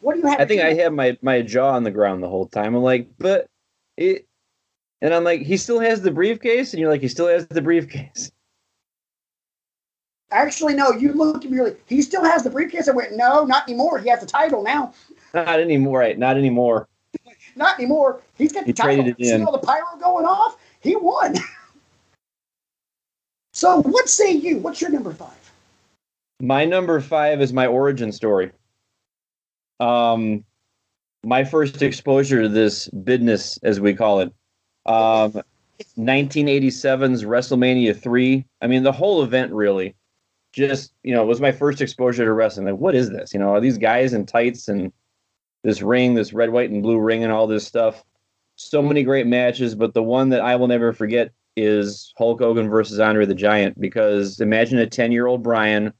What 0.00 0.14
do 0.14 0.20
you 0.20 0.26
have? 0.28 0.40
I 0.40 0.44
think 0.44 0.62
I 0.62 0.74
had 0.74 0.92
my 0.92 1.18
my 1.22 1.42
jaw 1.42 1.72
on 1.72 1.82
the 1.82 1.90
ground 1.90 2.22
the 2.22 2.28
whole 2.28 2.46
time. 2.46 2.74
I'm 2.74 2.82
like, 2.82 3.08
but 3.18 3.46
it, 3.96 4.26
and 5.02 5.12
I'm 5.12 5.24
like, 5.24 5.42
he 5.42 5.56
still 5.56 5.80
has 5.80 6.02
the 6.02 6.10
briefcase, 6.10 6.72
and 6.72 6.80
you're 6.80 6.90
like, 6.90 7.00
he 7.00 7.08
still 7.08 7.28
has 7.28 7.46
the 7.48 7.62
briefcase. 7.62 8.30
Actually, 10.30 10.74
no. 10.74 10.92
You 10.92 11.12
looked 11.14 11.44
at 11.44 11.50
me 11.50 11.62
like 11.62 11.82
he 11.86 12.02
still 12.02 12.22
has 12.22 12.42
the 12.42 12.50
briefcase. 12.50 12.88
I 12.88 12.92
went, 12.92 13.16
no, 13.16 13.44
not 13.44 13.68
anymore. 13.68 13.98
He 13.98 14.08
has 14.10 14.20
the 14.20 14.26
title 14.26 14.62
now. 14.62 14.92
Not 15.34 15.60
anymore, 15.60 16.00
right? 16.00 16.18
Not 16.18 16.36
anymore. 16.36 16.88
Not 17.58 17.78
anymore. 17.78 18.20
He's 18.36 18.52
got 18.52 18.60
the 18.60 18.66
He 18.68 18.72
title. 18.72 19.04
traded 19.04 19.16
See 19.18 19.42
all 19.42 19.52
the 19.52 19.58
pyro 19.58 19.84
going 20.00 20.24
off? 20.24 20.56
He 20.80 20.94
won. 20.94 21.34
so, 23.52 23.82
what 23.82 24.08
say 24.08 24.32
you? 24.32 24.58
What's 24.58 24.80
your 24.80 24.90
number 24.90 25.12
five? 25.12 25.34
My 26.40 26.64
number 26.64 27.00
five 27.00 27.40
is 27.40 27.52
my 27.52 27.66
origin 27.66 28.12
story. 28.12 28.52
Um, 29.80 30.44
my 31.24 31.42
first 31.42 31.82
exposure 31.82 32.42
to 32.42 32.48
this 32.48 32.88
business, 32.88 33.58
as 33.64 33.80
we 33.80 33.92
call 33.92 34.20
it, 34.20 34.32
um, 34.86 35.42
1987's 35.98 37.24
WrestleMania 37.24 38.00
three. 38.00 38.44
I 38.62 38.68
mean, 38.68 38.84
the 38.84 38.92
whole 38.92 39.24
event 39.24 39.52
really, 39.52 39.96
just 40.52 40.92
you 41.02 41.12
know, 41.12 41.26
was 41.26 41.40
my 41.40 41.50
first 41.50 41.80
exposure 41.80 42.24
to 42.24 42.32
wrestling. 42.32 42.66
Like, 42.66 42.76
what 42.76 42.94
is 42.94 43.10
this? 43.10 43.34
You 43.34 43.40
know, 43.40 43.50
are 43.50 43.60
these 43.60 43.78
guys 43.78 44.12
in 44.12 44.26
tights 44.26 44.68
and 44.68 44.92
this 45.64 45.82
ring, 45.82 46.14
this 46.14 46.32
red, 46.32 46.50
white, 46.50 46.70
and 46.70 46.82
blue 46.82 46.98
ring, 46.98 47.24
and 47.24 47.32
all 47.32 47.46
this 47.46 47.66
stuff? 47.66 48.04
So 48.56 48.82
many 48.82 49.02
great 49.02 49.26
matches, 49.26 49.74
but 49.74 49.94
the 49.94 50.02
one 50.02 50.30
that 50.30 50.40
I 50.40 50.56
will 50.56 50.68
never 50.68 50.92
forget 50.92 51.30
is 51.56 52.12
Hulk 52.16 52.40
Hogan 52.40 52.68
versus 52.68 53.00
Andre 53.00 53.26
the 53.26 53.34
Giant. 53.34 53.80
Because 53.80 54.40
imagine 54.40 54.78
a 54.78 54.86
ten-year-old 54.86 55.42
Brian 55.42 55.92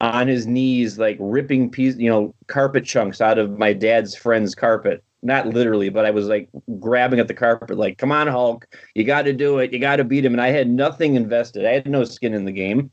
on 0.00 0.28
his 0.28 0.46
knees, 0.46 0.98
like 0.98 1.16
ripping 1.18 1.70
piece, 1.70 1.96
you 1.96 2.10
know, 2.10 2.34
carpet 2.48 2.84
chunks 2.84 3.20
out 3.20 3.38
of 3.38 3.58
my 3.58 3.72
dad's 3.72 4.14
friend's 4.14 4.54
carpet. 4.54 5.02
Not 5.22 5.46
literally, 5.46 5.88
but 5.88 6.04
I 6.04 6.10
was 6.10 6.26
like 6.26 6.48
grabbing 6.78 7.18
at 7.18 7.26
the 7.26 7.34
carpet, 7.34 7.78
like, 7.78 7.98
"Come 7.98 8.12
on, 8.12 8.28
Hulk! 8.28 8.68
You 8.94 9.02
got 9.04 9.22
to 9.22 9.32
do 9.32 9.58
it! 9.58 9.72
You 9.72 9.78
got 9.78 9.96
to 9.96 10.04
beat 10.04 10.24
him!" 10.24 10.34
And 10.34 10.42
I 10.42 10.48
had 10.48 10.68
nothing 10.68 11.14
invested. 11.16 11.64
I 11.64 11.72
had 11.72 11.88
no 11.88 12.04
skin 12.04 12.34
in 12.34 12.44
the 12.44 12.52
game. 12.52 12.90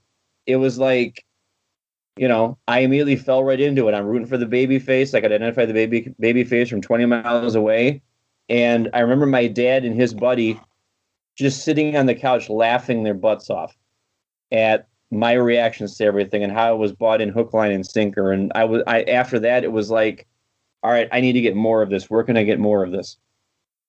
It 0.48 0.56
was 0.56 0.80
like, 0.80 1.24
you 2.16 2.28
know, 2.28 2.58
I 2.68 2.80
immediately 2.80 3.16
fell 3.16 3.44
right 3.44 3.60
into 3.60 3.88
it. 3.88 3.94
I'm 3.94 4.06
rooting 4.06 4.28
for 4.28 4.38
the 4.38 4.46
baby 4.46 4.80
face. 4.80 5.14
I 5.14 5.22
could 5.22 5.32
identify 5.32 5.66
the 5.66 5.74
baby 5.74 6.14
baby 6.20 6.44
face 6.44 6.70
from 6.70 6.82
20 6.82 7.06
miles 7.06 7.56
away. 7.56 8.02
And 8.50 8.90
I 8.94 9.00
remember 9.00 9.26
my 9.26 9.48
dad 9.48 9.86
and 9.86 9.96
his 9.96 10.14
buddy 10.14 10.60
just 11.36 11.64
sitting 11.64 11.96
on 11.98 12.06
the 12.06 12.16
couch 12.16 12.50
laughing 12.50 13.04
their 13.04 13.16
butts 13.16 13.50
off 13.50 13.76
at 14.52 14.88
my 15.10 15.34
reactions 15.34 15.98
to 15.98 16.06
everything 16.06 16.44
and 16.44 16.52
how 16.52 16.70
I 16.70 16.72
was 16.72 16.92
bought 16.92 17.22
in 17.22 17.30
hook, 17.30 17.54
line, 17.54 17.72
and 17.72 17.86
sinker. 17.86 18.32
And 18.32 18.52
I 18.54 18.66
was 18.66 18.84
I 18.86 19.04
after 19.04 19.40
that 19.40 19.64
it 19.64 19.72
was 19.72 19.90
like, 19.90 20.28
all 20.84 20.92
right, 20.92 21.08
I 21.12 21.22
need 21.22 21.34
to 21.34 21.42
get 21.42 21.56
more 21.56 21.82
of 21.82 21.90
this. 21.90 22.10
Where 22.10 22.24
can 22.24 22.38
I 22.38 22.44
get 22.44 22.60
more 22.60 22.84
of 22.84 22.92
this? 22.92 23.18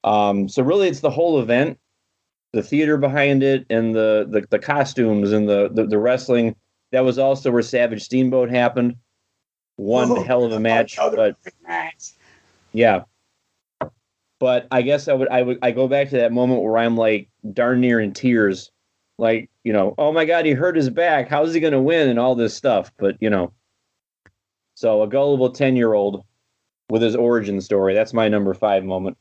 Um, 0.04 0.48
so 0.48 0.62
really 0.62 0.88
it's 0.88 1.00
the 1.00 1.10
whole 1.10 1.40
event, 1.40 1.78
the 2.52 2.62
theater 2.62 2.96
behind 2.96 3.42
it, 3.42 3.66
and 3.68 3.94
the 3.94 4.26
the, 4.30 4.46
the 4.50 4.58
costumes 4.58 5.32
and 5.32 5.48
the, 5.48 5.68
the 5.72 5.86
the 5.86 5.98
wrestling. 5.98 6.56
That 6.94 7.04
was 7.04 7.18
also 7.18 7.50
where 7.50 7.60
Savage 7.60 8.04
Steamboat 8.04 8.50
happened. 8.50 8.94
One 9.74 10.12
Oh, 10.12 10.22
hell 10.22 10.44
of 10.44 10.52
a 10.52 10.60
match, 10.60 10.94
but 10.96 11.34
match. 11.66 12.12
yeah. 12.72 13.02
But 14.38 14.68
I 14.70 14.82
guess 14.82 15.08
I 15.08 15.12
would 15.14 15.28
I 15.28 15.42
would 15.42 15.58
I 15.60 15.72
go 15.72 15.88
back 15.88 16.10
to 16.10 16.16
that 16.18 16.30
moment 16.30 16.62
where 16.62 16.78
I'm 16.78 16.96
like 16.96 17.28
darn 17.52 17.80
near 17.80 17.98
in 17.98 18.12
tears, 18.12 18.70
like 19.18 19.50
you 19.64 19.72
know, 19.72 19.96
oh 19.98 20.12
my 20.12 20.24
god, 20.24 20.46
he 20.46 20.52
hurt 20.52 20.76
his 20.76 20.88
back. 20.88 21.28
How's 21.28 21.52
he 21.52 21.58
going 21.58 21.72
to 21.72 21.80
win 21.80 22.08
and 22.08 22.20
all 22.20 22.36
this 22.36 22.54
stuff? 22.54 22.92
But 22.96 23.16
you 23.20 23.28
know, 23.28 23.52
so 24.76 25.02
a 25.02 25.08
gullible 25.08 25.50
ten 25.50 25.74
year 25.74 25.94
old 25.94 26.24
with 26.90 27.02
his 27.02 27.16
origin 27.16 27.60
story. 27.60 27.92
That's 27.94 28.12
my 28.12 28.28
number 28.28 28.54
five 28.54 28.84
moment. 28.84 29.18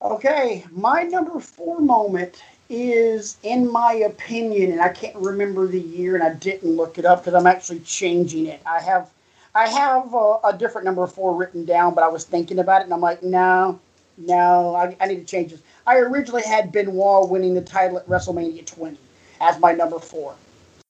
Okay, 0.00 0.64
my 0.70 1.02
number 1.02 1.40
four 1.40 1.80
moment 1.80 2.44
is, 2.68 3.36
in 3.42 3.70
my 3.70 3.92
opinion, 3.92 4.72
and 4.72 4.80
I 4.80 4.88
can't 4.88 5.16
remember 5.16 5.66
the 5.66 5.80
year, 5.80 6.14
and 6.14 6.24
I 6.24 6.34
didn't 6.34 6.70
look 6.70 6.98
it 6.98 7.04
up 7.04 7.20
because 7.20 7.34
I'm 7.34 7.46
actually 7.46 7.80
changing 7.80 8.46
it. 8.46 8.60
I 8.66 8.80
have, 8.80 9.10
I 9.54 9.68
have 9.68 10.12
a, 10.14 10.38
a 10.44 10.56
different 10.58 10.84
number 10.84 11.06
four 11.06 11.34
written 11.34 11.64
down, 11.64 11.94
but 11.94 12.04
I 12.04 12.08
was 12.08 12.24
thinking 12.24 12.58
about 12.58 12.80
it, 12.80 12.84
and 12.84 12.94
I'm 12.94 13.00
like, 13.00 13.22
no, 13.22 13.78
no, 14.16 14.74
I, 14.74 14.96
I 15.00 15.06
need 15.06 15.16
to 15.16 15.24
change 15.24 15.52
this. 15.52 15.60
I 15.86 15.98
originally 15.98 16.42
had 16.42 16.72
Benoit 16.72 17.28
winning 17.28 17.54
the 17.54 17.60
title 17.60 17.98
at 17.98 18.06
WrestleMania 18.06 18.66
20 18.66 18.96
as 19.40 19.58
my 19.60 19.72
number 19.72 19.98
four. 19.98 20.34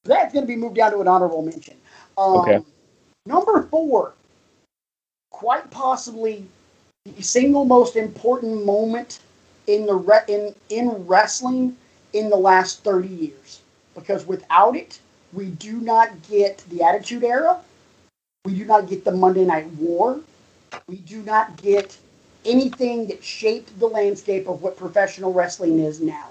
That's 0.04 0.32
going 0.32 0.44
to 0.44 0.48
be 0.48 0.56
moved 0.56 0.76
down 0.76 0.92
to 0.92 1.00
an 1.00 1.08
honorable 1.08 1.42
mention. 1.42 1.76
Um, 2.18 2.36
Okay. 2.40 2.60
Number 3.26 3.62
four, 3.70 4.12
quite 5.30 5.70
possibly 5.70 6.46
the 7.04 7.22
single 7.22 7.64
most 7.64 7.96
important 7.96 8.66
moment 8.66 9.20
in 9.66 9.86
the 9.86 9.94
re- 9.94 10.24
in 10.28 10.54
in 10.70 10.90
wrestling 11.06 11.76
in 12.12 12.30
the 12.30 12.36
last 12.36 12.82
30 12.84 13.08
years 13.08 13.60
because 13.94 14.26
without 14.26 14.76
it 14.76 15.00
we 15.32 15.46
do 15.50 15.80
not 15.80 16.10
get 16.28 16.58
the 16.70 16.82
attitude 16.82 17.24
era 17.24 17.60
we 18.44 18.54
do 18.54 18.64
not 18.64 18.88
get 18.88 19.04
the 19.04 19.12
monday 19.12 19.44
night 19.44 19.66
war 19.78 20.20
we 20.88 20.96
do 20.96 21.22
not 21.22 21.56
get 21.56 21.96
anything 22.44 23.06
that 23.06 23.22
shaped 23.24 23.78
the 23.80 23.86
landscape 23.86 24.48
of 24.48 24.62
what 24.62 24.76
professional 24.76 25.32
wrestling 25.32 25.78
is 25.78 26.00
now 26.00 26.28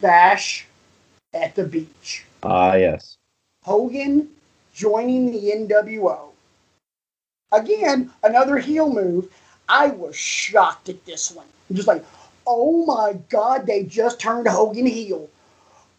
bash 0.00 0.66
at 1.32 1.54
the 1.54 1.64
beach 1.64 2.24
Ah, 2.42 2.74
yes. 2.74 3.16
Hogan 3.64 4.28
joining 4.74 5.32
the 5.32 5.50
NWO. 5.50 6.32
Again, 7.52 8.10
another 8.22 8.58
heel 8.58 8.92
move. 8.92 9.32
I 9.68 9.88
was 9.88 10.16
shocked 10.16 10.88
at 10.88 11.04
this 11.04 11.32
one. 11.32 11.46
I'm 11.68 11.76
just 11.76 11.88
like, 11.88 12.04
oh 12.46 12.84
my 12.86 13.14
god, 13.28 13.66
they 13.66 13.84
just 13.84 14.20
turned 14.20 14.46
Hogan 14.48 14.86
heel. 14.86 15.28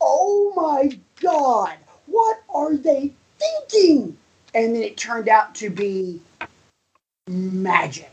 Oh 0.02 0.54
my 0.56 0.98
god, 1.22 1.76
what 2.06 2.42
are 2.54 2.76
they 2.76 3.12
thinking? 3.40 4.18
And 4.54 4.76
then 4.76 4.84
it 4.84 4.98
turned 4.98 5.28
out 5.28 5.56
to 5.56 5.70
be 5.70 6.22
magic. 7.28 8.12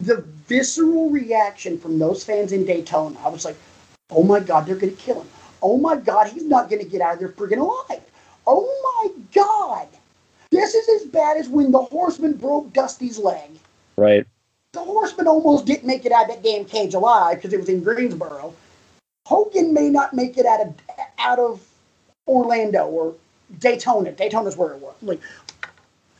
The 0.00 0.22
visceral 0.46 1.10
reaction 1.10 1.78
from 1.78 1.98
those 1.98 2.24
fans 2.24 2.52
in 2.52 2.64
Daytona, 2.64 3.18
I 3.24 3.28
was 3.28 3.44
like, 3.44 3.56
oh 4.10 4.22
my 4.22 4.40
god, 4.40 4.66
they're 4.66 4.76
going 4.76 4.94
to 4.94 5.02
kill 5.02 5.20
him. 5.20 5.28
Oh 5.62 5.78
my 5.78 5.96
god, 5.96 6.28
he's 6.28 6.44
not 6.44 6.68
going 6.68 6.82
to 6.82 6.88
get 6.88 7.00
out 7.00 7.14
of 7.14 7.20
there 7.20 7.28
friggin' 7.28 7.58
alive. 7.58 8.02
Oh 8.46 8.66
my 9.04 9.22
god. 9.32 9.88
This 10.54 10.72
is 10.76 11.02
as 11.02 11.08
bad 11.08 11.36
as 11.36 11.48
when 11.48 11.72
the 11.72 11.82
horseman 11.82 12.34
broke 12.34 12.72
Dusty's 12.72 13.18
leg. 13.18 13.50
Right. 13.96 14.24
The 14.72 14.78
horseman 14.78 15.26
almost 15.26 15.66
didn't 15.66 15.84
make 15.84 16.06
it 16.06 16.12
out 16.12 16.30
of 16.30 16.36
that 16.36 16.44
damn 16.44 16.64
cage 16.64 16.94
alive 16.94 17.38
because 17.38 17.52
it 17.52 17.58
was 17.58 17.68
in 17.68 17.82
Greensboro. 17.82 18.54
Hogan 19.26 19.74
may 19.74 19.88
not 19.88 20.14
make 20.14 20.38
it 20.38 20.46
out 20.46 20.60
of 20.60 20.74
out 21.18 21.40
of 21.40 21.60
Orlando 22.28 22.86
or 22.86 23.16
Daytona. 23.58 24.12
Daytona's 24.12 24.56
where 24.56 24.70
it 24.70 24.78
was. 24.78 24.94
Like, 25.02 25.20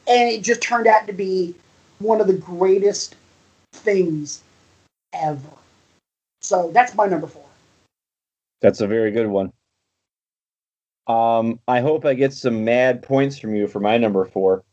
and 0.08 0.28
it 0.28 0.42
just 0.42 0.60
turned 0.60 0.88
out 0.88 1.06
to 1.06 1.12
be 1.12 1.54
one 2.00 2.20
of 2.20 2.26
the 2.26 2.32
greatest 2.32 3.14
things 3.72 4.42
ever. 5.12 5.38
So 6.42 6.72
that's 6.72 6.92
my 6.96 7.06
number 7.06 7.28
four. 7.28 7.46
That's 8.62 8.80
a 8.80 8.88
very 8.88 9.12
good 9.12 9.28
one. 9.28 9.52
Um, 11.06 11.60
I 11.68 11.80
hope 11.80 12.04
I 12.04 12.14
get 12.14 12.32
some 12.32 12.64
mad 12.64 13.02
points 13.02 13.38
from 13.38 13.54
you 13.54 13.66
for 13.66 13.80
my 13.80 13.98
number 13.98 14.24
four, 14.24 14.64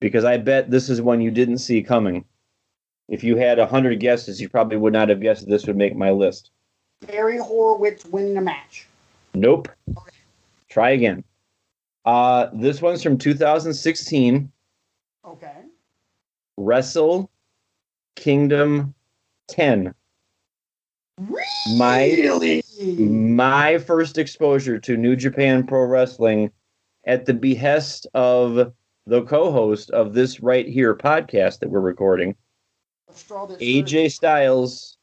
because 0.00 0.24
I 0.24 0.36
bet 0.36 0.70
this 0.70 0.88
is 0.88 1.02
one 1.02 1.20
you 1.20 1.30
didn't 1.30 1.58
see 1.58 1.82
coming. 1.82 2.24
If 3.08 3.22
you 3.24 3.36
had 3.36 3.58
a 3.58 3.66
hundred 3.66 4.00
guesses, 4.00 4.40
you 4.40 4.48
probably 4.48 4.76
would 4.76 4.92
not 4.92 5.08
have 5.08 5.20
guessed 5.20 5.48
this 5.48 5.66
would 5.66 5.76
make 5.76 5.96
my 5.96 6.10
list. 6.10 6.50
Barry 7.06 7.38
Horowitz 7.38 8.04
winning 8.06 8.36
a 8.36 8.40
match. 8.40 8.86
Nope. 9.34 9.68
Try 10.68 10.90
again. 10.90 11.24
Uh, 12.04 12.48
this 12.52 12.80
one's 12.80 13.02
from 13.02 13.18
2016. 13.18 14.50
Okay. 15.24 15.52
Wrestle 16.56 17.30
Kingdom 18.14 18.94
10. 19.48 19.94
Really? 21.18 21.44
My 21.76 22.04
first 23.78 24.18
exposure 24.18 24.78
to 24.78 24.96
New 24.96 25.16
Japan 25.16 25.66
Pro 25.66 25.84
Wrestling 25.84 26.50
at 27.06 27.24
the 27.24 27.34
behest 27.34 28.06
of 28.14 28.72
the 29.06 29.22
co-host 29.22 29.90
of 29.90 30.12
this 30.12 30.40
right 30.40 30.68
here 30.68 30.94
podcast 30.94 31.60
that 31.60 31.70
we're 31.70 31.80
recording, 31.80 32.34
AJ 33.60 34.12
Styles 34.12 34.98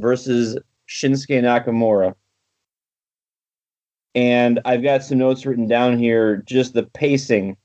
versus 0.00 0.58
Shinsuke 0.88 1.40
Nakamura. 1.42 2.14
And 4.14 4.60
I've 4.64 4.82
got 4.82 5.02
some 5.02 5.18
notes 5.18 5.46
written 5.46 5.66
down 5.66 5.98
here, 5.98 6.42
just 6.46 6.74
the 6.74 6.82
pacing 6.84 7.56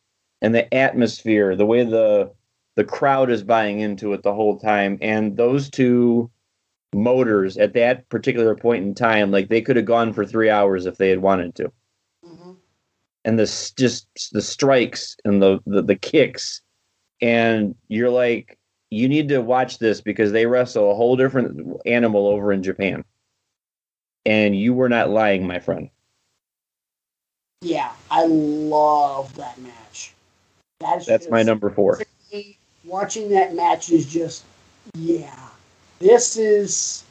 and 0.41 0.55
the 0.55 0.73
atmosphere, 0.73 1.55
the 1.55 1.65
way 1.65 1.83
the 1.83 2.31
the 2.75 2.83
crowd 2.85 3.29
is 3.29 3.43
buying 3.43 3.81
into 3.81 4.13
it 4.13 4.23
the 4.23 4.33
whole 4.33 4.57
time. 4.57 4.97
And 5.01 5.35
those 5.35 5.69
two 5.69 6.31
motors 6.93 7.57
at 7.57 7.73
that 7.73 8.07
particular 8.09 8.55
point 8.55 8.83
in 8.83 8.95
time, 8.95 9.31
like 9.31 9.49
they 9.49 9.61
could 9.61 9.75
have 9.75 9.85
gone 9.85 10.13
for 10.13 10.25
three 10.25 10.49
hours 10.49 10.85
if 10.85 10.97
they 10.97 11.09
had 11.09 11.19
wanted 11.19 11.55
to. 11.55 11.71
Mm-hmm. 12.25 12.51
And 13.25 13.39
the 13.39 13.71
just 13.77 14.07
the 14.31 14.41
strikes 14.41 15.15
and 15.25 15.41
the, 15.41 15.59
the 15.65 15.81
the 15.81 15.95
kicks, 15.95 16.61
and 17.21 17.75
you're 17.87 18.09
like, 18.09 18.57
you 18.89 19.07
need 19.07 19.29
to 19.29 19.39
watch 19.39 19.77
this 19.77 20.01
because 20.01 20.31
they 20.31 20.45
wrestle 20.45 20.91
a 20.91 20.95
whole 20.95 21.15
different 21.15 21.79
animal 21.85 22.27
over 22.27 22.51
in 22.51 22.63
Japan. 22.63 23.03
And 24.25 24.55
you 24.55 24.73
were 24.73 24.89
not 24.89 25.09
lying, 25.09 25.45
my 25.45 25.59
friend. 25.59 25.89
Yeah, 27.61 27.91
I 28.09 28.25
love 28.25 29.35
that 29.35 29.59
match. 29.59 30.13
That's, 30.79 31.05
That's 31.05 31.29
my 31.29 31.43
number 31.43 31.69
four. 31.69 32.01
Watching 32.85 33.29
that 33.29 33.53
match 33.53 33.91
is 33.91 34.05
just, 34.05 34.45
yeah. 34.95 35.49
This 35.99 36.37
is 36.37 37.03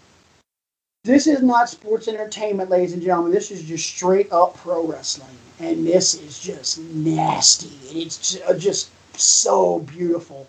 this 1.04 1.26
is 1.26 1.42
not 1.42 1.68
sports 1.68 2.08
entertainment, 2.08 2.70
ladies 2.70 2.92
and 2.92 3.02
gentlemen. 3.02 3.32
This 3.32 3.50
is 3.50 3.62
just 3.62 3.88
straight 3.88 4.32
up 4.32 4.56
pro 4.56 4.86
wrestling, 4.86 5.36
and 5.60 5.86
this 5.86 6.14
is 6.14 6.38
just 6.38 6.78
nasty, 6.78 7.70
and 7.88 7.98
it's 7.98 8.38
uh, 8.42 8.54
just 8.54 8.90
so 9.18 9.80
beautiful. 9.80 10.48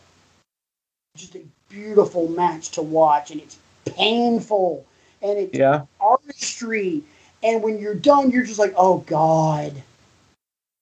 Just 1.18 1.36
a 1.36 1.42
beautiful 1.70 2.30
match 2.30 2.72
to 2.72 2.82
watch, 2.82 3.32
and 3.32 3.42
it's 3.42 3.58
painful, 3.86 4.86
and 5.22 5.38
it's 5.38 5.58
yeah. 5.58 5.82
artistry. 6.00 7.04
And 7.44 7.64
when 7.64 7.80
you're 7.80 7.96
done, 7.96 8.32
you're 8.32 8.46
just 8.46 8.60
like, 8.60 8.74
oh 8.76 9.00
god. 9.00 9.82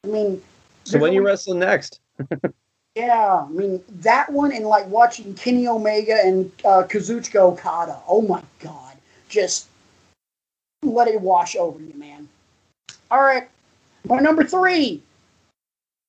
I 0.03 0.07
mean, 0.07 0.41
so 0.83 0.99
when 0.99 1.11
you 1.11 1.25
wrestling 1.25 1.59
next? 1.59 1.99
yeah, 2.97 3.45
I 3.47 3.49
mean 3.49 3.83
that 4.01 4.31
one 4.31 4.51
and 4.51 4.65
like 4.65 4.87
watching 4.87 5.35
Kenny 5.35 5.67
Omega 5.67 6.17
and 6.23 6.51
uh, 6.65 6.83
Kazuchika 6.83 7.35
Okada. 7.35 7.99
Oh 8.07 8.21
my 8.23 8.41
god, 8.59 8.97
just 9.29 9.67
let 10.81 11.07
it 11.07 11.21
wash 11.21 11.55
over 11.55 11.79
you, 11.79 11.93
man. 11.93 12.27
All 13.11 13.21
right, 13.21 13.47
my 14.07 14.19
number 14.19 14.43
three 14.43 15.03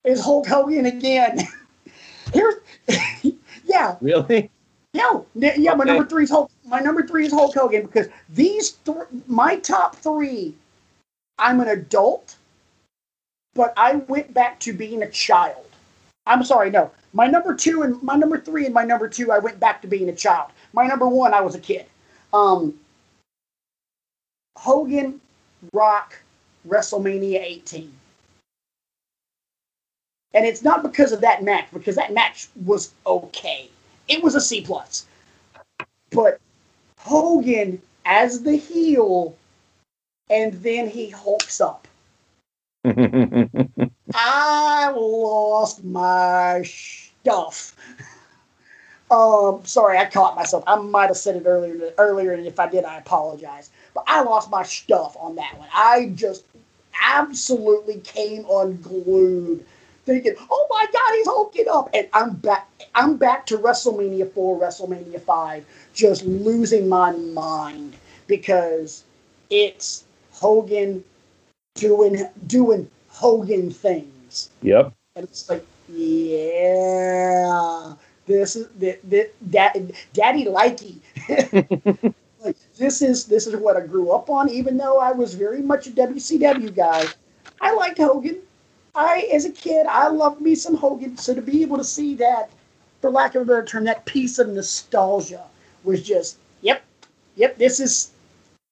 is 0.04 0.24
Hulk 0.24 0.46
Hogan 0.46 0.86
again. 0.86 1.40
Here's, 2.32 2.54
yeah, 3.64 3.96
really. 4.00 4.50
No, 4.94 5.26
yeah, 5.34 5.50
okay. 5.50 5.74
my 5.74 5.84
number 5.84 6.06
three 6.06 6.24
is 6.24 6.30
Hulk. 6.30 6.50
My 6.64 6.80
number 6.80 7.06
three 7.06 7.26
is 7.26 7.32
Hulk 7.32 7.54
Hogan 7.54 7.82
because 7.82 8.08
these 8.30 8.72
th- 8.84 8.96
my 9.26 9.56
top 9.56 9.94
three. 9.96 10.54
I'm 11.40 11.60
an 11.60 11.68
adult 11.68 12.34
but 13.58 13.72
I 13.76 13.96
went 13.96 14.32
back 14.32 14.60
to 14.60 14.72
being 14.72 15.02
a 15.02 15.10
child. 15.10 15.67
I'm 16.28 16.44
sorry, 16.44 16.70
no. 16.70 16.90
My 17.14 17.26
number 17.26 17.54
two 17.54 17.82
and 17.82 18.00
my 18.02 18.14
number 18.14 18.38
three 18.38 18.66
and 18.66 18.74
my 18.74 18.84
number 18.84 19.08
two, 19.08 19.32
I 19.32 19.38
went 19.38 19.58
back 19.58 19.80
to 19.82 19.88
being 19.88 20.08
a 20.08 20.14
child. 20.14 20.50
My 20.74 20.86
number 20.86 21.08
one, 21.08 21.32
I 21.32 21.40
was 21.40 21.54
a 21.54 21.58
kid. 21.58 21.86
Um, 22.32 22.78
Hogan, 24.56 25.20
Rock, 25.72 26.14
WrestleMania 26.68 27.40
18. 27.40 27.92
And 30.34 30.44
it's 30.44 30.62
not 30.62 30.82
because 30.82 31.12
of 31.12 31.22
that 31.22 31.42
match, 31.42 31.66
because 31.72 31.96
that 31.96 32.12
match 32.12 32.48
was 32.66 32.92
okay. 33.06 33.70
It 34.08 34.22
was 34.22 34.34
a 34.34 34.40
C 34.40 34.60
plus. 34.60 35.06
But 36.10 36.38
Hogan 36.98 37.80
as 38.04 38.42
the 38.42 38.56
heel, 38.56 39.34
and 40.28 40.52
then 40.62 40.88
he 40.88 41.08
hulks 41.08 41.60
up. 41.60 41.88
I 44.14 44.90
lost 44.96 45.84
my 45.84 46.62
stuff. 46.62 47.76
Um, 49.10 49.64
sorry, 49.64 49.98
I 49.98 50.04
caught 50.06 50.36
myself. 50.36 50.64
I 50.66 50.76
might 50.76 51.06
have 51.06 51.16
said 51.16 51.36
it 51.36 51.44
earlier. 51.46 51.92
Earlier, 51.98 52.32
and 52.32 52.46
if 52.46 52.60
I 52.60 52.68
did, 52.68 52.84
I 52.84 52.98
apologize. 52.98 53.70
But 53.94 54.04
I 54.06 54.22
lost 54.22 54.50
my 54.50 54.62
stuff 54.62 55.16
on 55.18 55.34
that 55.36 55.58
one. 55.58 55.68
I 55.74 56.12
just 56.14 56.44
absolutely 57.02 58.00
came 58.00 58.44
unglued, 58.50 59.64
thinking, 60.04 60.34
"Oh 60.50 60.66
my 60.70 60.86
God, 60.92 61.14
he's 61.16 61.26
hulking 61.26 61.66
up!" 61.70 61.88
And 61.94 62.08
I'm 62.12 62.34
back. 62.34 62.68
I'm 62.94 63.16
back 63.16 63.46
to 63.46 63.58
WrestleMania 63.58 64.30
four, 64.32 64.58
WrestleMania 64.60 65.20
five, 65.22 65.64
just 65.94 66.24
losing 66.24 66.88
my 66.88 67.12
mind 67.12 67.96
because 68.26 69.04
it's 69.48 70.04
Hogan 70.32 71.02
doing 71.76 72.28
doing 72.46 72.90
Hogan 73.18 73.70
things. 73.70 74.50
Yep. 74.62 74.94
And 75.16 75.24
it's 75.24 75.50
like, 75.50 75.66
yeah, 75.92 77.94
this 78.26 78.54
is 78.54 78.68
that 78.78 79.00
that 79.50 79.90
Daddy 80.12 80.44
Likey. 80.44 80.98
like 82.44 82.56
this 82.76 83.02
is 83.02 83.26
this 83.26 83.48
is 83.48 83.56
what 83.56 83.76
I 83.76 83.80
grew 83.80 84.12
up 84.12 84.30
on. 84.30 84.48
Even 84.48 84.76
though 84.76 85.00
I 85.00 85.10
was 85.10 85.34
very 85.34 85.62
much 85.62 85.88
a 85.88 85.90
WCW 85.90 86.72
guy, 86.72 87.06
I 87.60 87.74
liked 87.74 87.98
Hogan. 87.98 88.38
I, 88.94 89.28
as 89.32 89.44
a 89.44 89.50
kid, 89.50 89.86
I 89.86 90.08
loved 90.08 90.40
me 90.40 90.54
some 90.54 90.76
Hogan. 90.76 91.16
So 91.16 91.34
to 91.34 91.42
be 91.42 91.62
able 91.62 91.78
to 91.78 91.84
see 91.84 92.14
that, 92.16 92.50
for 93.00 93.10
lack 93.10 93.34
of 93.34 93.42
a 93.42 93.44
better 93.44 93.64
term, 93.64 93.84
that 93.84 94.06
piece 94.06 94.38
of 94.38 94.48
nostalgia 94.48 95.44
was 95.82 96.04
just, 96.04 96.38
yep, 96.62 96.84
yep. 97.34 97.58
This 97.58 97.80
is 97.80 98.12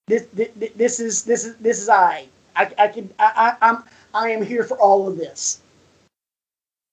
this 0.07 0.27
this, 0.35 0.51
this 0.77 1.01
is 1.01 1.25
this 1.25 1.45
is 1.45 1.57
this 1.57 1.81
is 1.81 1.89
I. 1.89 2.29
I, 2.55 2.73
I 2.79 2.89
can 2.89 3.13
I, 3.19 3.57
I 3.61 3.69
I'm 3.69 3.83
I 4.17 4.31
am 4.31 4.43
here 4.43 4.65
for 4.65 4.79
all 4.79 5.07
of 5.07 5.19
this. 5.19 5.61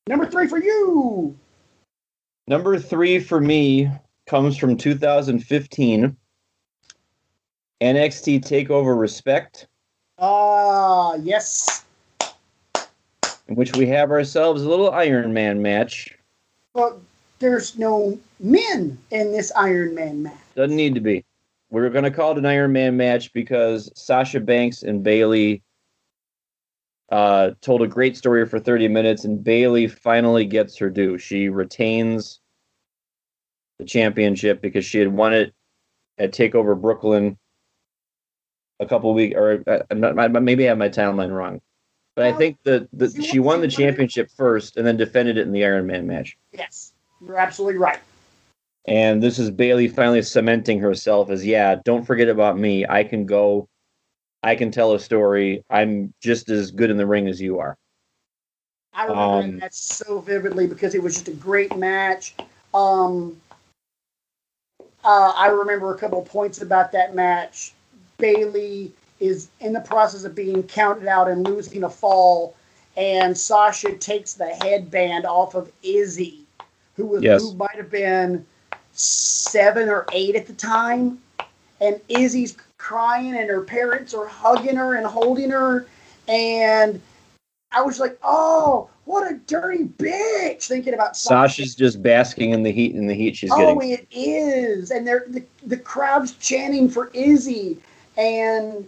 Number 0.07 0.25
three 0.25 0.45
for 0.45 0.61
you. 0.61 1.33
Number 2.47 2.77
three 2.77 3.17
for 3.19 3.39
me 3.39 3.89
comes 4.27 4.57
from 4.57 4.75
2015. 4.75 6.17
NXT 7.81 8.41
Takeover 8.41 8.99
Respect. 8.99 9.67
Ah, 10.19 11.11
uh, 11.11 11.15
yes. 11.15 11.85
In 13.47 13.55
which 13.55 13.73
we 13.77 13.87
have 13.87 14.11
ourselves 14.11 14.63
a 14.63 14.69
little 14.69 14.91
Iron 14.91 15.33
Man 15.33 15.61
match. 15.61 16.17
Well, 16.73 17.01
there's 17.39 17.77
no 17.77 18.19
men 18.41 18.97
in 19.11 19.31
this 19.31 19.49
Iron 19.55 19.95
Man 19.95 20.23
match. 20.23 20.37
Doesn't 20.55 20.75
need 20.75 20.93
to 20.95 21.01
be. 21.01 21.23
We're 21.71 21.89
going 21.89 22.03
to 22.03 22.11
call 22.11 22.33
it 22.33 22.37
an 22.37 22.45
Iron 22.45 22.73
Man 22.73 22.97
match 22.97 23.31
because 23.31 23.89
Sasha 23.95 24.41
Banks 24.41 24.83
and 24.83 25.01
Bayley 25.03 25.63
uh, 27.13 27.51
told 27.61 27.83
a 27.83 27.87
great 27.87 28.17
story 28.17 28.43
for 28.47 28.59
30 28.59 28.87
minutes, 28.87 29.23
and 29.23 29.43
Bayley 29.43 29.85
finally 29.85 30.45
gets 30.45 30.75
her 30.79 30.89
due. 30.89 31.19
She 31.19 31.47
retains 31.47 32.39
the 33.77 33.85
championship 33.85 34.63
because 34.63 34.83
she 34.83 34.97
had 34.97 35.09
won 35.09 35.31
it 35.31 35.53
at 36.17 36.33
Takeover 36.33 36.79
Brooklyn 36.79 37.37
a 38.79 38.87
couple 38.87 39.13
weeks, 39.13 39.35
or 39.37 39.63
uh, 39.67 39.83
not, 39.93 40.31
maybe 40.41 40.65
I 40.65 40.69
have 40.69 40.79
my 40.79 40.89
timeline 40.89 41.31
wrong. 41.31 41.61
But 42.15 42.25
I 42.25 42.33
think 42.33 42.57
that 42.63 42.87
the, 42.91 43.09
she 43.21 43.37
won 43.37 43.61
the 43.61 43.67
championship 43.67 44.31
first 44.35 44.77
and 44.77 44.85
then 44.85 44.97
defended 44.97 45.37
it 45.37 45.41
in 45.41 45.51
the 45.51 45.63
Iron 45.63 45.85
Man 45.85 46.07
match. 46.07 46.35
Yes, 46.51 46.93
you're 47.21 47.37
absolutely 47.37 47.77
right. 47.77 47.99
And 48.87 49.21
this 49.21 49.37
is 49.37 49.51
Bayley 49.51 49.87
finally 49.87 50.23
cementing 50.23 50.79
herself 50.79 51.29
as, 51.29 51.45
yeah, 51.45 51.75
don't 51.85 52.05
forget 52.05 52.27
about 52.27 52.57
me. 52.57 52.87
I 52.89 53.03
can 53.03 53.27
go, 53.27 53.69
I 54.43 54.55
can 54.55 54.71
tell 54.71 54.93
a 54.93 54.99
story. 54.99 55.63
I'm 55.69 56.13
just 56.21 56.49
as 56.49 56.69
good 56.71 56.89
in 56.89 56.97
the 56.97 57.05
ring 57.05 57.27
as 57.27 57.41
you 57.41 57.59
are. 57.59 57.77
I 58.93 59.05
remember 59.05 59.21
um, 59.21 59.59
that 59.59 59.73
so 59.73 60.19
vividly 60.19 60.67
because 60.67 60.93
it 60.93 61.01
was 61.01 61.13
just 61.15 61.27
a 61.29 61.33
great 61.33 61.75
match. 61.77 62.35
Um, 62.73 63.37
uh, 65.03 65.33
I 65.35 65.47
remember 65.47 65.93
a 65.93 65.97
couple 65.97 66.21
points 66.21 66.61
about 66.61 66.91
that 66.91 67.15
match. 67.15 67.73
Bayley 68.17 68.91
is 69.19 69.47
in 69.61 69.73
the 69.73 69.79
process 69.79 70.25
of 70.25 70.35
being 70.35 70.63
counted 70.63 71.07
out 71.07 71.29
and 71.29 71.47
losing 71.47 71.83
a 71.83 71.89
fall, 71.89 72.55
and 72.95 73.37
Sasha 73.37 73.93
takes 73.93 74.33
the 74.33 74.47
headband 74.47 75.25
off 75.25 75.55
of 75.55 75.71
Izzy, 75.81 76.41
who 76.95 77.05
was 77.05 77.23
yes. 77.23 77.41
who 77.41 77.53
might 77.55 77.75
have 77.75 77.89
been 77.89 78.45
seven 78.91 79.89
or 79.89 80.05
eight 80.11 80.35
at 80.35 80.45
the 80.45 80.53
time, 80.53 81.19
and 81.81 81.99
Izzy's 82.09 82.55
crying, 82.83 83.37
and 83.37 83.49
her 83.49 83.61
parents 83.61 84.13
are 84.13 84.27
hugging 84.27 84.75
her 84.75 84.95
and 84.95 85.07
holding 85.07 85.49
her, 85.49 85.87
and 86.27 87.01
I 87.71 87.81
was 87.81 87.97
like, 87.97 88.19
oh, 88.21 88.89
what 89.05 89.31
a 89.31 89.35
dirty 89.47 89.85
bitch! 89.85 90.67
Thinking 90.67 90.93
about 90.93 91.15
Sasha. 91.15 91.53
Sasha's 91.53 91.75
just 91.75 92.03
basking 92.03 92.51
in 92.51 92.61
the 92.61 92.71
heat 92.71 92.93
in 92.93 93.07
the 93.07 93.13
heat 93.13 93.37
she's 93.37 93.51
oh, 93.51 93.57
getting. 93.57 93.77
Oh, 93.77 93.81
it 93.81 94.07
is, 94.11 94.91
and 94.91 95.07
they're 95.07 95.25
the 95.29 95.43
the 95.65 95.77
crowd's 95.77 96.33
chanting 96.33 96.89
for 96.89 97.09
Izzy, 97.13 97.77
and 98.17 98.87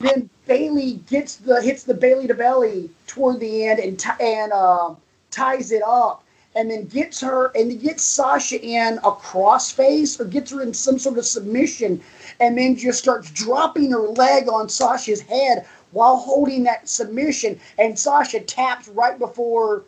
then 0.00 0.30
Bayley 0.46 0.94
gets 1.10 1.36
the 1.36 1.60
hits 1.60 1.82
the 1.82 1.94
Bayley 1.94 2.26
to 2.26 2.34
belly 2.34 2.88
toward 3.06 3.38
the 3.38 3.66
end 3.66 3.80
and 3.80 3.98
t- 3.98 4.10
and 4.18 4.50
uh, 4.50 4.94
ties 5.30 5.72
it 5.72 5.82
up, 5.82 6.24
and 6.58 6.68
then 6.68 6.86
gets 6.86 7.20
her 7.20 7.52
and 7.54 7.80
gets 7.80 8.02
Sasha 8.02 8.60
in 8.60 8.98
a 8.98 9.12
crossface 9.12 10.18
or 10.18 10.24
gets 10.24 10.50
her 10.50 10.60
in 10.60 10.74
some 10.74 10.98
sort 10.98 11.16
of 11.16 11.24
submission, 11.24 12.02
and 12.40 12.58
then 12.58 12.74
just 12.74 12.98
starts 12.98 13.30
dropping 13.30 13.92
her 13.92 14.08
leg 14.08 14.48
on 14.48 14.68
Sasha's 14.68 15.20
head 15.20 15.64
while 15.92 16.16
holding 16.16 16.64
that 16.64 16.88
submission, 16.88 17.60
and 17.78 17.96
Sasha 17.96 18.40
taps 18.40 18.88
right 18.88 19.16
before 19.18 19.84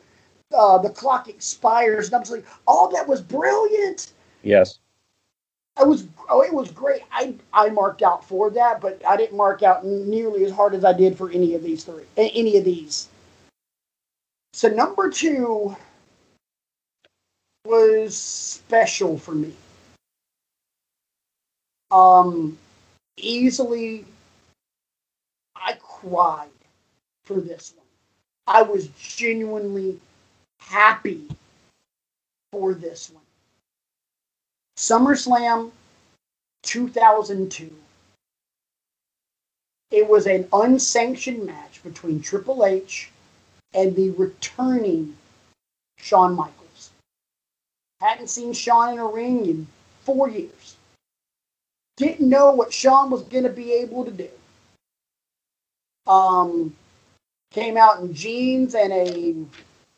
uh, 0.57 0.79
the 0.79 0.91
clock 0.91 1.29
expires. 1.29 2.07
And 2.07 2.15
I'm 2.15 2.21
just 2.23 2.31
like, 2.31 2.47
oh, 2.69 2.89
that 2.93 3.09
was 3.09 3.21
brilliant. 3.21 4.13
Yes. 4.45 4.79
I 5.77 5.83
was 5.83 6.07
oh, 6.29 6.43
it 6.43 6.53
was 6.53 6.71
great. 6.71 7.03
I 7.11 7.35
I 7.53 7.71
marked 7.71 8.03
out 8.03 8.25
for 8.25 8.49
that, 8.51 8.81
but 8.81 9.03
I 9.05 9.17
didn't 9.17 9.37
mark 9.37 9.65
out 9.65 9.85
nearly 9.85 10.45
as 10.45 10.53
hard 10.53 10.75
as 10.75 10.85
I 10.85 10.93
did 10.93 11.19
for 11.19 11.31
any 11.31 11.55
of 11.55 11.65
these 11.65 11.83
three, 11.83 12.05
any 12.17 12.57
of 12.59 12.65
these. 12.65 13.09
So 14.53 14.69
number 14.69 15.11
two 15.11 15.75
was 17.65 18.17
special 18.17 19.19
for 19.19 19.33
me. 19.33 19.53
Um, 21.91 22.57
easily 23.17 24.05
I 25.57 25.77
cried 25.81 26.49
for 27.25 27.41
this 27.41 27.75
one. 27.77 27.87
I 28.47 28.63
was 28.63 28.89
genuinely 28.99 29.99
happy 30.61 31.29
for 32.51 32.75
this 32.75 33.11
one. 33.11 33.23
SummerSlam 34.77 35.71
2002. 36.63 37.71
It 39.91 40.09
was 40.09 40.27
an 40.27 40.49
unsanctioned 40.53 41.45
match 41.45 41.83
between 41.83 42.21
Triple 42.21 42.65
H 42.65 43.11
and 43.75 43.95
the 43.95 44.11
returning 44.11 45.17
Shawn 45.99 46.35
Michaels. 46.35 46.60
Hadn't 48.01 48.29
seen 48.29 48.53
Shawn 48.53 48.95
in 48.95 48.99
a 48.99 49.07
ring 49.07 49.47
in 49.47 49.67
four 50.05 50.29
years. 50.29 50.77
Didn't 51.97 52.29
know 52.29 52.53
what 52.53 52.73
Shawn 52.73 53.11
was 53.11 53.23
going 53.25 53.45
to 53.45 53.51
be 53.51 53.75
able 53.75 54.05
to 54.05 54.11
do. 54.11 54.29
Um, 56.07 56.75
came 57.53 57.77
out 57.77 58.01
in 58.01 58.15
jeans 58.15 58.75
and 58.75 58.93
a 58.93 59.35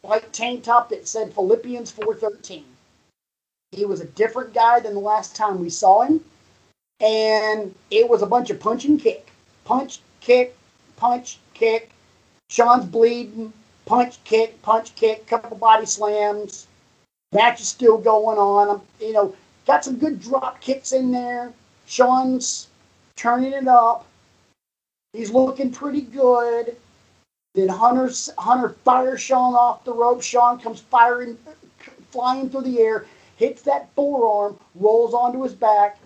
white 0.00 0.32
tank 0.32 0.64
top 0.64 0.88
that 0.88 1.06
said 1.06 1.32
Philippians 1.32 1.92
413. 1.92 2.64
He 3.70 3.84
was 3.84 4.00
a 4.00 4.06
different 4.06 4.52
guy 4.52 4.80
than 4.80 4.94
the 4.94 5.00
last 5.00 5.36
time 5.36 5.60
we 5.60 5.70
saw 5.70 6.02
him. 6.02 6.24
And 7.00 7.74
it 7.90 8.08
was 8.08 8.22
a 8.22 8.26
bunch 8.26 8.50
of 8.50 8.60
punch 8.60 8.84
and 8.84 9.00
kick. 9.00 9.30
Punch, 9.64 10.00
kick, 10.20 10.56
punch, 10.96 11.38
kick. 11.54 11.90
Shawn's 12.48 12.84
bleeding. 12.84 13.52
Punch, 13.86 14.22
kick, 14.24 14.60
punch, 14.62 14.94
kick. 14.94 15.26
Couple 15.26 15.56
body 15.56 15.86
slams. 15.86 16.66
Match 17.32 17.60
is 17.60 17.68
still 17.68 17.98
going 17.98 18.38
on. 18.38 18.80
You 19.00 19.12
know, 19.12 19.34
got 19.66 19.84
some 19.84 19.96
good 19.98 20.20
drop 20.20 20.60
kicks 20.60 20.92
in 20.92 21.10
there. 21.10 21.52
Shawn's 21.86 22.68
turning 23.16 23.52
it 23.52 23.68
up. 23.68 24.06
He's 25.12 25.30
looking 25.30 25.70
pretty 25.70 26.02
good. 26.02 26.76
Then 27.54 27.68
Hunter 27.68 28.10
Hunter 28.38 28.70
fires 28.84 29.20
Shawn 29.20 29.54
off 29.54 29.84
the 29.84 29.92
rope. 29.92 30.22
Shawn 30.22 30.58
comes 30.58 30.80
firing, 30.80 31.36
flying 32.10 32.48
through 32.48 32.62
the 32.62 32.80
air, 32.80 33.04
hits 33.36 33.62
that 33.62 33.92
forearm, 33.94 34.58
rolls 34.74 35.12
onto 35.12 35.42
his 35.42 35.52
back, 35.52 35.98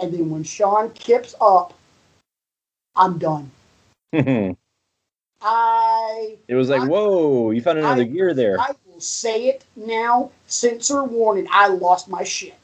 and 0.00 0.12
then 0.12 0.28
when 0.28 0.44
Shawn 0.44 0.90
kips 0.90 1.34
up, 1.40 1.72
I'm 2.94 3.18
done. 3.18 3.50
I. 5.42 6.36
It 6.46 6.54
was 6.54 6.68
like, 6.68 6.82
I, 6.82 6.86
whoa! 6.86 7.52
You 7.52 7.62
found 7.62 7.78
another 7.78 8.02
I, 8.02 8.04
gear 8.04 8.34
there. 8.34 8.60
I 8.60 8.72
will 9.00 9.04
say 9.04 9.48
it 9.48 9.64
now. 9.76 10.30
Censor 10.46 11.04
warning. 11.04 11.48
I 11.50 11.68
lost 11.68 12.08
my 12.08 12.22
shit. 12.22 12.54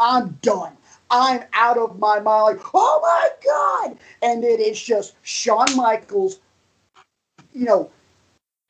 I'm 0.00 0.30
done. 0.42 0.72
I'm 1.10 1.44
out 1.52 1.78
of 1.78 1.98
my 1.98 2.18
mind, 2.18 2.58
like, 2.58 2.66
oh 2.74 3.00
my 3.02 3.30
God. 3.44 3.98
And 4.20 4.44
it's 4.44 4.82
just 4.82 5.14
Shawn 5.22 5.74
Michaels, 5.76 6.40
you 7.54 7.64
know, 7.64 7.90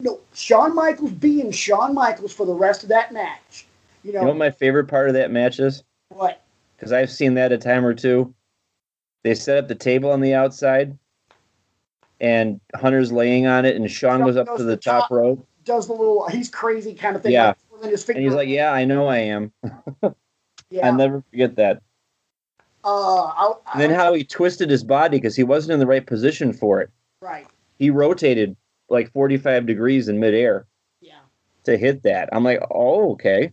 know, 0.01 0.21
Shawn 0.35 0.75
Michaels 0.75 1.11
being 1.13 1.51
Shawn 1.51 1.95
Michaels 1.95 2.33
for 2.33 2.47
the 2.47 2.55
rest 2.55 2.83
of 2.83 2.91
that 2.91 3.13
match. 3.13 3.67
You 4.05 4.13
know, 4.13 4.21
you 4.21 4.25
know 4.27 4.31
what 4.33 4.39
my 4.39 4.51
favorite 4.51 4.87
part 4.87 5.09
of 5.09 5.15
that 5.15 5.33
match 5.33 5.59
is? 5.59 5.83
What? 6.11 6.43
Because 6.77 6.93
I've 6.93 7.11
seen 7.11 7.35
that 7.35 7.51
a 7.51 7.59
time 7.59 7.85
or 7.85 7.95
two. 7.95 8.33
They 9.25 9.35
set 9.35 9.59
up 9.59 9.67
the 9.67 9.75
table 9.75 10.13
on 10.13 10.21
the 10.21 10.35
outside, 10.35 10.97
and 12.21 12.61
Hunter's 12.77 13.11
laying 13.11 13.49
on 13.49 13.65
it, 13.65 13.75
and 13.75 13.91
Shawn 13.91 14.21
goes 14.21 14.37
up 14.37 14.47
to 14.57 14.63
the, 14.63 14.71
the 14.71 14.77
top, 14.77 15.03
top 15.03 15.11
rope. 15.11 15.49
Does 15.69 15.87
the 15.87 15.93
little, 15.93 16.27
he's 16.29 16.49
crazy 16.49 16.95
kind 16.95 17.15
of 17.15 17.23
thing. 17.23 17.33
Yeah. 17.33 17.53
Like, 17.71 17.93
and 18.09 18.19
he's 18.19 18.35
like, 18.35 18.49
yeah, 18.49 18.73
I 18.73 18.87
know 18.87 19.07
I 19.07 19.19
am. 19.19 19.53
yeah. 20.71 20.89
I 20.89 20.91
never 20.91 21.23
forget 21.31 21.57
that. 21.57 21.83
Uh, 22.83 23.25
I, 23.25 23.53
I, 23.67 23.73
and 23.73 23.83
then 23.83 23.91
how 23.91 24.15
he 24.15 24.25
twisted 24.25 24.71
his 24.71 24.83
body 24.83 25.19
because 25.19 25.37
he 25.37 25.45
wasn't 25.45 25.75
in 25.75 25.79
the 25.79 25.87
right 25.87 26.07
position 26.07 26.55
for 26.55 26.81
it. 26.81 26.91
Right. 27.21 27.47
He 27.79 27.91
rotated 27.91 28.57
like 28.89 29.13
45 29.13 29.67
degrees 29.67 30.09
in 30.09 30.19
midair. 30.19 30.65
Yeah. 31.03 31.21
To 31.65 31.77
hit 31.77 32.03
that. 32.05 32.31
I'm 32.33 32.45
like, 32.45 32.61
oh, 32.71 33.13
okay. 33.13 33.53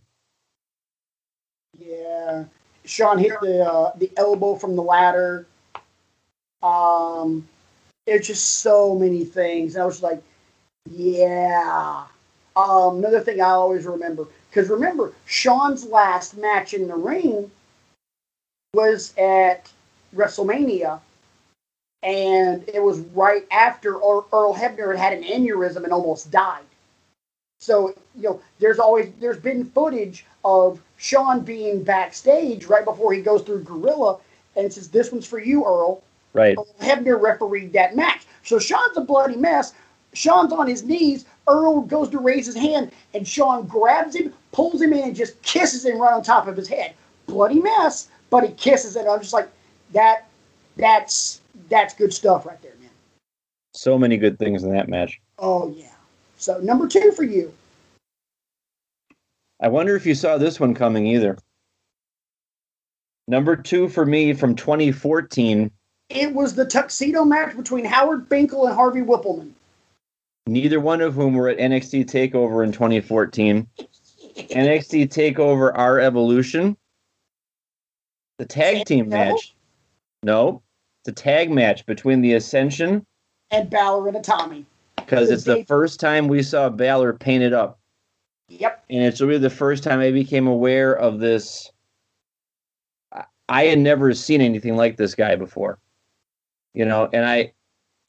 Yeah. 1.78 2.44
Shawn 2.86 3.18
hit 3.18 3.34
the 3.42 3.62
uh, 3.62 3.92
the 3.96 4.10
elbow 4.16 4.54
from 4.54 4.74
the 4.74 4.82
ladder. 4.82 5.46
Um, 6.62 7.46
it's 8.06 8.26
just 8.26 8.60
so 8.60 8.94
many 8.94 9.24
things. 9.24 9.74
And 9.74 9.82
I 9.82 9.86
was 9.86 10.02
like, 10.02 10.22
yeah. 10.90 12.04
Um, 12.56 12.98
another 12.98 13.20
thing 13.20 13.40
I 13.40 13.50
always 13.50 13.84
remember 13.84 14.26
because 14.50 14.70
remember 14.70 15.12
Shawn's 15.26 15.86
last 15.86 16.36
match 16.36 16.72
in 16.72 16.88
the 16.88 16.94
ring 16.94 17.50
was 18.72 19.14
at 19.18 19.70
WrestleMania, 20.14 21.00
and 22.02 22.64
it 22.68 22.82
was 22.82 23.00
right 23.14 23.46
after 23.50 23.96
Earl 23.96 24.54
Hebner 24.54 24.96
had 24.96 25.12
an 25.12 25.24
aneurysm 25.24 25.84
and 25.84 25.92
almost 25.92 26.30
died. 26.30 26.64
So 27.58 27.88
you 28.14 28.22
know, 28.22 28.40
there's 28.58 28.78
always 28.78 29.12
there's 29.20 29.38
been 29.38 29.64
footage 29.64 30.24
of 30.44 30.80
Shawn 30.96 31.40
being 31.40 31.82
backstage 31.82 32.66
right 32.66 32.84
before 32.84 33.12
he 33.12 33.20
goes 33.20 33.42
through 33.42 33.64
Gorilla 33.64 34.18
and 34.56 34.72
says, 34.72 34.88
"This 34.88 35.12
one's 35.12 35.26
for 35.26 35.38
you, 35.38 35.64
Earl." 35.64 36.02
Right. 36.32 36.56
Earl 36.56 36.66
Hebner 36.80 37.20
refereed 37.20 37.72
that 37.72 37.96
match, 37.96 38.26
so 38.44 38.58
Shawn's 38.58 38.96
a 38.96 39.02
bloody 39.02 39.36
mess. 39.36 39.72
Shawn's 40.16 40.52
on 40.52 40.66
his 40.66 40.82
knees. 40.82 41.24
Earl 41.46 41.82
goes 41.82 42.08
to 42.10 42.18
raise 42.18 42.46
his 42.46 42.56
hand, 42.56 42.90
and 43.14 43.26
Shawn 43.26 43.66
grabs 43.66 44.16
him, 44.16 44.32
pulls 44.52 44.80
him 44.80 44.92
in, 44.92 45.04
and 45.04 45.16
just 45.16 45.40
kisses 45.42 45.84
him 45.84 46.00
right 46.00 46.12
on 46.12 46.22
top 46.22 46.48
of 46.48 46.56
his 46.56 46.68
head. 46.68 46.94
Bloody 47.26 47.60
mess, 47.60 48.08
but 48.30 48.44
he 48.44 48.52
kisses 48.54 48.96
it. 48.96 49.06
I'm 49.06 49.20
just 49.20 49.32
like, 49.32 49.48
that. 49.92 50.26
That's 50.76 51.40
that's 51.70 51.94
good 51.94 52.12
stuff 52.12 52.44
right 52.44 52.60
there, 52.60 52.74
man. 52.80 52.90
So 53.72 53.98
many 53.98 54.16
good 54.16 54.38
things 54.38 54.62
in 54.62 54.72
that 54.72 54.88
match. 54.88 55.20
Oh 55.38 55.70
yeah. 55.74 55.92
So 56.36 56.58
number 56.58 56.86
two 56.86 57.12
for 57.12 57.24
you. 57.24 57.52
I 59.60 59.68
wonder 59.68 59.96
if 59.96 60.04
you 60.04 60.14
saw 60.14 60.36
this 60.36 60.60
one 60.60 60.74
coming 60.74 61.06
either. 61.06 61.38
Number 63.26 63.56
two 63.56 63.88
for 63.88 64.04
me 64.04 64.34
from 64.34 64.54
2014. 64.54 65.70
It 66.10 66.32
was 66.34 66.54
the 66.54 66.66
tuxedo 66.66 67.24
match 67.24 67.56
between 67.56 67.84
Howard 67.84 68.28
Finkel 68.28 68.66
and 68.66 68.74
Harvey 68.74 69.00
Whippleman. 69.00 69.52
Neither 70.46 70.78
one 70.78 71.00
of 71.00 71.14
whom 71.14 71.34
were 71.34 71.48
at 71.48 71.58
NXT 71.58 72.06
Takeover 72.06 72.64
in 72.64 72.72
2014. 72.72 73.66
NXT 74.36 75.08
Takeover 75.08 75.72
R 75.74 75.98
Evolution. 75.98 76.76
The 78.38 78.44
tag 78.44 78.84
team 78.84 79.08
match. 79.08 79.54
No, 80.22 80.62
the 81.04 81.12
tag 81.12 81.50
match 81.50 81.86
between 81.86 82.20
the 82.20 82.34
Ascension 82.34 83.06
and 83.50 83.70
Balor 83.70 84.08
and 84.08 84.24
Tommy. 84.24 84.66
Because 84.96 85.30
it's 85.30 85.44
the 85.44 85.64
first 85.64 86.00
time 86.00 86.28
we 86.28 86.42
saw 86.42 86.68
Balor 86.68 87.14
painted 87.14 87.52
up. 87.52 87.78
Yep. 88.48 88.84
And 88.90 89.04
it's 89.04 89.20
really 89.20 89.38
the 89.38 89.50
first 89.50 89.82
time 89.82 90.00
I 90.00 90.10
became 90.10 90.46
aware 90.46 90.92
of 90.96 91.18
this. 91.18 91.70
I 93.48 93.64
had 93.64 93.78
never 93.78 94.12
seen 94.14 94.40
anything 94.40 94.76
like 94.76 94.96
this 94.96 95.14
guy 95.14 95.36
before. 95.36 95.78
You 96.74 96.84
know, 96.84 97.08
and 97.12 97.24
I 97.24 97.52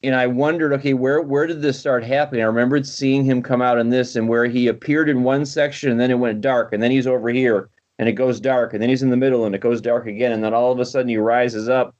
and 0.08 0.16
I 0.16 0.26
wondered, 0.28 0.72
okay, 0.74 0.94
where 0.94 1.22
where 1.22 1.46
did 1.46 1.62
this 1.62 1.78
start 1.78 2.04
happening? 2.04 2.42
I 2.42 2.46
remembered 2.46 2.88
seeing 2.88 3.26
him 3.26 3.44
come 3.44 3.62
out 3.62 3.78
in 3.78 3.90
this 3.90 4.16
and 4.16 4.30
where 4.30 4.46
he 4.46 4.68
appeared 4.68 5.10
in 5.10 5.24
one 5.24 5.46
section 5.46 5.92
and 5.92 6.00
then 6.00 6.12
it 6.12 6.20
went 6.20 6.42
dark 6.42 6.72
and 6.72 6.82
then 6.82 6.92
he's 6.92 7.08
over 7.08 7.30
here 7.30 7.70
and 8.00 8.08
it 8.08 8.14
goes 8.14 8.40
dark 8.40 8.74
and 8.74 8.82
then 8.82 8.90
he's 8.90 9.04
in 9.04 9.10
the 9.10 9.18
middle 9.18 9.46
and 9.46 9.54
it 9.54 9.62
goes 9.62 9.82
dark 9.82 10.08
again 10.08 10.32
and 10.32 10.44
then 10.44 10.54
all 10.54 10.72
of 10.72 10.80
a 10.80 10.86
sudden 10.86 11.10
he 11.10 11.18
rises 11.18 11.68
up 11.68 11.94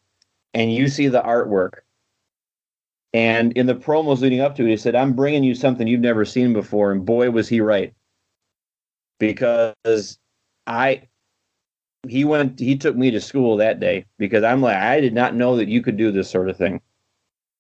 and 0.54 0.74
you 0.74 0.88
see 0.88 1.08
the 1.08 1.22
artwork. 1.22 1.80
And 3.14 3.52
in 3.58 3.66
the 3.66 3.76
promos 3.76 4.22
leading 4.22 4.42
up 4.42 4.56
to 4.56 4.66
it, 4.66 4.70
he 4.70 4.78
said, 4.78 4.96
I'm 4.96 5.14
bringing 5.14 5.44
you 5.44 5.54
something 5.54 5.88
you've 5.88 6.00
never 6.00 6.24
seen 6.24 6.54
before. 6.54 6.92
And 6.92 7.06
boy, 7.06 7.30
was 7.32 7.50
he 7.50 7.62
right. 7.62 7.94
Because 9.20 10.18
I, 10.66 11.04
he 12.08 12.24
went, 12.26 12.60
he 12.60 12.78
took 12.78 12.96
me 12.96 13.12
to 13.12 13.20
school 13.20 13.58
that 13.58 13.80
day 13.80 14.06
because 14.18 14.44
I'm 14.44 14.62
like, 14.62 14.78
I 14.78 15.02
did 15.02 15.14
not 15.14 15.36
know 15.36 15.58
that 15.58 15.68
you 15.68 15.82
could 15.82 15.98
do 15.98 16.12
this 16.12 16.30
sort 16.30 16.50
of 16.50 16.58
thing. 16.58 16.80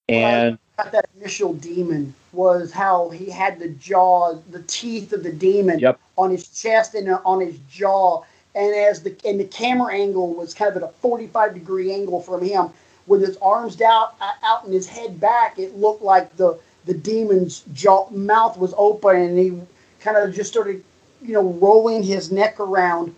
And 0.09 0.57
well, 0.77 0.89
that 0.91 1.09
initial 1.19 1.53
demon 1.53 2.13
was 2.31 2.71
how 2.71 3.09
he 3.09 3.29
had 3.29 3.59
the 3.59 3.69
jaw, 3.69 4.35
the 4.51 4.61
teeth 4.63 5.11
of 5.11 5.23
the 5.23 5.31
demon 5.31 5.79
yep. 5.79 5.99
on 6.17 6.29
his 6.29 6.47
chest 6.47 6.95
and 6.95 7.09
on 7.09 7.41
his 7.41 7.57
jaw. 7.69 8.23
And 8.55 8.73
as 8.73 9.03
the 9.03 9.15
and 9.25 9.39
the 9.39 9.45
camera 9.45 9.93
angle 9.93 10.33
was 10.33 10.53
kind 10.53 10.69
of 10.69 10.77
at 10.77 10.83
a 10.83 10.91
45 10.93 11.53
degree 11.53 11.93
angle 11.93 12.21
from 12.21 12.43
him, 12.43 12.69
with 13.07 13.21
his 13.21 13.37
arms 13.37 13.79
uh, 13.81 13.85
out 13.85 14.15
out 14.43 14.65
and 14.65 14.73
his 14.73 14.87
head 14.87 15.19
back, 15.19 15.59
it 15.59 15.77
looked 15.77 16.01
like 16.01 16.35
the 16.37 16.57
the 16.85 16.93
demon's 16.93 17.63
jaw 17.73 18.09
mouth 18.11 18.57
was 18.57 18.73
open 18.77 19.15
and 19.15 19.37
he 19.37 19.59
kind 19.99 20.17
of 20.17 20.33
just 20.33 20.51
started, 20.51 20.83
you 21.21 21.33
know, 21.33 21.43
rolling 21.43 22.01
his 22.01 22.31
neck 22.31 22.59
around, 22.59 23.13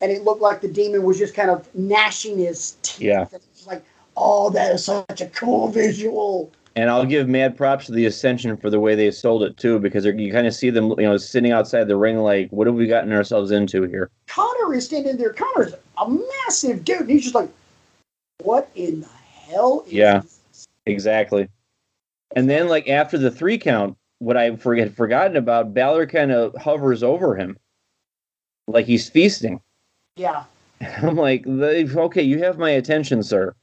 and 0.00 0.10
it 0.10 0.24
looked 0.24 0.40
like 0.40 0.60
the 0.60 0.68
demon 0.68 1.02
was 1.02 1.18
just 1.18 1.34
kind 1.34 1.50
of 1.50 1.68
gnashing 1.74 2.38
his 2.38 2.76
teeth. 2.82 3.00
Yeah. 3.00 3.26
It's 3.32 3.66
like, 3.66 3.84
oh, 4.20 4.50
that 4.50 4.74
is 4.74 4.84
such 4.84 5.20
a 5.20 5.26
cool 5.28 5.68
visual. 5.68 6.52
And 6.76 6.88
I'll 6.88 7.06
give 7.06 7.28
mad 7.28 7.56
props 7.56 7.86
to 7.86 7.92
the 7.92 8.06
Ascension 8.06 8.56
for 8.56 8.70
the 8.70 8.78
way 8.78 8.94
they 8.94 9.10
sold 9.10 9.42
it 9.42 9.56
too, 9.56 9.80
because 9.80 10.04
you 10.04 10.32
kind 10.32 10.46
of 10.46 10.54
see 10.54 10.70
them, 10.70 10.90
you 10.90 11.06
know, 11.06 11.16
sitting 11.16 11.50
outside 11.50 11.88
the 11.88 11.96
ring, 11.96 12.18
like, 12.18 12.48
what 12.50 12.66
have 12.66 12.76
we 12.76 12.86
gotten 12.86 13.12
ourselves 13.12 13.50
into 13.50 13.82
here? 13.82 14.10
Konnor 14.28 14.74
is 14.74 14.84
standing 14.84 15.16
there. 15.16 15.32
Konnor's 15.32 15.74
a 15.98 16.08
massive 16.08 16.84
dude. 16.84 17.00
And 17.00 17.10
he's 17.10 17.24
just 17.24 17.34
like, 17.34 17.50
what 18.42 18.70
in 18.76 19.00
the 19.00 19.08
hell? 19.48 19.84
yeah, 19.88 20.20
this? 20.20 20.68
exactly. 20.86 21.48
And 22.36 22.48
then, 22.48 22.68
like 22.68 22.88
after 22.88 23.18
the 23.18 23.30
three 23.30 23.58
count, 23.58 23.96
what 24.20 24.36
I 24.36 24.54
forget 24.54 24.94
forgotten 24.94 25.36
about, 25.36 25.74
Balor 25.74 26.06
kind 26.06 26.30
of 26.30 26.54
hovers 26.54 27.02
over 27.02 27.34
him, 27.34 27.58
like 28.68 28.86
he's 28.86 29.08
feasting. 29.08 29.60
Yeah. 30.16 30.44
I'm 31.02 31.16
like, 31.16 31.46
okay, 31.46 32.22
you 32.22 32.38
have 32.44 32.58
my 32.58 32.70
attention, 32.70 33.24
sir. 33.24 33.54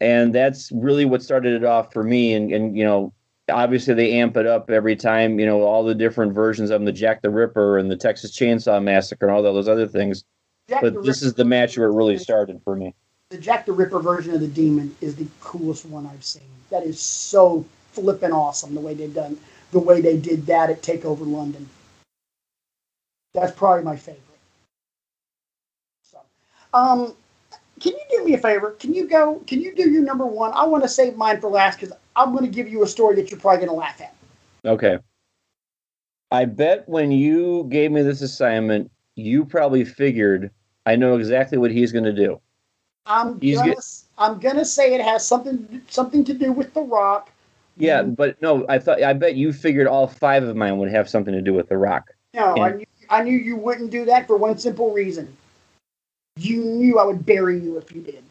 And 0.00 0.34
that's 0.34 0.70
really 0.72 1.04
what 1.04 1.22
started 1.22 1.54
it 1.54 1.64
off 1.64 1.92
for 1.92 2.02
me. 2.02 2.34
And 2.34 2.52
and 2.52 2.76
you 2.76 2.84
know, 2.84 3.12
obviously 3.50 3.94
they 3.94 4.20
amp 4.20 4.36
it 4.36 4.46
up 4.46 4.70
every 4.70 4.96
time. 4.96 5.38
You 5.38 5.46
know, 5.46 5.62
all 5.62 5.84
the 5.84 5.94
different 5.94 6.32
versions 6.34 6.70
of 6.70 6.80
them, 6.80 6.84
the 6.84 6.92
Jack 6.92 7.22
the 7.22 7.30
Ripper 7.30 7.78
and 7.78 7.90
the 7.90 7.96
Texas 7.96 8.36
Chainsaw 8.36 8.82
Massacre 8.82 9.26
and 9.26 9.34
all 9.34 9.42
those 9.42 9.68
other 9.68 9.86
things. 9.86 10.24
Jack 10.68 10.82
but 10.82 11.02
this 11.04 11.22
is 11.22 11.34
the 11.34 11.44
match 11.44 11.76
where 11.76 11.88
it 11.88 11.94
really 11.94 12.18
started 12.18 12.60
for 12.62 12.76
me. 12.76 12.94
The 13.30 13.38
Jack 13.38 13.66
the 13.66 13.72
Ripper 13.72 14.00
version 14.00 14.34
of 14.34 14.40
the 14.40 14.48
Demon 14.48 14.94
is 15.00 15.16
the 15.16 15.26
coolest 15.40 15.86
one 15.86 16.06
I've 16.06 16.24
seen. 16.24 16.42
That 16.70 16.84
is 16.84 17.00
so 17.00 17.64
flippin' 17.92 18.32
awesome 18.32 18.74
the 18.74 18.80
way 18.80 18.94
they've 18.94 19.12
done 19.12 19.38
the 19.72 19.78
way 19.78 20.00
they 20.00 20.16
did 20.16 20.46
that 20.46 20.70
at 20.70 20.82
Takeover 20.82 21.26
London. 21.26 21.68
That's 23.34 23.52
probably 23.52 23.82
my 23.82 23.96
favorite. 23.96 24.20
So, 26.02 26.18
um, 26.74 27.14
can 27.82 27.92
you 27.94 28.18
do 28.18 28.24
me 28.24 28.34
a 28.34 28.38
favor? 28.38 28.70
Can 28.78 28.94
you 28.94 29.08
go? 29.08 29.42
Can 29.48 29.60
you 29.60 29.74
do 29.74 29.90
your 29.90 30.02
number 30.02 30.24
one? 30.24 30.52
I 30.54 30.64
want 30.64 30.84
to 30.84 30.88
save 30.88 31.16
mine 31.16 31.40
for 31.40 31.50
last 31.50 31.80
because 31.80 31.94
I'm 32.14 32.30
going 32.30 32.44
to 32.44 32.50
give 32.50 32.68
you 32.68 32.84
a 32.84 32.86
story 32.86 33.16
that 33.16 33.30
you're 33.30 33.40
probably 33.40 33.66
going 33.66 33.70
to 33.70 33.74
laugh 33.74 34.00
at. 34.00 34.14
Okay. 34.64 34.98
I 36.30 36.44
bet 36.44 36.88
when 36.88 37.10
you 37.10 37.66
gave 37.68 37.90
me 37.90 38.02
this 38.02 38.22
assignment, 38.22 38.90
you 39.16 39.44
probably 39.44 39.84
figured 39.84 40.52
I 40.86 40.94
know 40.94 41.16
exactly 41.16 41.58
what 41.58 41.72
he's 41.72 41.90
going 41.90 42.04
to 42.04 42.12
do. 42.12 42.40
I'm 43.04 43.40
gonna, 43.40 43.70
get, 43.70 43.78
I'm 44.16 44.38
gonna 44.38 44.64
say 44.64 44.94
it 44.94 45.00
has 45.00 45.26
something 45.26 45.82
something 45.88 46.24
to 46.24 46.32
do 46.32 46.52
with 46.52 46.72
The 46.72 46.82
Rock. 46.82 47.32
Yeah, 47.76 48.02
but 48.02 48.40
no, 48.40 48.64
I 48.68 48.78
thought 48.78 49.02
I 49.02 49.12
bet 49.12 49.34
you 49.34 49.52
figured 49.52 49.88
all 49.88 50.06
five 50.06 50.44
of 50.44 50.54
mine 50.54 50.78
would 50.78 50.92
have 50.92 51.08
something 51.08 51.34
to 51.34 51.42
do 51.42 51.52
with 51.52 51.68
The 51.68 51.76
Rock. 51.76 52.12
No, 52.32 52.54
and, 52.54 52.62
I 52.62 52.70
knew 52.70 52.86
I 53.10 53.22
knew 53.24 53.36
you 53.36 53.56
wouldn't 53.56 53.90
do 53.90 54.04
that 54.04 54.28
for 54.28 54.36
one 54.36 54.56
simple 54.56 54.92
reason. 54.92 55.36
You 56.36 56.64
knew 56.64 56.98
I 56.98 57.04
would 57.04 57.26
bury 57.26 57.58
you 57.58 57.76
if 57.78 57.92
you 57.92 58.00
did. 58.00 58.22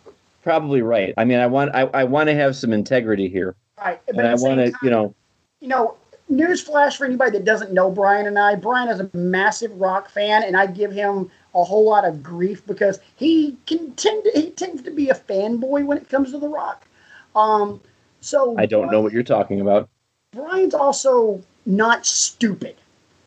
Probably 0.44 0.82
right. 0.82 1.14
I 1.18 1.26
mean, 1.26 1.40
I 1.40 1.48
want 1.48 1.76
I, 1.76 1.82
I 1.82 2.04
want 2.04 2.28
to 2.30 2.36
have 2.36 2.56
some 2.56 2.74
integrity 2.74 3.30
here. 3.30 3.56
Right, 3.78 4.02
and 4.08 4.22
I 4.22 4.36
want 4.36 4.60
to, 4.60 4.74
you 4.84 4.90
know, 4.90 5.14
you 5.60 5.68
know, 5.68 5.98
newsflash 6.32 6.98
for 6.98 7.06
anybody 7.06 7.32
that 7.32 7.46
doesn't 7.46 7.72
know 7.72 7.92
Brian 7.92 8.26
and 8.26 8.38
I. 8.38 8.56
Brian 8.56 8.90
is 8.90 9.00
a 9.00 9.10
massive 9.16 9.72
rock 9.80 10.10
fan, 10.10 10.44
and 10.44 10.58
I 10.58 10.68
give 10.68 10.92
him 10.92 11.30
a 11.54 11.64
whole 11.64 11.86
lot 11.86 12.06
of 12.06 12.24
grief 12.24 12.66
because 12.66 13.00
he 13.16 13.58
can 13.66 13.92
tend 13.94 14.24
to, 14.24 14.32
he 14.34 14.52
tends 14.52 14.82
to 14.84 14.92
be 14.92 15.10
a 15.10 15.16
fanboy 15.16 15.86
when 15.86 15.98
it 15.98 16.10
comes 16.10 16.32
to 16.32 16.40
the 16.40 16.48
rock. 16.48 16.88
Um, 17.36 17.82
so 18.22 18.56
I 18.58 18.66
don't 18.66 18.84
Brian, 18.84 18.92
know 18.94 19.02
what 19.02 19.14
you're 19.14 19.24
talking 19.24 19.62
about. 19.62 19.90
Brian's 20.32 20.74
also 20.74 21.42
not 21.66 22.06
stupid. 22.06 22.76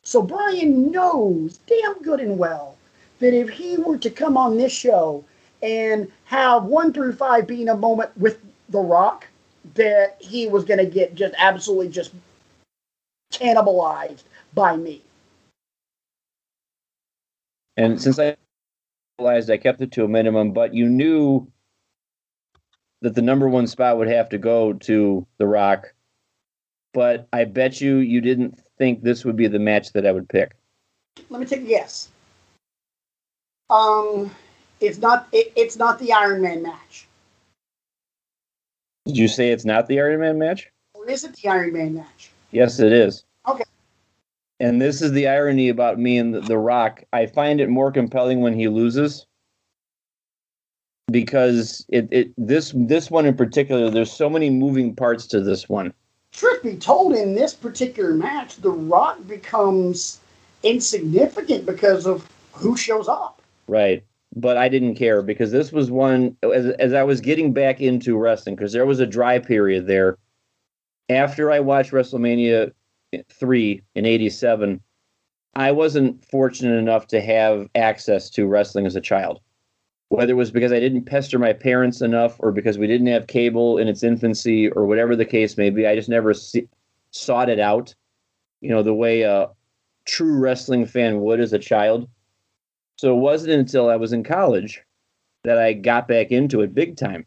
So 0.03 0.23
Brian 0.23 0.91
knows 0.91 1.59
damn 1.67 2.01
good 2.03 2.21
and 2.21 2.39
well 2.39 2.77
that 3.25 3.33
if 3.33 3.49
he 3.49 3.79
were 3.79 3.97
to 3.97 4.11
come 4.11 4.37
on 4.37 4.59
this 4.59 4.71
show 4.71 5.25
and 5.63 6.13
have 6.27 6.65
one 6.65 6.93
through 6.93 7.15
five 7.15 7.47
being 7.47 7.71
a 7.71 7.75
moment 7.75 8.11
with 8.19 8.39
The 8.69 8.81
Rock, 8.81 9.27
that 9.77 10.17
he 10.21 10.47
was 10.47 10.63
going 10.65 10.79
to 10.79 10.85
get 10.85 11.15
just 11.15 11.35
absolutely 11.39 11.89
just 11.89 12.13
cannibalized 13.33 14.25
by 14.53 14.77
me. 14.77 15.01
And 17.79 18.01
since 18.01 18.19
I 18.19 18.37
realized 19.19 19.51
I 19.51 19.57
kept 19.57 19.81
it 19.81 19.91
to 19.93 20.05
a 20.05 20.09
minimum, 20.09 20.53
but 20.53 20.75
you 20.75 20.87
knew 20.87 21.51
that 23.01 23.15
the 23.15 23.23
number 23.23 23.49
one 23.49 23.67
spot 23.67 23.97
would 23.97 24.09
have 24.09 24.29
to 24.29 24.39
go 24.39 24.75
to 24.75 25.27
The 25.39 25.47
Rock. 25.47 25.95
But 26.93 27.27
I 27.33 27.45
bet 27.45 27.81
you 27.81 27.97
you 27.97 28.21
didn't 28.21 28.63
think 28.77 29.03
this 29.03 29.25
would 29.25 29.37
be 29.37 29.47
the 29.47 29.59
match 29.59 29.95
that 29.95 30.07
I 30.07 30.13
would 30.13 30.29
pick. 30.29 30.55
Let 31.31 31.41
me 31.41 31.47
take 31.47 31.63
a 31.63 31.67
guess. 31.67 32.11
Um, 33.71 34.31
it's 34.81 34.99
not. 34.99 35.29
It, 35.33 35.53
it's 35.57 35.77
not 35.77 35.99
the 35.99 36.13
Iron 36.13 36.43
Man 36.43 36.63
match. 36.63 37.07
Did 39.07 39.17
you 39.17 39.29
say 39.29 39.51
it's 39.51 39.65
not 39.65 39.87
the 39.87 40.01
Iron 40.01 40.21
Man 40.21 40.39
match? 40.39 40.71
Or 40.95 41.09
is 41.09 41.25
it 41.25 41.35
the 41.37 41.49
Iron 41.49 41.73
Man 41.73 41.95
match? 41.95 42.31
Yes, 42.51 42.79
it 42.81 42.93
is. 42.93 43.25
Okay 43.49 43.65
and 44.61 44.81
this 44.81 45.03
is 45.03 45.13
the 45.13 45.29
irony 45.29 45.69
about 45.69 45.99
me 45.99 46.19
and 46.19 46.35
the, 46.35 46.41
the, 46.41 46.59
Rock. 46.59 47.03
I 47.13 47.27
find 47.27 47.61
it 47.61 47.69
more 47.69 47.91
compelling 47.91 48.41
when 48.41 48.55
he 48.55 48.69
loses 48.69 49.27
because 51.11 51.85
it, 51.89 52.09
it 52.11 52.33
this 52.39 52.73
this 52.75 53.11
one 53.11 53.27
in 53.27 53.37
particular. 53.37 53.91
There's 53.91 54.13
so 54.13 54.31
many 54.31 54.51
moving 54.51 54.95
parts 54.95 55.27
to 55.29 55.41
this 55.41 55.69
one. 55.69 55.93
Truth 56.33 56.63
be 56.63 56.77
told, 56.77 57.15
in 57.15 57.35
this 57.35 57.55
particular 57.55 58.15
match, 58.15 58.57
the 58.57 58.71
Rock 58.71 59.19
becomes 59.29 60.19
insignificant 60.63 61.67
because 61.67 62.07
of 62.07 62.29
who 62.53 62.77
shows 62.77 63.07
up. 63.07 63.41
Right. 63.67 64.05
But 64.37 64.57
I 64.57 64.69
didn't 64.69 64.97
care 64.97 65.23
because 65.23 65.53
this 65.53 65.73
was 65.73 65.91
one 65.91 66.37
as, 66.43 66.67
as 66.67 66.93
I 66.93 67.05
was 67.05 67.21
getting 67.21 67.53
back 67.53 67.81
into 67.81 68.17
wrestling 68.17 68.57
because 68.57 68.73
there 68.73 68.87
was 68.87 69.01
a 69.01 69.07
dry 69.07 69.39
period 69.39 69.87
there 69.87 70.19
after 71.09 71.51
I 71.51 71.61
watched 71.61 71.93
WrestleMania 71.93 72.73
eh, 73.13 73.23
3 73.29 73.83
in 73.95 74.07
87, 74.07 74.81
I 75.55 75.71
wasn't 75.73 76.25
fortunate 76.25 76.77
enough 76.77 77.07
to 77.09 77.21
have 77.21 77.69
access 77.75 78.31
to 78.31 78.47
wrestling 78.47 78.87
as 78.87 78.97
a 78.97 79.01
child. 79.01 79.41
Whether 80.09 80.33
it 80.33 80.37
was 80.37 80.51
because 80.51 80.73
I 80.73 80.81
didn't 80.81 81.05
pester 81.05 81.39
my 81.39 81.53
parents 81.53 82.01
enough 82.01 82.37
or 82.39 82.53
because 82.53 82.79
we 82.79 82.87
didn't 82.87 83.07
have 83.09 83.27
cable 83.27 83.79
in 83.79 83.89
its 83.89 84.03
infancy 84.03 84.69
or 84.71 84.87
whatever 84.87 85.17
the 85.17 85.25
case 85.25 85.57
may 85.57 85.71
be, 85.71 85.87
I 85.87 85.97
just 85.97 86.09
never 86.09 86.35
see, 86.35 86.69
sought 87.11 87.49
it 87.49 87.59
out, 87.59 87.95
you 88.61 88.71
know, 88.71 88.83
the 88.83 88.95
way 88.95 89.23
a 89.23 89.49
true 90.07 90.39
wrestling 90.39 90.87
fan 90.87 91.21
would 91.21 91.41
as 91.41 91.53
a 91.53 91.59
child. 91.59 92.09
So 92.97 93.17
it 93.17 93.21
wasn't 93.21 93.55
until 93.55 93.89
I 93.89 93.97
was 93.97 94.13
in 94.13 94.25
college 94.25 94.83
that 95.45 95.59
I 95.59 95.73
got 95.73 96.09
back 96.09 96.31
into 96.31 96.61
it 96.63 96.75
big 96.75 96.97
time. 96.97 97.27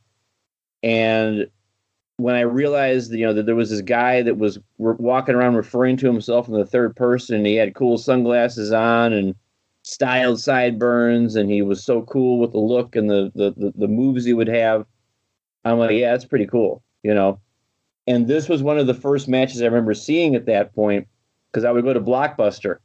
And 0.83 1.47
when 2.17 2.35
I 2.35 2.41
realized, 2.41 3.11
you 3.11 3.25
know, 3.25 3.33
that 3.33 3.45
there 3.45 3.55
was 3.55 3.69
this 3.69 3.81
guy 3.81 4.21
that 4.23 4.37
was 4.37 4.57
re- 4.79 4.95
walking 4.97 5.35
around 5.35 5.55
referring 5.55 5.97
to 5.97 6.07
himself 6.07 6.47
in 6.47 6.53
the 6.53 6.65
third 6.65 6.95
person, 6.95 7.45
he 7.45 7.55
had 7.55 7.75
cool 7.75 7.97
sunglasses 7.97 8.71
on 8.71 9.13
and 9.13 9.35
styled 9.83 10.39
sideburns, 10.39 11.35
and 11.35 11.49
he 11.49 11.61
was 11.61 11.83
so 11.83 12.01
cool 12.03 12.39
with 12.39 12.51
the 12.51 12.59
look 12.59 12.95
and 12.95 13.09
the 13.09 13.31
the 13.35 13.51
the, 13.51 13.73
the 13.75 13.87
moves 13.87 14.25
he 14.25 14.33
would 14.33 14.47
have. 14.47 14.85
I'm 15.63 15.77
like, 15.79 15.91
yeah, 15.91 16.11
that's 16.11 16.25
pretty 16.25 16.47
cool, 16.47 16.81
you 17.03 17.13
know. 17.13 17.39
And 18.07 18.27
this 18.27 18.49
was 18.49 18.63
one 18.63 18.79
of 18.79 18.87
the 18.87 18.93
first 18.93 19.27
matches 19.27 19.61
I 19.61 19.65
remember 19.65 19.93
seeing 19.93 20.35
at 20.35 20.45
that 20.45 20.73
point 20.73 21.07
because 21.51 21.65
I 21.65 21.71
would 21.71 21.83
go 21.83 21.93
to 21.93 21.99
Blockbuster 21.99 22.77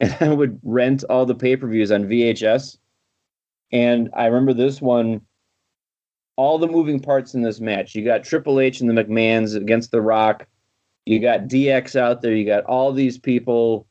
and 0.00 0.16
I 0.20 0.28
would 0.32 0.58
rent 0.62 1.04
all 1.08 1.26
the 1.26 1.34
pay 1.34 1.56
per 1.56 1.66
views 1.66 1.92
on 1.92 2.04
VHS. 2.04 2.78
And 3.72 4.10
I 4.14 4.26
remember 4.26 4.54
this 4.54 4.80
one 4.80 5.20
all 6.36 6.58
the 6.58 6.66
moving 6.66 7.00
parts 7.00 7.34
in 7.34 7.42
this 7.42 7.60
match. 7.60 7.94
You 7.94 8.04
got 8.04 8.24
Triple 8.24 8.60
H 8.60 8.80
and 8.80 8.90
the 8.90 9.04
McMahons 9.04 9.56
against 9.56 9.90
The 9.90 10.00
Rock. 10.00 10.46
You 11.06 11.20
got 11.20 11.48
DX 11.48 11.96
out 11.96 12.22
there. 12.22 12.34
You 12.34 12.44
got 12.44 12.64
all 12.64 12.92
these 12.92 13.18
people. 13.18 13.86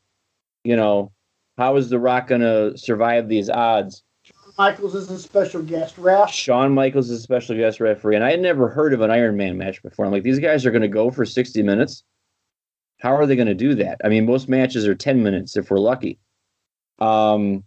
You 0.63 0.75
know, 0.75 1.11
how 1.57 1.75
is 1.77 1.89
The 1.89 1.99
Rock 1.99 2.27
going 2.27 2.41
to 2.41 2.77
survive 2.77 3.29
these 3.29 3.49
odds? 3.49 4.03
Shawn 4.23 4.53
Michaels 4.57 4.95
is 4.95 5.09
a 5.09 5.19
special 5.19 5.61
guest 5.61 5.97
ref. 5.97 6.31
Shawn 6.31 6.73
Michaels 6.73 7.09
is 7.09 7.19
a 7.19 7.23
special 7.23 7.55
guest 7.55 7.79
referee. 7.79 8.15
And 8.15 8.25
I 8.25 8.31
had 8.31 8.41
never 8.41 8.69
heard 8.69 8.93
of 8.93 9.01
an 9.01 9.11
Iron 9.11 9.37
Man 9.37 9.57
match 9.57 9.81
before. 9.83 10.05
I'm 10.05 10.11
like, 10.11 10.23
these 10.23 10.39
guys 10.39 10.65
are 10.65 10.71
going 10.71 10.81
to 10.81 10.87
go 10.87 11.11
for 11.11 11.25
60 11.25 11.61
minutes. 11.63 12.03
How 13.03 13.17
are 13.17 13.25
they 13.25 13.35
going 13.35 13.49
to 13.49 13.53
do 13.53 13.75
that? 13.75 13.99
I 14.01 14.07
mean, 14.07 14.25
most 14.25 14.47
matches 14.47 14.87
are 14.87 14.95
10 14.95 15.21
minutes 15.21 15.57
if 15.57 15.69
we're 15.69 15.77
lucky. 15.77 16.19
Um, 16.99 17.65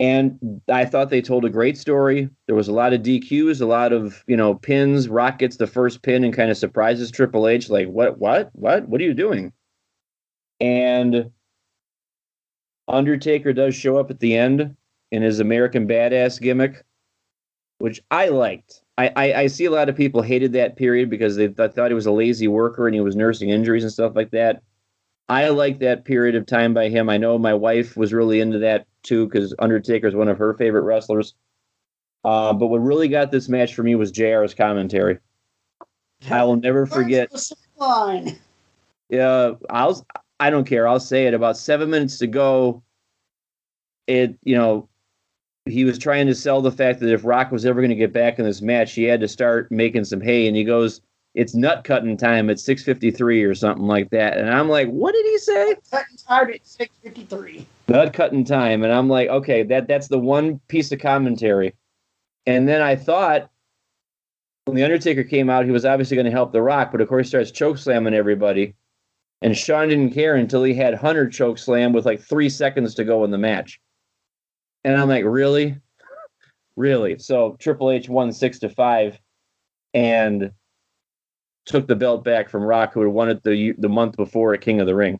and 0.00 0.62
I 0.66 0.86
thought 0.86 1.10
they 1.10 1.20
told 1.20 1.44
a 1.44 1.50
great 1.50 1.76
story. 1.76 2.30
There 2.46 2.56
was 2.56 2.68
a 2.68 2.72
lot 2.72 2.94
of 2.94 3.02
DQs, 3.02 3.60
a 3.60 3.66
lot 3.66 3.92
of 3.92 4.24
you 4.26 4.36
know 4.36 4.54
pins. 4.54 5.10
Rock 5.10 5.38
gets 5.40 5.58
the 5.58 5.66
first 5.66 6.00
pin 6.00 6.24
and 6.24 6.32
kind 6.32 6.50
of 6.50 6.56
surprises 6.56 7.10
Triple 7.10 7.46
H, 7.46 7.68
like 7.68 7.88
what, 7.88 8.18
what, 8.18 8.48
what, 8.54 8.88
what 8.88 8.98
are 8.98 9.04
you 9.04 9.12
doing? 9.12 9.52
And 10.58 11.30
Undertaker 12.86 13.52
does 13.52 13.74
show 13.74 13.98
up 13.98 14.10
at 14.10 14.20
the 14.20 14.36
end 14.36 14.74
in 15.12 15.20
his 15.20 15.38
American 15.38 15.86
Badass 15.86 16.40
gimmick, 16.40 16.82
which 17.78 18.00
I 18.10 18.28
liked. 18.28 18.82
I, 18.98 19.12
I, 19.14 19.32
I 19.34 19.46
see 19.46 19.64
a 19.64 19.70
lot 19.70 19.88
of 19.88 19.96
people 19.96 20.22
hated 20.22 20.52
that 20.54 20.76
period 20.76 21.08
because 21.08 21.36
they 21.36 21.46
th- 21.46 21.72
thought 21.72 21.90
he 21.90 21.94
was 21.94 22.06
a 22.06 22.12
lazy 22.12 22.48
worker 22.48 22.86
and 22.86 22.94
he 22.94 23.00
was 23.00 23.14
nursing 23.14 23.48
injuries 23.48 23.84
and 23.84 23.92
stuff 23.92 24.16
like 24.16 24.32
that. 24.32 24.60
I 25.28 25.48
like 25.50 25.78
that 25.78 26.04
period 26.04 26.34
of 26.34 26.46
time 26.46 26.74
by 26.74 26.88
him. 26.88 27.08
I 27.08 27.16
know 27.16 27.38
my 27.38 27.54
wife 27.54 27.96
was 27.96 28.12
really 28.12 28.40
into 28.40 28.58
that 28.58 28.86
too 29.04 29.26
because 29.26 29.54
Undertaker 29.60 30.08
is 30.08 30.16
one 30.16 30.28
of 30.28 30.38
her 30.38 30.54
favorite 30.54 30.82
wrestlers. 30.82 31.34
Uh, 32.24 32.52
but 32.52 32.66
what 32.66 32.78
really 32.78 33.06
got 33.08 33.30
this 33.30 33.48
match 33.48 33.74
for 33.74 33.84
me 33.84 33.94
was 33.94 34.10
JR's 34.10 34.54
commentary. 34.54 35.18
I 36.28 36.42
will 36.42 36.56
never 36.56 36.84
forget. 36.84 37.30
Yeah, 39.08 39.52
I'll. 39.70 40.04
I 40.40 40.50
don't 40.50 40.66
care. 40.66 40.88
I'll 40.88 41.00
say 41.00 41.26
it. 41.26 41.34
About 41.34 41.56
seven 41.56 41.90
minutes 41.90 42.18
to 42.18 42.26
go, 42.26 42.82
it 44.08 44.36
you 44.42 44.56
know, 44.56 44.87
he 45.70 45.84
was 45.84 45.98
trying 45.98 46.26
to 46.26 46.34
sell 46.34 46.60
the 46.60 46.72
fact 46.72 47.00
that 47.00 47.12
if 47.12 47.24
Rock 47.24 47.50
was 47.50 47.66
ever 47.66 47.80
going 47.80 47.90
to 47.90 47.96
get 47.96 48.12
back 48.12 48.38
in 48.38 48.44
this 48.44 48.62
match, 48.62 48.94
he 48.94 49.04
had 49.04 49.20
to 49.20 49.28
start 49.28 49.70
making 49.70 50.04
some 50.04 50.20
hay. 50.20 50.46
And 50.46 50.56
he 50.56 50.64
goes, 50.64 51.00
"It's 51.34 51.54
nut 51.54 51.84
cutting 51.84 52.16
time 52.16 52.50
at 52.50 52.58
six 52.60 52.82
fifty 52.82 53.10
three 53.10 53.42
or 53.44 53.54
something 53.54 53.86
like 53.86 54.10
that." 54.10 54.36
And 54.38 54.50
I'm 54.50 54.68
like, 54.68 54.88
"What 54.88 55.12
did 55.14 55.24
he 55.26 55.38
say?" 55.38 55.76
Cutting 55.90 56.16
time 56.26 56.50
at 56.50 56.66
six 56.66 56.94
fifty 57.02 57.24
three. 57.24 57.66
nut 57.88 58.12
cutting 58.12 58.44
time 58.44 58.84
and 58.84 58.92
i'm 58.92 59.08
like 59.08 59.28
okay 59.30 59.62
that 59.62 59.88
that's 59.88 60.08
the 60.08 60.18
one 60.18 60.60
piece 60.68 60.92
of 60.92 61.00
commentary 61.00 61.74
and 62.46 62.68
then 62.68 62.82
i 62.82 62.94
thought 62.94 63.50
when 64.66 64.76
the 64.76 64.84
undertaker 64.84 65.24
came 65.24 65.48
out 65.48 65.64
he 65.64 65.70
was 65.70 65.86
obviously 65.86 66.14
going 66.14 66.26
to 66.26 66.30
help 66.30 66.52
the 66.52 66.60
rock 66.60 66.92
but 66.92 67.00
of 67.00 67.08
course 67.08 67.26
he 67.26 67.30
starts 67.30 67.50
choke 67.50 67.78
slamming 67.78 68.12
everybody 68.12 68.74
and 69.40 69.56
Shawn 69.56 69.88
didn't 69.88 70.10
care 70.12 70.34
until 70.34 70.62
he 70.64 70.74
had 70.74 70.94
hunter 70.94 71.26
choke 71.26 71.56
slam 71.56 71.94
with 71.94 72.04
like 72.04 72.20
three 72.20 72.50
seconds 72.50 72.94
to 72.96 73.04
go 73.04 73.24
in 73.24 73.30
the 73.30 73.38
match 73.38 73.80
and 74.84 74.96
i'm 74.96 75.08
like 75.08 75.24
really 75.24 75.76
really 76.76 77.18
so 77.18 77.56
triple 77.58 77.90
h 77.90 78.08
won 78.08 78.32
six 78.32 78.58
to 78.58 78.68
five 78.68 79.18
and 79.94 80.50
took 81.66 81.86
the 81.86 81.96
belt 81.96 82.24
back 82.24 82.48
from 82.48 82.62
rock 82.62 82.92
who 82.92 83.00
had 83.00 83.10
won 83.10 83.28
it 83.28 83.42
the 83.44 83.74
the 83.78 83.88
month 83.88 84.16
before 84.16 84.54
at 84.54 84.60
king 84.60 84.80
of 84.80 84.86
the 84.86 84.94
ring 84.94 85.18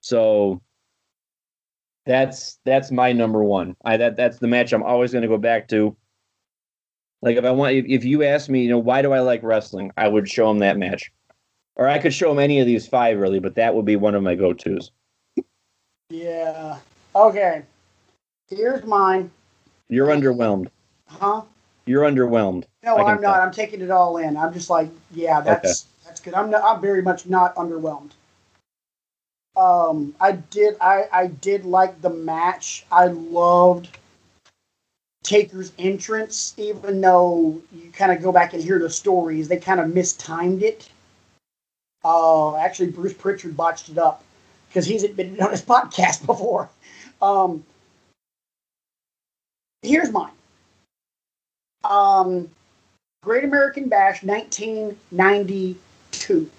so 0.00 0.60
that's 2.06 2.58
that's 2.64 2.90
my 2.90 3.12
number 3.12 3.44
one. 3.44 3.76
I 3.84 3.96
that 3.98 4.16
that's 4.16 4.38
the 4.38 4.48
match 4.48 4.72
I'm 4.72 4.82
always 4.82 5.12
going 5.12 5.22
to 5.22 5.28
go 5.28 5.38
back 5.38 5.68
to. 5.68 5.96
Like 7.22 7.36
if 7.36 7.44
I 7.44 7.50
want, 7.50 7.74
if, 7.74 7.84
if 7.86 8.04
you 8.04 8.22
ask 8.22 8.48
me, 8.48 8.62
you 8.62 8.70
know, 8.70 8.78
why 8.78 9.02
do 9.02 9.12
I 9.12 9.20
like 9.20 9.42
wrestling? 9.42 9.92
I 9.96 10.08
would 10.08 10.28
show 10.28 10.50
him 10.50 10.58
that 10.60 10.78
match, 10.78 11.12
or 11.76 11.86
I 11.86 11.98
could 11.98 12.14
show 12.14 12.32
him 12.32 12.38
any 12.38 12.60
of 12.60 12.66
these 12.66 12.88
five 12.88 13.18
really, 13.18 13.40
but 13.40 13.54
that 13.56 13.74
would 13.74 13.84
be 13.84 13.96
one 13.96 14.14
of 14.14 14.22
my 14.22 14.34
go 14.34 14.52
tos. 14.54 14.90
Yeah. 16.08 16.78
Okay. 17.14 17.62
Here's 18.48 18.84
mine. 18.84 19.30
You're 19.88 20.08
underwhelmed. 20.08 20.68
Huh? 21.06 21.42
You're 21.86 22.04
underwhelmed. 22.04 22.64
No, 22.82 22.96
I'm 22.96 23.20
not. 23.20 23.34
tell. 23.34 23.42
I'm 23.42 23.52
taking 23.52 23.80
it 23.80 23.90
all 23.90 24.16
in. 24.18 24.36
I'm 24.36 24.52
just 24.52 24.70
like, 24.70 24.90
yeah, 25.12 25.40
that's 25.40 25.86
that's 26.04 26.20
good. 26.20 26.34
I'm 26.34 26.50
not, 26.50 26.62
I'm 26.62 26.80
very 26.80 27.02
much 27.02 27.26
not 27.26 27.54
underwhelmed. 27.56 28.10
Um, 29.56 30.14
I 30.20 30.32
did 30.32 30.76
I 30.80 31.06
I 31.12 31.26
did 31.26 31.64
like 31.64 32.00
the 32.00 32.10
match. 32.10 32.86
I 32.92 33.06
loved 33.06 33.88
Taker's 35.22 35.72
entrance, 35.78 36.54
even 36.56 37.00
though 37.00 37.60
you 37.72 37.90
kind 37.92 38.12
of 38.12 38.22
go 38.22 38.32
back 38.32 38.54
and 38.54 38.62
hear 38.62 38.78
the 38.78 38.88
stories, 38.88 39.48
they 39.48 39.58
kind 39.58 39.80
of 39.80 39.92
mistimed 39.92 40.62
it. 40.62 40.88
Uh, 42.02 42.56
actually, 42.56 42.90
Bruce 42.90 43.12
Pritchard 43.12 43.56
botched 43.56 43.90
it 43.90 43.98
up 43.98 44.24
because 44.68 44.86
he's 44.86 45.02
admitted 45.02 45.34
it 45.34 45.40
on 45.40 45.50
his 45.50 45.62
podcast 45.74 46.24
before. 46.24 46.68
Um, 47.22 47.64
here's 49.82 50.10
mine. 50.10 50.32
Um, 51.84 52.50
Great 53.22 53.44
American 53.44 53.88
Bash 53.88 54.22
1992. 54.22 56.50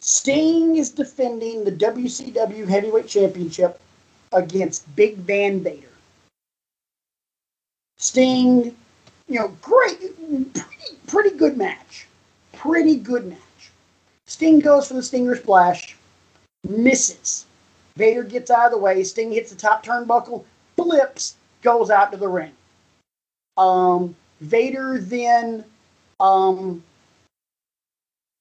Sting 0.00 0.76
is 0.76 0.90
defending 0.90 1.64
the 1.64 1.72
WCW 1.72 2.68
Heavyweight 2.68 3.08
Championship 3.08 3.80
against 4.32 4.94
Big 4.96 5.16
Van 5.16 5.60
Vader. 5.60 5.86
Sting, 7.98 8.74
you 9.28 9.38
know, 9.38 9.48
great, 9.60 10.00
pretty, 10.54 10.96
pretty 11.06 11.36
good 11.36 11.58
match. 11.58 12.06
Pretty 12.52 12.96
good 12.96 13.26
match. 13.26 13.38
Sting 14.26 14.60
goes 14.60 14.88
for 14.88 14.94
the 14.94 15.02
Stinger 15.02 15.36
Splash, 15.36 15.96
misses. 16.66 17.44
Vader 17.96 18.22
gets 18.22 18.50
out 18.50 18.66
of 18.66 18.72
the 18.72 18.78
way. 18.78 19.02
Sting 19.04 19.32
hits 19.32 19.50
the 19.50 19.56
top 19.56 19.84
turnbuckle, 19.84 20.44
flips, 20.76 21.36
goes 21.62 21.90
out 21.90 22.12
to 22.12 22.18
the 22.18 22.28
ring. 22.28 22.52
Um, 23.56 24.16
Vader 24.40 24.98
then 24.98 25.64
um, 26.18 26.82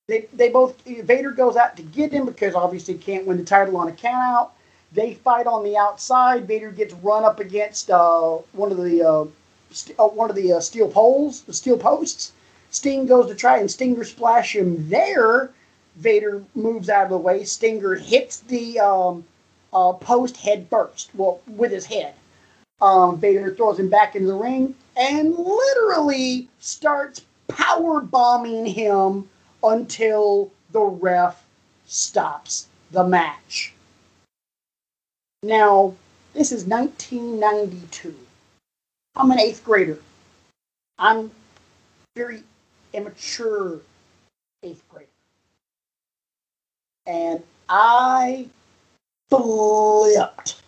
they, 0.08 0.28
they 0.34 0.50
both 0.50 0.82
Vader 0.86 1.32
goes 1.32 1.56
out 1.56 1.76
to 1.78 1.84
get 1.84 2.12
him 2.12 2.26
because 2.26 2.56
obviously 2.56 2.95
he 2.95 3.00
can't 3.00 3.28
win 3.28 3.38
the 3.38 3.43
title 3.43 3.78
on 3.78 3.88
a 3.88 3.91
count 3.91 4.16
out. 4.16 4.54
They 4.91 5.14
fight 5.14 5.45
on 5.45 5.64
the 5.64 5.78
outside. 5.78 6.47
Vader 6.47 6.72
gets 6.72 6.93
run 6.95 7.24
up 7.24 7.39
against 7.39 7.91
uh, 7.91 8.38
one 8.54 8.72
of 8.72 8.78
the 8.78 9.04
uh, 9.04 9.26
st- 9.72 10.00
uh, 10.00 10.08
one 10.08 10.30
of 10.30 10.36
the 10.36 10.54
uh, 10.54 10.60
steel 10.62 10.89
poles, 10.89 11.41
the 11.41 11.54
steel 11.54 11.78
posts. 11.78 12.32
Sting 12.72 13.06
goes 13.06 13.28
to 13.28 13.36
try 13.36 13.58
and 13.58 13.70
Stinger 13.70 14.04
splash 14.04 14.56
him 14.56 14.89
there. 14.89 15.52
Vader 15.97 16.43
moves 16.56 16.89
out 16.89 17.04
of 17.04 17.10
the 17.10 17.18
way. 17.18 17.43
Stinger 17.43 17.95
hits 17.95 18.39
the 18.41 18.80
um, 18.80 19.24
uh, 19.74 19.93
post 19.93 20.38
head 20.38 20.67
first, 20.70 21.11
well, 21.15 21.41
with 21.47 21.72
his 21.72 21.86
head. 21.86 22.13
Um, 22.82 23.17
Vader 23.17 23.53
throws 23.53 23.80
him 23.80 23.89
back 23.89 24.15
into 24.15 24.28
the 24.28 24.36
ring 24.36 24.74
and 24.95 25.38
literally 25.38 26.47
starts 26.59 27.26
power 27.47 27.99
bombing 27.99 28.65
him 28.65 29.28
until 29.63 30.51
the 30.72 30.82
ref 30.82 31.43
stops 31.86 32.67
the 32.91 33.03
match. 33.03 33.74
Now, 35.43 35.95
this 36.34 36.51
is 36.51 36.65
1992. 36.65 38.15
I'm 39.15 39.32
an 39.32 39.39
eighth 39.39 39.63
grader. 39.63 39.99
I'm 40.97 41.32
very 42.15 42.43
immature 42.93 43.80
eighth 44.63 44.84
grader. 44.89 45.07
And 47.05 47.43
I 47.67 48.47
flipped 49.30 50.62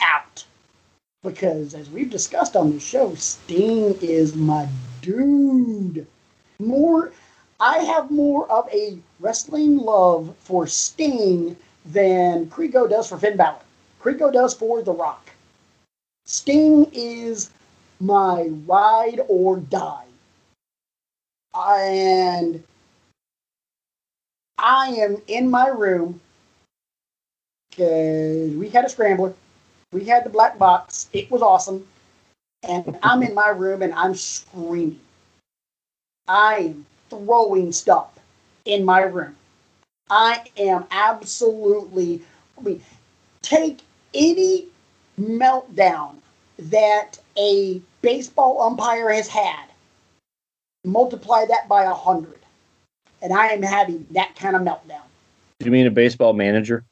out 0.00 0.44
because, 1.22 1.74
as 1.74 1.88
we've 1.90 2.10
discussed 2.10 2.56
on 2.56 2.72
the 2.72 2.80
show, 2.80 3.14
Sting 3.14 3.96
is 4.00 4.34
my 4.34 4.68
dude. 5.00 6.06
More, 6.58 7.12
I 7.60 7.78
have 7.78 8.10
more 8.10 8.50
of 8.50 8.68
a 8.72 8.98
wrestling 9.20 9.78
love 9.78 10.34
for 10.40 10.66
Sting 10.66 11.56
than 11.86 12.46
Krigo 12.46 12.88
does 12.88 13.08
for 13.08 13.18
Finn 13.18 13.36
Balor. 13.36 13.60
Krigo 14.00 14.32
does 14.32 14.54
for 14.54 14.82
The 14.82 14.92
Rock. 14.92 15.30
Sting 16.24 16.86
is 16.92 17.50
my 18.00 18.48
ride 18.66 19.20
or 19.28 19.58
die. 19.58 20.06
And 21.54 22.62
I 24.58 24.88
am 24.88 25.22
in 25.26 25.50
my 25.50 25.68
room 25.68 26.20
because 27.72 28.54
we 28.54 28.68
had 28.68 28.84
a 28.84 28.88
scrambler. 28.88 29.34
We 29.92 30.04
had 30.04 30.24
the 30.24 30.30
black 30.30 30.58
box. 30.58 31.08
It 31.12 31.30
was 31.30 31.42
awesome. 31.42 31.86
And 32.62 32.98
I'm 33.02 33.22
in 33.22 33.34
my 33.34 33.48
room 33.48 33.82
and 33.82 33.92
I'm 33.94 34.14
screaming. 34.14 35.00
I 36.28 36.54
am 36.56 36.86
throwing 37.10 37.72
stuff 37.72 38.18
in 38.64 38.84
my 38.84 39.00
room. 39.00 39.36
I 40.10 40.44
am 40.56 40.84
absolutely, 40.90 42.22
I 42.58 42.62
mean, 42.62 42.82
take 43.40 43.80
any 44.14 44.66
meltdown 45.18 46.16
that 46.58 47.18
a 47.36 47.80
baseball 48.02 48.62
umpire 48.62 49.10
has 49.10 49.26
had, 49.26 49.64
multiply 50.84 51.44
that 51.46 51.68
by 51.68 51.84
a 51.84 51.94
hundred, 51.94 52.38
and 53.20 53.32
I 53.32 53.48
am 53.48 53.62
having 53.62 54.06
that 54.10 54.36
kind 54.36 54.54
of 54.54 54.62
meltdown. 54.62 55.02
Do 55.58 55.66
you 55.66 55.72
mean 55.72 55.86
a 55.86 55.90
baseball 55.90 56.34
manager? 56.34 56.84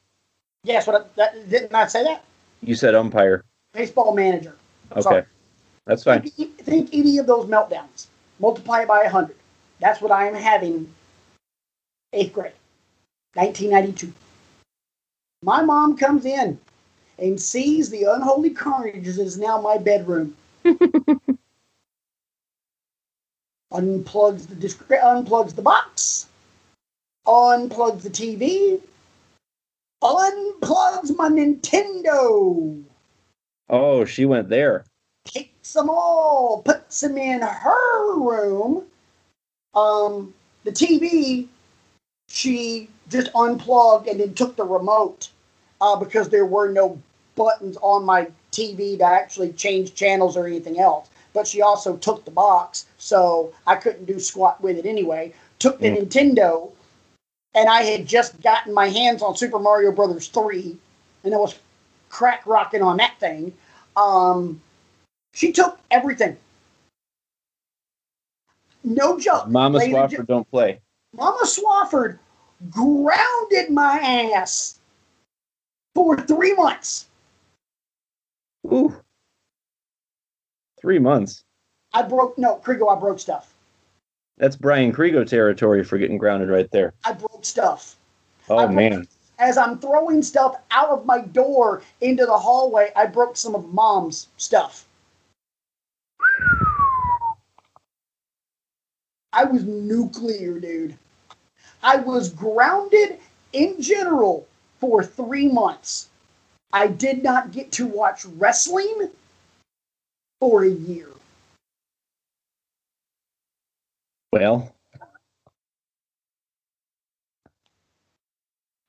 Yes, 0.63 0.87
what 0.87 1.15
that, 1.15 1.49
didn't 1.49 1.73
I 1.73 1.87
say 1.87 2.03
that? 2.03 2.23
You 2.61 2.75
said 2.75 2.93
umpire. 2.93 3.43
Baseball 3.73 4.13
manager. 4.13 4.55
Okay, 4.91 5.01
Sorry. 5.01 5.23
that's 5.85 6.03
fine. 6.03 6.21
Think, 6.21 6.57
think 6.57 6.89
any 6.93 7.17
of 7.17 7.25
those 7.25 7.45
meltdowns, 7.47 8.07
multiply 8.39 8.81
it 8.81 8.87
by 8.87 9.01
a 9.01 9.09
hundred. 9.09 9.37
That's 9.79 10.01
what 10.01 10.11
I 10.11 10.27
am 10.27 10.35
having. 10.35 10.93
Eighth 12.13 12.33
grade, 12.33 12.53
1992. 13.35 14.13
My 15.43 15.63
mom 15.63 15.97
comes 15.97 16.25
in 16.25 16.59
and 17.17 17.39
sees 17.39 17.89
the 17.89 18.03
unholy 18.03 18.49
carnage 18.51 19.05
that 19.05 19.21
is 19.21 19.37
now 19.37 19.59
my 19.61 19.77
bedroom. 19.77 20.35
unplugs 23.71 24.47
the 24.47 24.55
disc- 24.55 24.87
unplugs 24.89 25.55
the 25.55 25.61
box, 25.61 26.27
unplugs 27.25 28.01
the 28.01 28.09
TV, 28.09 28.81
unplugs 30.01 31.15
my 31.17 31.29
Nintendo, 31.29 32.83
Oh, 33.69 34.03
she 34.05 34.25
went 34.25 34.49
there. 34.49 34.83
takes 35.25 35.73
them 35.73 35.89
all, 35.89 36.61
puts 36.63 36.99
them 37.01 37.17
in 37.17 37.41
her 37.41 38.15
room. 38.19 38.83
Um, 39.73 40.33
the 40.65 40.71
TV, 40.71 41.47
she 42.27 42.89
just 43.09 43.29
unplugged 43.35 44.07
and 44.07 44.19
then 44.19 44.33
took 44.33 44.55
the 44.57 44.65
remote 44.65 45.29
uh, 45.79 45.95
because 45.95 46.27
there 46.29 46.45
were 46.45 46.69
no 46.69 47.01
buttons 47.35 47.77
on 47.81 48.03
my 48.03 48.27
TV 48.51 48.97
to 48.97 49.05
actually 49.05 49.53
change 49.53 49.93
channels 49.95 50.35
or 50.35 50.45
anything 50.47 50.79
else. 50.79 51.09
But 51.33 51.47
she 51.47 51.61
also 51.61 51.95
took 51.95 52.25
the 52.25 52.31
box, 52.31 52.87
so 52.97 53.53
I 53.65 53.75
couldn't 53.77 54.05
do 54.05 54.19
squat 54.19 54.59
with 54.61 54.77
it 54.77 54.85
anyway. 54.85 55.33
Took 55.59 55.79
the 55.79 55.87
Mm. 55.89 56.05
Nintendo, 56.07 56.71
and 57.53 57.69
I 57.69 57.83
had 57.83 58.07
just 58.07 58.41
gotten 58.41 58.73
my 58.73 58.87
hands 58.87 59.21
on 59.21 59.35
Super 59.35 59.59
Mario 59.59 59.91
Brothers 59.91 60.27
3, 60.29 60.77
and 61.23 61.33
I 61.33 61.37
was 61.37 61.57
crack 62.09 62.45
rocking 62.45 62.81
on 62.81 62.97
that 62.97 63.19
thing. 63.19 63.53
Um, 63.95 64.61
she 65.33 65.51
took 65.51 65.79
everything. 65.89 66.37
No 68.83 69.19
joke. 69.19 69.47
Mama 69.47 69.79
Swafford 69.79 70.27
don't 70.27 70.49
play. 70.49 70.81
Mama 71.13 71.45
Swafford 71.45 72.19
grounded 72.69 73.69
my 73.69 74.31
ass 74.35 74.79
for 75.93 76.17
three 76.17 76.53
months. 76.53 77.07
Ooh. 78.65 78.95
Three 80.79 80.99
months. 80.99 81.43
I 81.93 82.01
broke 82.01 82.37
no 82.37 82.57
Krigo. 82.57 82.95
I 82.95 82.99
broke 82.99 83.19
stuff. 83.19 83.53
That's 84.37 84.55
Brian 84.55 84.91
Krigo 84.91 85.25
territory 85.25 85.83
for 85.83 85.97
getting 85.97 86.17
grounded 86.17 86.49
right 86.49 86.69
there. 86.71 86.93
I 87.05 87.13
broke 87.13 87.30
stuff. 87.45 87.95
Oh 88.49 88.57
I 88.57 88.65
broke- 88.65 88.75
man. 88.75 89.07
As 89.39 89.57
I'm 89.57 89.79
throwing 89.79 90.21
stuff 90.21 90.57
out 90.69 90.89
of 90.89 91.05
my 91.07 91.21
door 91.21 91.81
into 92.01 92.27
the 92.27 92.37
hallway, 92.37 92.91
I 92.95 93.07
broke 93.07 93.35
some 93.35 93.55
of 93.55 93.73
Mom's 93.73 94.27
stuff. 94.37 94.85
I 99.33 99.45
was 99.45 99.63
nuclear, 99.63 100.59
dude. 100.59 100.95
I 101.81 101.95
was 101.97 102.29
grounded 102.29 103.17
in 103.53 103.81
general 103.81 104.47
for 104.79 105.03
three 105.03 105.47
months. 105.47 106.09
I 106.73 106.87
did 106.87 107.23
not 107.23 107.51
get 107.51 107.71
to 107.73 107.87
watch 107.87 108.25
wrestling 108.25 109.09
for 110.39 110.63
a 110.63 110.69
year. 110.69 111.07
Well, 114.31 114.73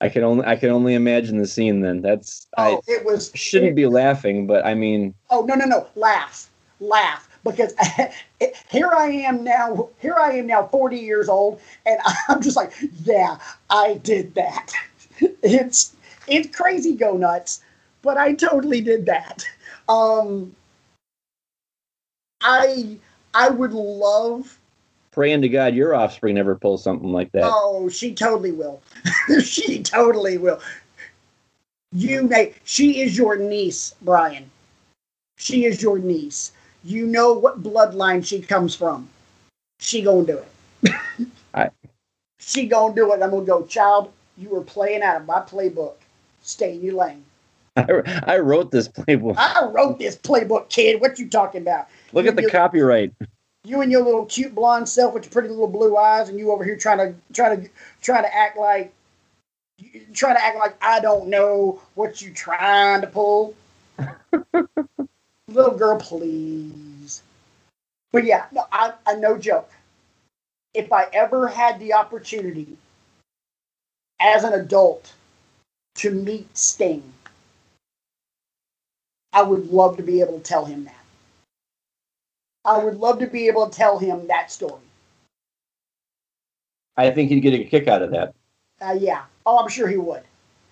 I 0.03 0.09
can 0.09 0.25
only 0.25 0.45
I 0.45 0.57
can 0.57 0.71
only 0.71 0.95
imagine 0.95 1.39
the 1.39 1.47
scene. 1.47 1.81
Then 1.81 2.03
that's 2.03 2.49
I 2.59 2.73
Oh, 2.73 2.83
it 2.89 3.05
was 3.05 3.31
shouldn't 3.35 3.77
be 3.77 3.87
laughing, 3.87 4.49
but 4.49 4.67
I 4.67 4.75
mean, 4.75 5.15
Oh 5.31 5.43
no 5.45 5.55
no 5.55 5.65
no! 5.65 5.87
Laugh, 5.95 6.51
laugh, 6.81 7.29
because 7.45 7.73
here 8.69 8.91
I 8.93 9.07
am 9.07 9.45
now. 9.45 9.89
Here 10.01 10.17
I 10.19 10.33
am 10.33 10.49
now, 10.49 10.67
forty 10.67 10.99
years 10.99 11.29
old, 11.29 11.61
and 11.87 12.01
I'm 12.29 12.43
just 12.43 12.57
like, 12.57 12.73
yeah, 13.05 13.39
I 13.71 13.95
did 14.03 14.35
that. 14.35 14.73
It's 15.45 15.95
it's 16.27 16.57
crazy, 16.57 16.97
go 16.97 17.17
nuts, 17.17 17.63
but 18.03 18.17
I 18.17 18.35
totally 18.35 18.81
did 18.81 19.07
that. 19.07 19.45
Um, 19.89 20.57
I 22.41 22.99
I 23.35 23.51
would 23.51 23.73
love. 23.73 24.59
praying 25.13 25.43
to 25.43 25.49
God 25.49 25.75
your 25.77 25.95
offspring 25.95 26.35
never 26.35 26.57
pulls 26.57 26.83
something 26.83 27.13
like 27.13 27.31
that. 27.33 27.45
Oh, 27.45 27.89
she 27.89 28.15
totally 28.15 28.51
will. 28.51 28.83
she 29.43 29.83
totally 29.83 30.39
will. 30.39 30.61
You 31.93 32.23
may. 32.25 32.55
She 32.65 33.01
is 33.03 33.17
your 33.17 33.37
niece, 33.37 33.95
Brian. 34.03 34.51
She 35.37 35.65
is 35.65 35.83
your 35.83 35.99
niece. 35.99 36.53
You 36.85 37.07
know 37.07 37.33
what 37.33 37.63
bloodline 37.63 38.25
she 38.25 38.41
comes 38.41 38.75
from. 38.75 39.09
She 39.79 40.03
gonna 40.03 40.27
do 40.27 40.39
it. 40.39 40.95
I- 41.55 41.71
She 42.45 42.67
gonna 42.67 42.93
do 42.93 43.13
it. 43.13 43.23
I'm 43.23 43.31
gonna 43.31 43.45
go, 43.45 43.65
child. 43.67 44.13
You 44.37 44.49
were 44.49 44.63
playing 44.63 45.03
out 45.03 45.17
of 45.21 45.27
my 45.27 45.41
playbook. 45.41 45.95
Stay 46.43 46.75
in 46.75 46.83
your 46.83 46.95
lane. 46.95 47.25
I, 47.77 47.87
I 48.27 48.39
wrote 48.39 48.73
this 48.73 48.89
playbook. 48.89 49.37
I 49.39 49.65
wrote 49.67 50.01
this 50.01 50.17
playbook, 50.17 50.69
kid. 50.69 51.01
What 51.01 51.21
you 51.21 51.29
talking 51.29 51.63
about? 51.63 51.87
Look 52.13 52.27
at 52.27 52.35
the 52.35 52.43
you- 52.43 52.51
copyright. 52.51 53.13
You 53.65 53.81
and 53.81 53.93
your 53.93 54.03
little 54.03 54.27
cute 54.27 54.55
blonde 54.55 54.89
self 54.89 55.15
with 55.15 55.25
your 55.25 55.31
pretty 55.31 55.49
little 55.49 55.69
blue 55.69 55.97
eyes, 55.97 56.29
and 56.29 56.39
you 56.39 56.51
over 56.51 56.65
here 56.65 56.77
trying 56.77 56.99
to 56.99 57.15
trying 57.33 57.63
to 57.63 57.71
trying 58.01 58.25
to 58.25 58.35
act 58.35 58.57
like 58.57 58.93
trying 60.13 60.35
to 60.35 60.45
act 60.45 60.59
like 60.59 60.77
I 60.83 61.01
don't 61.01 61.29
know 61.29 61.81
what 61.95 62.21
you're 62.21 62.35
trying 62.35 63.03
to 63.03 63.07
pull. 63.07 63.55
little 65.49 65.77
girl, 65.77 65.99
please. 65.99 67.23
But 68.13 68.25
yeah, 68.25 68.47
no, 68.53 68.67
I, 68.73 68.93
I 69.07 69.15
no 69.15 69.39
joke. 69.39 69.71
If 70.75 70.93
I 70.93 71.07
ever 71.13 71.49
had 71.49 71.79
the 71.79 71.95
opportunity 71.95 72.77
as 74.21 74.45
an 74.45 74.55
adult 74.55 75.13
to 75.97 76.11
meet 76.11 76.57
Sting, 76.57 77.03
I 79.33 79.43
would 79.43 79.71
love 79.71 79.97
to 79.97 80.03
be 80.03 80.21
able 80.21 80.39
to 80.39 80.45
tell 80.45 80.65
him 80.65 80.85
that. 80.85 81.02
I 82.65 82.79
would 82.79 82.99
love 82.99 83.19
to 83.19 83.27
be 83.27 83.49
able 83.49 83.69
to 83.69 83.77
tell 83.77 83.99
him 83.99 84.27
that 84.29 84.53
story. 84.53 84.81
I 86.97 87.11
think 87.11 87.31
he'd 87.31 87.41
get 87.41 87.55
a 87.55 87.65
kick 87.65 87.89
out 87.89 88.03
of 88.03 88.11
that. 88.11 88.35
Uh, 88.81 88.97
yeah. 88.99 89.23
Oh, 89.47 89.59
I'm 89.59 89.69
sure 89.69 89.89
he 89.89 89.97
would. 89.97 90.23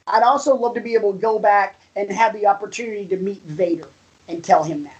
I'd 0.06 0.22
also 0.22 0.54
love 0.54 0.74
to 0.74 0.80
be 0.80 0.94
able 0.94 1.12
to 1.12 1.18
go 1.18 1.38
back 1.38 1.80
and 1.96 2.10
have 2.10 2.32
the 2.32 2.46
opportunity 2.46 3.06
to 3.06 3.16
meet 3.16 3.42
Vader 3.42 3.88
and 4.28 4.44
tell 4.44 4.62
him 4.62 4.84
that. 4.84 4.96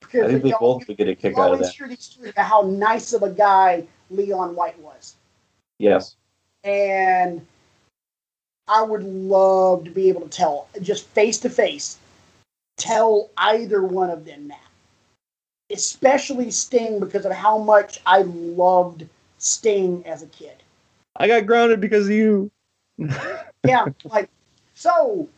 Because 0.00 0.24
I 0.24 0.28
think 0.28 0.42
they 0.42 0.54
both 0.58 0.86
would 0.88 0.96
get 0.96 1.08
a 1.08 1.14
kick 1.14 1.36
out 1.36 1.52
of 1.52 1.58
that. 1.58 1.74
hear 1.74 1.88
these 1.88 2.04
stories 2.04 2.32
about 2.32 2.46
how 2.46 2.62
nice 2.62 3.12
of 3.12 3.22
a 3.22 3.30
guy 3.30 3.84
Leon 4.10 4.54
White 4.54 4.78
was. 4.80 5.14
Yes. 5.78 6.16
And 6.64 7.46
I 8.68 8.82
would 8.82 9.02
love 9.02 9.84
to 9.84 9.90
be 9.90 10.08
able 10.08 10.22
to 10.22 10.28
tell, 10.28 10.68
just 10.80 11.06
face 11.08 11.38
to 11.38 11.50
face, 11.50 11.98
tell 12.76 13.30
either 13.36 13.82
one 13.82 14.10
of 14.10 14.24
them 14.24 14.48
that. 14.48 14.67
Especially 15.70 16.50
Sting 16.50 17.00
because 17.00 17.24
of 17.24 17.32
how 17.32 17.58
much 17.58 18.00
I 18.06 18.22
loved 18.22 19.06
Sting 19.38 20.02
as 20.06 20.22
a 20.22 20.26
kid. 20.26 20.62
I 21.16 21.26
got 21.26 21.46
grounded 21.46 21.80
because 21.80 22.06
of 22.06 22.12
you. 22.12 22.50
yeah, 23.64 23.86
like 24.04 24.28
so. 24.74 25.28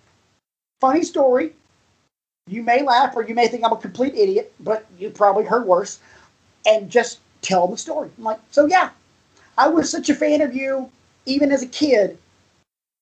Funny 0.80 1.02
story. 1.02 1.52
You 2.46 2.62
may 2.62 2.82
laugh 2.82 3.14
or 3.14 3.22
you 3.22 3.34
may 3.34 3.48
think 3.48 3.64
I'm 3.64 3.72
a 3.72 3.76
complete 3.76 4.14
idiot, 4.14 4.52
but 4.60 4.86
you 4.98 5.10
probably 5.10 5.44
heard 5.44 5.66
worse. 5.66 5.98
And 6.66 6.90
just 6.90 7.20
tell 7.42 7.66
the 7.66 7.76
story. 7.76 8.10
I'm 8.16 8.24
like, 8.24 8.40
so 8.50 8.66
yeah, 8.66 8.90
I 9.58 9.68
was 9.68 9.90
such 9.90 10.08
a 10.08 10.14
fan 10.14 10.40
of 10.40 10.54
you, 10.54 10.90
even 11.26 11.52
as 11.52 11.62
a 11.62 11.66
kid. 11.66 12.18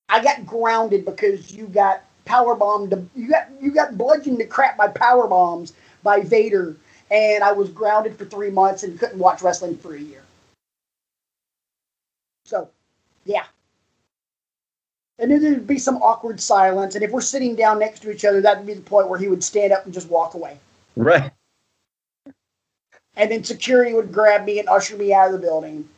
I 0.09 0.23
got 0.23 0.47
grounded 0.47 1.05
because 1.05 1.53
you 1.53 1.67
got 1.67 2.03
power 2.25 2.55
bombed. 2.55 3.09
You 3.15 3.29
got 3.29 3.49
you 3.61 3.71
got 3.71 3.97
bludgeoned 3.99 4.39
to 4.39 4.45
crap 4.45 4.77
by 4.77 4.89
power 4.89 5.27
bombs 5.27 5.73
by 6.03 6.21
Vader, 6.21 6.77
and 7.11 7.43
I 7.43 7.53
was 7.53 7.71
grounded 7.71 8.17
for 8.17 8.25
three 8.25 8.51
months 8.51 8.83
and 8.83 8.99
couldn't 8.99 9.19
watch 9.19 9.43
wrestling 9.43 9.77
for 9.77 9.95
a 9.95 10.01
year. 10.01 10.23
So, 12.45 12.69
yeah. 13.25 13.45
And 15.19 15.31
then 15.31 15.43
there'd 15.43 15.67
be 15.67 15.79
some 15.79 15.97
awkward 15.97 16.41
silence, 16.41 16.95
and 16.95 17.03
if 17.03 17.11
we're 17.11 17.21
sitting 17.21 17.57
down 17.57 17.81
next 17.81 18.01
to 18.01 18.11
each 18.11 18.25
other, 18.25 18.41
that'd 18.41 18.67
be 18.67 18.75
the 18.75 18.81
point 18.83 19.09
where 19.09 19.19
he 19.19 19.29
would 19.29 19.43
stand 19.43 19.73
up 19.73 19.85
and 19.85 19.93
just 19.93 20.09
walk 20.09 20.35
away. 20.35 20.59
Right. 20.97 21.33
And 23.17 23.31
then 23.31 23.43
security 23.43 23.95
would 23.95 24.13
grab 24.13 24.45
me 24.45 24.61
and 24.61 24.69
usher 24.69 24.97
me 24.97 25.13
out 25.13 25.27
of 25.27 25.33
the 25.33 25.39
building. 25.39 25.89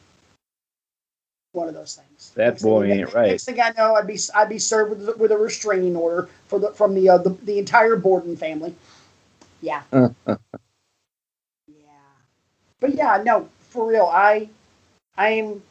One 1.53 1.69
of 1.69 1.75
those 1.75 1.97
things. 1.97 2.31
That 2.35 2.51
Next 2.51 2.63
boy 2.63 2.89
thing, 2.89 3.01
ain't 3.01 3.13
right. 3.13 3.31
Next 3.31 3.45
thing 3.45 3.61
I 3.61 3.73
know, 3.77 3.95
I'd 3.95 4.07
be 4.07 4.19
I'd 4.35 4.49
be 4.49 4.59
served 4.59 4.91
with, 4.91 5.19
with 5.19 5.33
a 5.33 5.37
restraining 5.37 5.97
order 5.97 6.29
for 6.47 6.59
the 6.59 6.71
from 6.73 6.95
the 6.95 7.09
uh, 7.11 7.19
the, 7.19 7.31
the 7.31 7.59
entire 7.59 7.97
Borden 7.97 8.37
family. 8.37 8.75
Yeah. 9.61 9.83
But 12.81 12.95
yeah, 12.95 13.23
no, 13.25 13.49
for 13.61 13.87
real, 13.87 14.07
I 14.07 14.49
I'm 15.17 15.63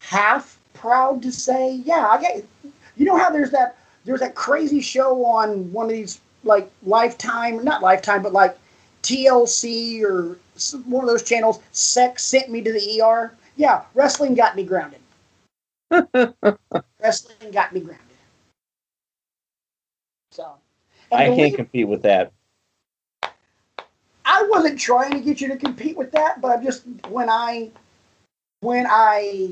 half 0.00 0.58
proud 0.74 1.22
to 1.22 1.32
say, 1.32 1.74
yeah, 1.84 2.08
I 2.08 2.20
get. 2.20 2.44
You 2.96 3.04
know 3.04 3.16
how 3.16 3.30
there's 3.30 3.50
that 3.50 3.76
there's 4.04 4.20
that 4.20 4.34
crazy 4.34 4.80
show 4.80 5.24
on 5.24 5.70
one 5.72 5.86
of 5.86 5.92
these 5.92 6.20
like 6.44 6.70
Lifetime, 6.84 7.62
not 7.62 7.82
Lifetime, 7.82 8.22
but 8.22 8.32
like 8.32 8.56
TLC 9.02 10.02
or 10.02 10.38
some- 10.56 10.88
one 10.90 11.04
of 11.04 11.10
those 11.10 11.22
channels. 11.22 11.60
Sex 11.72 12.24
sent 12.24 12.50
me 12.50 12.60
to 12.62 12.72
the 12.72 13.00
ER. 13.00 13.32
Yeah, 13.56 13.82
wrestling 13.94 14.34
got 14.34 14.56
me 14.56 14.64
grounded. 14.64 15.00
wrestling 17.00 17.50
got 17.52 17.72
me 17.72 17.80
grounded. 17.80 18.04
So. 20.32 20.54
I 21.10 21.34
can't 21.34 21.54
compete 21.54 21.88
with 21.88 22.02
that. 22.02 22.32
I 24.38 24.42
wasn't 24.48 24.78
trying 24.78 25.12
to 25.12 25.20
get 25.20 25.40
you 25.40 25.48
to 25.48 25.56
compete 25.56 25.96
with 25.96 26.12
that, 26.12 26.40
but 26.40 26.56
I'm 26.56 26.64
just 26.64 26.84
when 27.08 27.28
I 27.28 27.70
when 28.60 28.86
I 28.88 29.50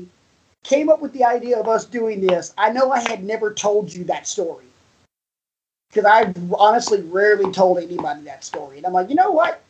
came 0.63 0.89
up 0.89 1.01
with 1.01 1.11
the 1.11 1.25
idea 1.25 1.59
of 1.59 1.67
us 1.67 1.83
doing 1.83 2.25
this, 2.25 2.53
I 2.57 2.71
know 2.71 2.91
I 2.91 3.01
had 3.01 3.23
never 3.23 3.53
told 3.53 3.93
you 3.93 4.05
that 4.05 4.27
story. 4.27 4.65
Because 5.89 6.05
I 6.05 6.33
honestly 6.57 7.01
rarely 7.01 7.51
told 7.51 7.79
anybody 7.79 8.21
that 8.21 8.45
story. 8.45 8.77
And 8.77 8.85
I'm 8.85 8.93
like, 8.93 9.09
you 9.09 9.15
know 9.15 9.31
what? 9.31 9.61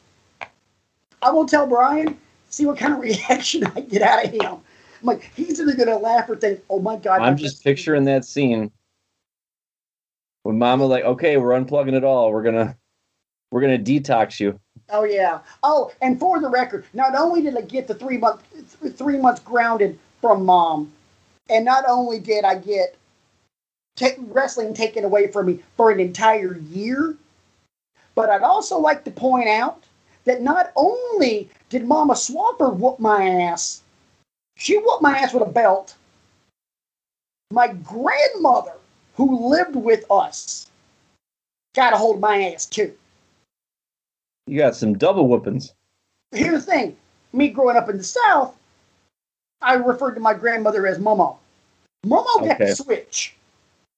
I 1.21 1.31
will 1.31 1.47
tell 1.47 1.65
Brian, 1.65 2.17
see 2.49 2.67
what 2.67 2.77
kind 2.77 2.93
of 2.93 2.99
reaction 3.01 3.63
I 3.75 3.81
get 3.81 4.03
out 4.03 4.23
of 4.23 4.31
him. 4.31 4.43
I'm 4.45 4.61
like, 5.01 5.31
he's 5.35 5.59
either 5.59 5.75
gonna 5.75 5.97
laugh 5.97 6.29
or 6.29 6.35
think, 6.35 6.61
oh 6.69 6.79
my 6.79 6.95
god. 6.95 7.21
I'm 7.21 7.37
just 7.37 7.63
picturing 7.63 8.03
that 8.05 8.23
scene 8.23 8.71
when 10.43 10.59
Mama 10.59 10.85
like, 10.85 11.05
okay, 11.05 11.37
we're 11.37 11.59
unplugging 11.59 11.93
it 11.93 12.03
all. 12.03 12.31
We're 12.31 12.43
gonna 12.43 12.77
we're 13.51 13.61
gonna 13.61 13.77
detox 13.77 14.39
you. 14.39 14.59
Oh 14.89 15.03
yeah. 15.03 15.39
Oh, 15.63 15.91
and 16.01 16.19
for 16.19 16.39
the 16.39 16.49
record, 16.49 16.85
not 16.93 17.15
only 17.15 17.41
did 17.41 17.57
I 17.57 17.61
get 17.61 17.87
the 17.87 17.95
three 17.95 18.17
month 18.17 18.41
th- 18.81 18.93
three 18.93 19.17
months 19.17 19.41
grounded 19.41 19.97
from 20.21 20.45
mom, 20.45 20.91
and 21.49 21.65
not 21.65 21.83
only 21.87 22.19
did 22.19 22.45
I 22.45 22.55
get 22.55 22.95
ta- 23.95 24.15
wrestling 24.17 24.73
taken 24.73 25.03
away 25.03 25.27
from 25.27 25.47
me 25.47 25.59
for 25.75 25.91
an 25.91 25.99
entire 25.99 26.57
year, 26.57 27.15
but 28.15 28.29
I'd 28.29 28.41
also 28.41 28.77
like 28.79 29.03
to 29.05 29.11
point 29.11 29.49
out 29.49 29.83
that 30.25 30.41
not 30.41 30.71
only 30.75 31.49
did 31.69 31.85
Mama 31.85 32.13
Swafford 32.13 32.77
whoop 32.77 32.99
my 32.99 33.27
ass, 33.27 33.81
she 34.55 34.77
whooped 34.77 35.01
my 35.01 35.17
ass 35.17 35.33
with 35.33 35.43
a 35.43 35.51
belt. 35.51 35.95
My 37.51 37.67
grandmother, 37.69 38.73
who 39.15 39.47
lived 39.49 39.75
with 39.75 40.03
us, 40.11 40.69
got 41.75 41.93
a 41.93 41.97
hold 41.97 42.15
of 42.15 42.21
my 42.21 42.51
ass 42.51 42.65
too. 42.65 42.93
You 44.47 44.57
got 44.57 44.75
some 44.75 44.97
double 44.97 45.27
whoopings. 45.27 45.73
here's 46.31 46.65
the 46.65 46.71
thing. 46.71 46.97
Me 47.33 47.49
growing 47.49 47.77
up 47.77 47.89
in 47.89 47.97
the 47.97 48.03
south 48.03 48.55
i 49.61 49.73
referred 49.73 50.13
to 50.13 50.19
my 50.19 50.33
grandmother 50.33 50.85
as 50.87 50.99
momo. 50.99 51.37
Momo 52.05 52.47
got 52.47 52.59
the 52.59 52.75
switch 52.75 53.35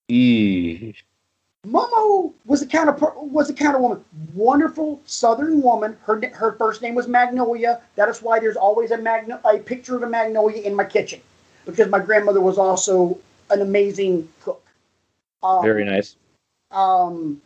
Eee. 0.09 0.95
momo 1.67 2.33
was 2.45 2.61
the 2.61 2.65
kind 2.65 2.89
of 2.89 3.01
was 3.17 3.47
the 3.47 3.53
kind 3.53 3.75
of 3.75 3.81
woman 3.81 4.03
wonderful 4.33 4.99
southern 5.05 5.61
woman. 5.61 5.97
Her 6.03 6.21
her 6.33 6.53
first 6.53 6.81
name 6.81 6.95
was 6.95 7.07
magnolia. 7.07 7.81
That 7.95 8.09
is 8.09 8.21
why 8.21 8.39
there's 8.39 8.55
always 8.55 8.91
a 8.91 8.97
magno- 8.97 9.39
a 9.45 9.59
picture 9.59 9.95
of 9.95 10.03
a 10.03 10.09
magnolia 10.09 10.61
in 10.63 10.75
my 10.75 10.85
kitchen. 10.85 11.21
Because 11.65 11.89
my 11.89 11.99
grandmother 11.99 12.41
was 12.41 12.57
also 12.57 13.19
an 13.51 13.61
amazing 13.61 14.27
cook. 14.41 14.63
Um, 15.43 15.61
Very 15.61 15.85
nice. 15.85 16.15
um, 16.71 17.41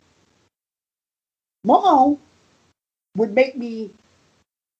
Momo 1.66 2.18
would 3.16 3.32
make 3.34 3.56
me 3.56 3.90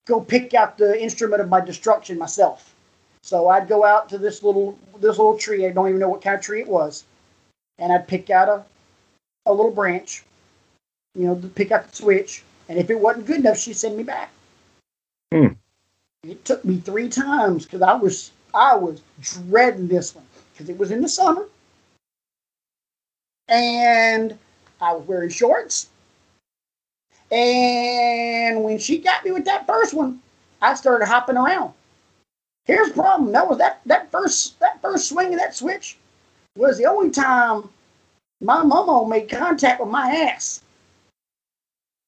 go 0.06 0.20
pick 0.20 0.55
out 0.55 0.77
the 0.77 1.01
instrument 1.01 1.40
of 1.40 1.48
my 1.48 1.61
destruction 1.61 2.19
myself. 2.19 2.74
So 3.23 3.48
I'd 3.48 3.69
go 3.69 3.85
out 3.85 4.09
to 4.11 4.19
this 4.19 4.43
little 4.43 4.78
this 5.01 5.16
little 5.19 5.39
tree. 5.39 5.66
I 5.66 5.70
don't 5.70 5.89
even 5.89 6.01
know 6.01 6.11
what 6.11 6.23
kind 6.23 6.36
of 6.36 6.43
tree 6.43 6.61
it 6.61 6.69
was, 6.69 7.05
and 7.78 7.93
I'd 7.93 8.06
pick 8.06 8.31
out 8.31 8.48
a 8.48 8.65
a 9.47 9.52
little 9.52 9.70
branch, 9.70 10.24
you 11.15 11.27
know, 11.27 11.35
to 11.39 11.48
pick 11.48 11.70
out 11.70 11.89
the 11.89 11.97
switch. 11.97 12.43
And 12.69 12.78
if 12.78 12.90
it 12.90 12.98
wasn't 12.98 13.27
good 13.27 13.40
enough, 13.40 13.59
she'd 13.59 13.77
send 13.77 13.97
me 13.97 14.02
back. 14.02 14.31
Hmm. 15.32 15.48
It 16.23 16.44
took 16.44 16.65
me 16.65 16.78
three 16.78 17.09
times 17.09 17.65
because 17.65 17.82
I 17.82 17.94
was 17.94 18.32
I 18.55 18.77
was 18.77 19.02
dreading 19.20 19.89
this 19.89 20.15
one 20.15 20.24
because 20.52 20.69
it 20.69 20.78
was 20.78 20.90
in 20.90 21.02
the 21.02 21.09
summer, 21.09 21.47
and 23.48 24.39
I 24.81 24.93
was 24.93 25.06
wearing 25.06 25.31
shorts. 25.31 25.89
And 27.31 28.63
when 28.63 28.79
she 28.79 28.99
got 28.99 29.25
me 29.25 29.33
with 29.33 29.45
that 29.47 29.67
first 29.67 29.95
one, 29.95 30.21
I 30.61 30.75
started 30.75 31.07
hopping 31.07 31.37
around. 31.37 31.73
Here's 32.65 32.89
the 32.89 32.95
problem. 32.95 33.33
That 33.33 33.49
was 33.49 33.59
that 33.59 33.81
that 33.87 34.11
first 34.11 34.59
that 34.61 34.81
first 34.81 35.09
swing 35.09 35.35
of 35.35 35.41
that 35.41 35.55
switch 35.55 35.97
was 36.57 36.79
the 36.79 36.87
only 36.87 37.11
time 37.11 37.69
my 38.41 38.63
mama 38.63 39.07
made 39.09 39.29
contact 39.29 39.81
with 39.81 39.91
my 39.91 40.11
ass. 40.11 40.63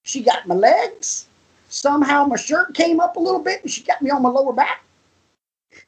She 0.04 0.22
got 0.22 0.46
my 0.46 0.54
legs. 0.54 1.26
Somehow 1.68 2.24
my 2.24 2.36
shirt 2.36 2.74
came 2.74 3.00
up 3.00 3.16
a 3.16 3.20
little 3.20 3.40
bit 3.40 3.62
and 3.62 3.70
she 3.70 3.82
got 3.82 4.00
me 4.00 4.10
on 4.10 4.22
my 4.22 4.28
lower 4.28 4.52
back. 4.52 4.82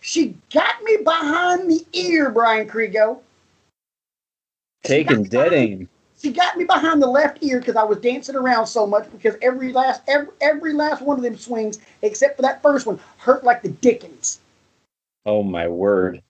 She 0.00 0.36
got 0.52 0.82
me 0.82 0.98
behind 0.98 1.70
the 1.70 1.86
ear, 1.92 2.30
Brian 2.30 2.68
Kriego. 2.68 3.20
Taking 4.82 5.24
dead 5.24 5.52
aim. 5.52 5.88
She 6.20 6.32
got 6.32 6.56
me 6.56 6.64
behind 6.64 7.00
the 7.00 7.06
left 7.06 7.38
ear 7.42 7.60
because 7.60 7.76
I 7.76 7.84
was 7.84 7.98
dancing 7.98 8.34
around 8.34 8.66
so 8.66 8.86
much 8.86 9.10
because 9.12 9.36
every 9.40 9.72
last 9.72 10.02
every, 10.08 10.32
every 10.40 10.72
last 10.72 11.00
one 11.00 11.16
of 11.16 11.22
them 11.22 11.36
swings, 11.36 11.78
except 12.02 12.36
for 12.36 12.42
that 12.42 12.60
first 12.60 12.86
one, 12.86 12.98
hurt 13.18 13.44
like 13.44 13.62
the 13.62 13.68
dickens. 13.68 14.40
Oh 15.24 15.44
my 15.44 15.68
word. 15.68 16.22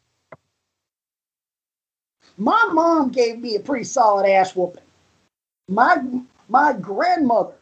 My 2.37 2.69
mom 2.73 3.11
gave 3.11 3.39
me 3.39 3.57
a 3.57 3.61
pretty 3.61 3.85
solid 3.85 4.29
ass 4.29 4.55
whooping. 4.55 4.83
My 5.69 6.03
my 6.49 6.75
grandmother, 6.75 7.55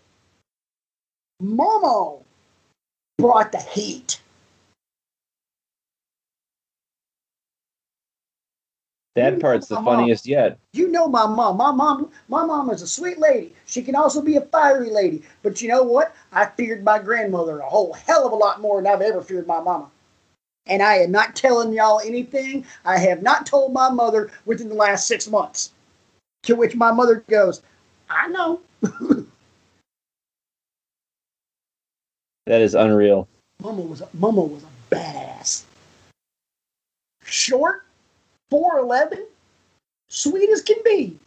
Momo, 1.41 2.23
brought 3.19 3.53
the 3.53 3.61
heat. 3.61 4.21
That 9.17 9.41
part's 9.41 9.69
the 9.69 9.77
funniest 9.77 10.27
yet. 10.27 10.59
You 10.75 10.89
know 10.89 11.09
my 11.09 11.27
mom. 11.27 11.57
My 11.57 11.73
mom, 11.73 12.11
my 12.29 12.45
mom 12.45 12.69
is 12.69 12.83
a 12.83 12.87
sweet 12.87 13.19
lady. 13.19 13.55
She 13.65 13.81
can 13.83 13.97
also 13.97 14.21
be 14.21 14.37
a 14.37 14.43
fiery 14.43 14.91
lady. 14.91 15.23
But 15.43 15.63
you 15.63 15.69
know 15.69 15.83
what? 15.83 16.15
I 16.33 16.45
feared 16.45 16.85
my 16.85 16.99
grandmother 16.99 17.61
a 17.61 17.69
whole 17.69 17.95
hell 17.95 18.27
of 18.27 18.33
a 18.33 18.37
lot 18.37 18.61
more 18.61 18.81
than 18.81 18.93
I've 18.93 19.01
ever 19.01 19.23
feared 19.23 19.47
my 19.47 19.59
mama. 19.59 19.89
And 20.67 20.83
I 20.83 20.97
am 20.97 21.13
not 21.13 21.35
telling 21.35 21.73
y'all 21.73 22.03
anything 22.05 22.67
I 22.85 22.99
have 22.99 23.23
not 23.23 23.47
told 23.47 23.73
my 23.73 23.89
mother 23.89 24.31
within 24.45 24.69
the 24.69 24.75
last 24.75 25.07
six 25.07 25.27
months. 25.29 25.73
To 26.43 26.55
which 26.55 26.77
my 26.77 26.93
mother 26.93 27.25
goes, 27.31 27.63
I 28.11 28.29
know. 28.29 28.61
That 32.45 32.61
is 32.61 32.75
unreal. 32.75 33.29
Mama 33.63 33.81
was 33.81 34.03
a, 34.03 34.09
Mama 34.13 34.43
was 34.43 34.63
a 34.63 34.95
badass. 34.95 35.65
Short, 37.25 37.86
4'11, 38.51 39.25
sweet 40.09 40.51
as 40.51 40.63
can 40.63 40.79
be. 40.85 41.19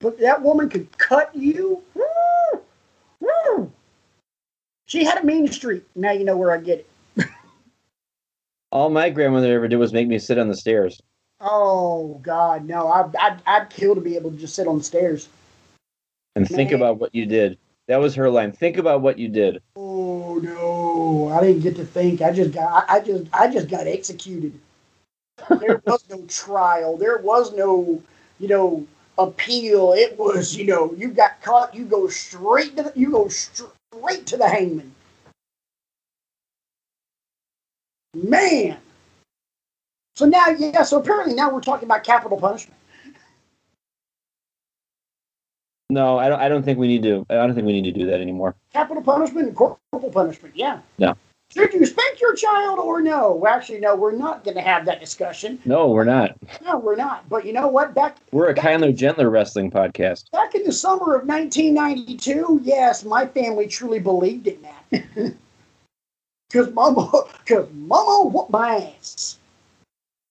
But 0.00 0.18
that 0.20 0.42
woman 0.42 0.68
could 0.68 0.96
cut 0.98 1.34
you. 1.34 1.82
Woo! 1.94 2.60
Woo! 3.20 3.72
She 4.86 5.04
had 5.04 5.18
a 5.18 5.24
mean 5.26 5.48
streak. 5.48 5.84
Now 5.94 6.12
you 6.12 6.24
know 6.24 6.36
where 6.36 6.52
I 6.52 6.58
get 6.58 6.86
it. 7.16 7.26
All 8.72 8.90
my 8.90 9.10
grandmother 9.10 9.54
ever 9.54 9.68
did 9.68 9.76
was 9.76 9.92
make 9.92 10.08
me 10.08 10.18
sit 10.18 10.38
on 10.38 10.48
the 10.48 10.56
stairs. 10.56 11.00
Oh 11.40 12.20
God, 12.22 12.64
no! 12.66 12.88
I, 12.88 13.08
I'd 13.20 13.42
I'd 13.46 13.70
kill 13.70 13.94
to 13.94 14.00
be 14.00 14.16
able 14.16 14.32
to 14.32 14.36
just 14.36 14.56
sit 14.56 14.66
on 14.66 14.78
the 14.78 14.84
stairs. 14.84 15.28
And 16.34 16.48
think 16.48 16.72
about 16.72 16.98
what 16.98 17.14
you 17.14 17.26
did. 17.26 17.58
That 17.86 17.98
was 17.98 18.14
her 18.16 18.28
line. 18.28 18.52
Think 18.52 18.76
about 18.76 19.02
what 19.02 19.18
you 19.18 19.28
did. 19.28 19.62
Oh 19.76 20.40
no! 20.42 21.28
I 21.28 21.40
didn't 21.40 21.62
get 21.62 21.76
to 21.76 21.84
think. 21.84 22.22
I 22.22 22.32
just 22.32 22.52
got. 22.52 22.88
I, 22.88 22.96
I 22.96 23.00
just. 23.00 23.24
I 23.32 23.48
just 23.50 23.68
got 23.68 23.86
executed. 23.86 24.58
There 25.60 25.80
was 25.86 26.04
no 26.10 26.22
trial. 26.28 26.96
There 26.96 27.18
was 27.18 27.54
no, 27.54 28.02
you 28.38 28.48
know, 28.48 28.86
appeal. 29.18 29.92
It 29.92 30.18
was, 30.18 30.56
you 30.56 30.66
know, 30.66 30.94
you 30.96 31.08
got 31.08 31.40
caught. 31.42 31.74
You 31.74 31.84
go 31.84 32.08
straight 32.08 32.76
to 32.76 32.84
the. 32.84 32.92
You 32.94 33.10
go 33.10 33.28
straight 33.28 34.26
to 34.26 34.36
the 34.36 34.48
hangman. 34.48 34.94
Man. 38.14 38.78
So 40.16 40.26
now, 40.26 40.48
yeah. 40.48 40.82
So 40.82 40.98
apparently 40.98 41.34
now 41.34 41.52
we're 41.52 41.60
talking 41.60 41.86
about 41.86 42.04
capital 42.04 42.38
punishment. 42.38 42.74
No, 45.90 46.18
I 46.18 46.28
don't. 46.28 46.40
I 46.40 46.48
don't 46.48 46.62
think 46.62 46.78
we 46.78 46.86
need 46.86 47.02
to. 47.04 47.24
I 47.30 47.34
don't 47.34 47.54
think 47.54 47.66
we 47.66 47.72
need 47.80 47.92
to 47.92 47.98
do 47.98 48.06
that 48.06 48.20
anymore. 48.20 48.54
Capital 48.72 49.02
punishment 49.02 49.48
and 49.48 49.56
corporal 49.56 50.10
punishment. 50.12 50.54
Yeah. 50.56 50.80
No. 50.98 51.16
Should 51.54 51.72
you 51.72 51.86
spank 51.86 52.20
your 52.20 52.34
child 52.34 52.78
or 52.78 53.00
no? 53.00 53.32
Well, 53.32 53.52
actually, 53.52 53.80
no. 53.80 53.96
We're 53.96 54.12
not 54.12 54.44
going 54.44 54.56
to 54.56 54.62
have 54.62 54.84
that 54.84 55.00
discussion. 55.00 55.58
No, 55.64 55.88
we're 55.88 56.04
not. 56.04 56.36
No, 56.62 56.78
we're 56.78 56.94
not. 56.96 57.26
But 57.28 57.46
you 57.46 57.52
know 57.54 57.68
what? 57.68 57.94
Back 57.94 58.18
We're 58.32 58.50
a 58.50 58.54
kinder, 58.54 58.92
gentler 58.92 59.30
wrestling 59.30 59.70
podcast. 59.70 60.30
back 60.30 60.54
in 60.54 60.64
the 60.64 60.72
summer 60.72 61.14
of 61.16 61.26
1992, 61.26 62.60
yes, 62.62 63.02
my 63.04 63.26
family 63.26 63.66
truly 63.66 63.98
believed 63.98 64.46
in 64.46 64.62
that. 64.62 65.34
Because 66.50 66.72
Mama, 66.72 67.10
because 67.44 67.68
Mama 67.74 68.30
whooped 68.30 68.50
my 68.50 68.76
ass. 68.98 69.36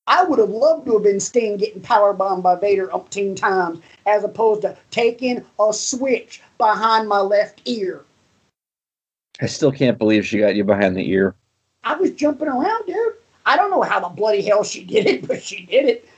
I 0.07 0.23
would 0.23 0.39
have 0.39 0.49
loved 0.49 0.87
to 0.87 0.93
have 0.93 1.03
been 1.03 1.19
Sting 1.19 1.57
getting 1.57 1.79
power 1.81 2.11
bombed 2.11 2.41
by 2.41 2.55
Vader 2.55 2.87
umpteen 2.87 3.35
times, 3.35 3.81
as 4.07 4.23
opposed 4.23 4.63
to 4.63 4.75
taking 4.89 5.45
a 5.59 5.71
switch 5.73 6.41
behind 6.57 7.07
my 7.07 7.19
left 7.19 7.61
ear. 7.65 8.03
I 9.41 9.45
still 9.45 9.71
can't 9.71 9.97
believe 9.97 10.25
she 10.25 10.39
got 10.39 10.55
you 10.55 10.63
behind 10.63 10.95
the 10.95 11.09
ear. 11.09 11.35
I 11.83 11.95
was 11.95 12.11
jumping 12.11 12.47
around, 12.47 12.85
dude. 12.85 13.13
I 13.45 13.55
don't 13.55 13.71
know 13.71 13.81
how 13.81 13.99
the 13.99 14.09
bloody 14.09 14.41
hell 14.41 14.63
she 14.63 14.83
did 14.83 15.05
it, 15.05 15.27
but 15.27 15.41
she 15.41 15.65
did 15.65 15.85
it. 15.85 16.09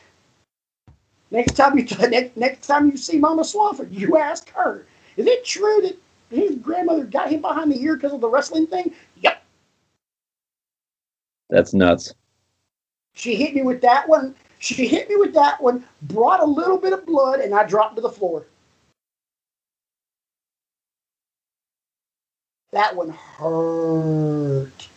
Next 1.31 1.53
time 1.53 1.77
you 1.77 1.85
next, 2.09 2.37
next 2.37 2.65
time 2.65 2.89
you 2.89 2.97
see 2.97 3.17
Mama 3.17 3.43
Swafford, 3.43 3.91
you 3.91 4.17
ask 4.17 4.49
her, 4.51 4.85
is 5.17 5.27
it 5.27 5.45
true 5.45 5.81
that 5.81 5.97
his 6.35 6.55
grandmother 6.55 7.05
got 7.05 7.29
him 7.29 7.41
behind 7.41 7.71
the 7.71 7.81
ear 7.81 7.95
because 7.95 8.13
of 8.13 8.21
the 8.21 8.29
wrestling 8.29 8.67
thing? 8.67 8.93
Yep. 9.21 9.43
That's 11.49 11.73
nuts. 11.73 12.13
She 13.13 13.35
hit 13.35 13.53
me 13.53 13.63
with 13.63 13.81
that 13.81 14.07
one. 14.07 14.35
She 14.59 14.87
hit 14.87 15.09
me 15.09 15.15
with 15.15 15.33
that 15.33 15.61
one, 15.61 15.85
brought 16.03 16.41
a 16.41 16.45
little 16.45 16.77
bit 16.77 16.93
of 16.93 17.05
blood, 17.05 17.39
and 17.39 17.55
I 17.55 17.65
dropped 17.65 17.95
to 17.95 18.01
the 18.01 18.09
floor. 18.09 18.45
That 22.71 22.95
one 22.95 23.09
hurt. 23.09 24.87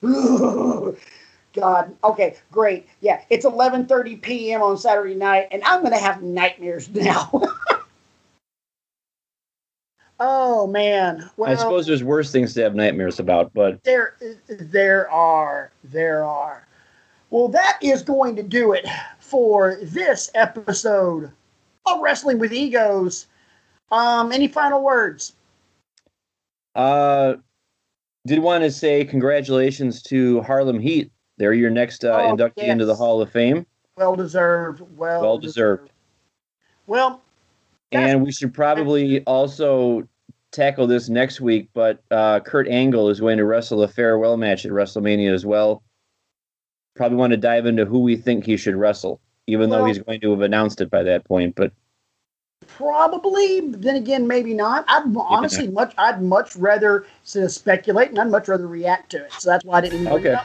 God. 1.52 1.96
Okay, 2.04 2.36
great. 2.52 2.86
Yeah, 3.00 3.22
it's 3.30 3.44
11:30 3.44 4.22
p.m. 4.22 4.62
on 4.62 4.78
Saturday 4.78 5.14
night, 5.14 5.48
and 5.50 5.62
I'm 5.64 5.82
gonna 5.82 5.98
have 5.98 6.22
nightmares 6.22 6.88
now. 6.94 7.30
oh 10.20 10.66
man. 10.66 11.28
Well, 11.36 11.50
I 11.50 11.56
suppose 11.56 11.86
there's 11.86 12.04
worse 12.04 12.30
things 12.30 12.54
to 12.54 12.62
have 12.62 12.74
nightmares 12.74 13.18
about, 13.18 13.52
but 13.54 13.82
there, 13.84 14.16
there 14.48 15.10
are, 15.10 15.72
there 15.84 16.24
are. 16.24 16.66
Well, 17.30 17.48
that 17.48 17.78
is 17.82 18.02
going 18.02 18.36
to 18.36 18.42
do 18.42 18.72
it 18.72 18.86
for 19.18 19.78
this 19.82 20.30
episode 20.34 21.30
of 21.84 22.00
Wrestling 22.00 22.38
with 22.38 22.52
Egos. 22.52 23.26
Um, 23.90 24.32
any 24.32 24.48
final 24.48 24.82
words? 24.82 25.34
uh, 26.74 27.34
did 28.26 28.38
want 28.40 28.62
to 28.62 28.70
say 28.70 29.04
congratulations 29.04 30.02
to 30.02 30.42
Harlem 30.42 30.78
Heat. 30.78 31.10
They're 31.38 31.54
your 31.54 31.70
next 31.70 32.04
uh, 32.04 32.08
Oh, 32.10 32.36
inductee 32.36 32.68
into 32.68 32.84
the. 32.84 32.94
Hall 32.94 33.22
of 33.22 33.30
Fame. 33.30 33.64
Well 33.96 34.14
deserved. 34.16 34.82
Well, 34.96 35.22
Well 35.22 35.38
deserved. 35.38 35.90
Well, 36.86 37.22
And 37.92 38.22
we 38.22 38.32
should 38.32 38.52
probably 38.52 39.22
also 39.24 40.06
tackle 40.52 40.86
this 40.86 41.08
next 41.08 41.40
week, 41.40 41.68
but 41.74 42.02
uh, 42.10 42.40
Kurt 42.40 42.68
Angle 42.68 43.08
is 43.08 43.20
going 43.20 43.38
to 43.38 43.44
wrestle 43.44 43.82
a 43.82 43.88
farewell 43.88 44.36
match 44.36 44.64
at 44.66 44.72
WrestleMania 44.72 45.32
as 45.32 45.44
well. 45.46 45.82
Probably 46.96 47.16
want 47.16 47.32
to 47.32 47.36
dive 47.36 47.66
into 47.66 47.84
who 47.84 48.00
we 48.00 48.16
think 48.16 48.44
he 48.44 48.56
should 48.56 48.74
wrestle, 48.74 49.20
even 49.46 49.70
though 49.70 49.84
he's 49.84 49.98
going 49.98 50.20
to 50.20 50.30
have 50.30 50.40
announced 50.40 50.80
it 50.80 50.90
by 50.90 51.02
that 51.04 51.24
point. 51.24 51.54
But 51.54 51.72
probably. 52.78 53.60
Then 53.60 53.96
again, 53.96 54.26
maybe 54.26 54.54
not. 54.54 54.84
I'd 54.88 55.14
honestly 55.16 55.66
much. 55.66 55.92
I'd 55.98 56.22
much 56.22 56.56
rather 56.56 57.04
speculate, 57.24 58.10
and 58.10 58.18
I'd 58.18 58.30
much 58.30 58.48
rather 58.48 58.66
react 58.66 59.10
to 59.10 59.24
it. 59.24 59.32
So 59.32 59.50
that's 59.50 59.64
why 59.64 59.78
I 59.78 59.80
didn't. 59.82 60.06
even 60.06 60.12
Okay. 60.12 60.36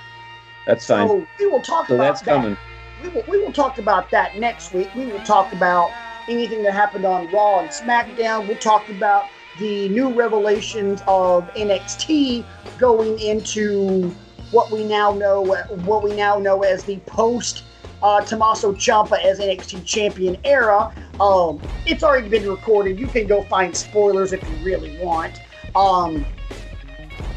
that's 0.66 0.88
fine. 0.88 1.08
So 1.08 1.28
we 1.40 1.46
will 1.46 1.62
talk 1.62 1.88
So 1.88 1.96
about 1.96 2.04
that's 2.04 2.22
that. 2.22 2.30
coming. 2.30 2.58
we 3.02 3.10
will, 3.10 3.24
we 3.28 3.38
will 3.38 3.54
talk 3.54 3.78
about 3.78 4.10
that 4.12 4.38
next 4.40 4.74
week. 4.74 4.90
We 4.96 5.06
will 5.06 5.22
talk 5.22 5.54
about 5.54 5.92
anything 6.28 6.64
that 6.64 6.74
happened 6.74 7.06
on 7.06 7.30
Raw 7.32 7.60
and 7.60 7.70
SmackDown. 7.70 8.48
We'll 8.48 8.58
talk 8.58 8.90
about 8.90 9.30
the 9.58 9.90
new 9.90 10.10
revelations 10.10 11.04
of 11.08 11.54
NXT 11.54 12.44
going 12.80 13.20
into 13.20 14.10
what 14.52 14.72
we 14.72 14.84
now 14.84 15.14
know 15.14 15.42
what 15.86 16.04
we 16.04 16.16
now 16.16 16.40
know 16.40 16.64
as 16.64 16.84
the 16.84 16.98
post 17.06 17.64
uh, 18.04 18.22
Tommaso 18.22 18.74
Ciampa 18.74 19.24
as 19.24 19.40
NXT 19.40 19.86
champion 19.86 20.38
era. 20.44 20.94
Um, 21.20 21.60
it's 21.86 22.04
already 22.04 22.28
been 22.28 22.48
recorded. 22.48 23.00
You 23.00 23.08
can 23.08 23.26
go 23.26 23.44
find 23.44 23.76
spoilers 23.76 24.34
if 24.34 24.44
you 24.44 24.56
really 24.58 25.00
want. 25.00 25.40
Um, 25.76 26.26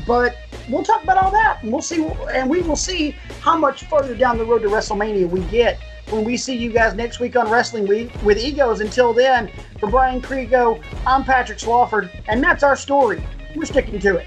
but 0.07 0.37
we'll 0.69 0.83
talk 0.83 1.03
about 1.03 1.19
all 1.19 1.31
that, 1.31 1.63
and 1.63 1.73
we'll 1.73 1.83
see, 1.83 2.05
and 2.33 2.51
we 2.51 2.63
will 2.63 2.77
see 2.77 3.13
how 3.41 3.57
much 3.57 3.85
further 3.85 4.15
down 4.15 4.39
the 4.39 4.45
road 4.45 4.63
to 4.63 4.69
WrestleMania 4.69 5.29
we 5.29 5.41
get 5.45 5.81
when 6.11 6.25
we 6.25 6.37
see 6.37 6.57
you 6.57 6.73
guys 6.73 6.95
next 6.95 7.19
week 7.19 7.37
on 7.37 7.51
Wrestling 7.51 7.87
Week 7.87 8.11
with 8.23 8.39
Egos. 8.39 8.81
Until 8.81 9.13
then, 9.13 9.51
for 9.79 9.89
Brian 9.89 10.21
Kriego, 10.21 10.83
I'm 11.07 11.25
Patrick 11.25 11.59
Swafford, 11.59 12.11
and 12.29 12.43
that's 12.43 12.63
our 12.63 12.77
story. 12.77 13.23
We're 13.55 13.65
sticking 13.65 13.99
to 14.01 14.17
it. 14.17 14.27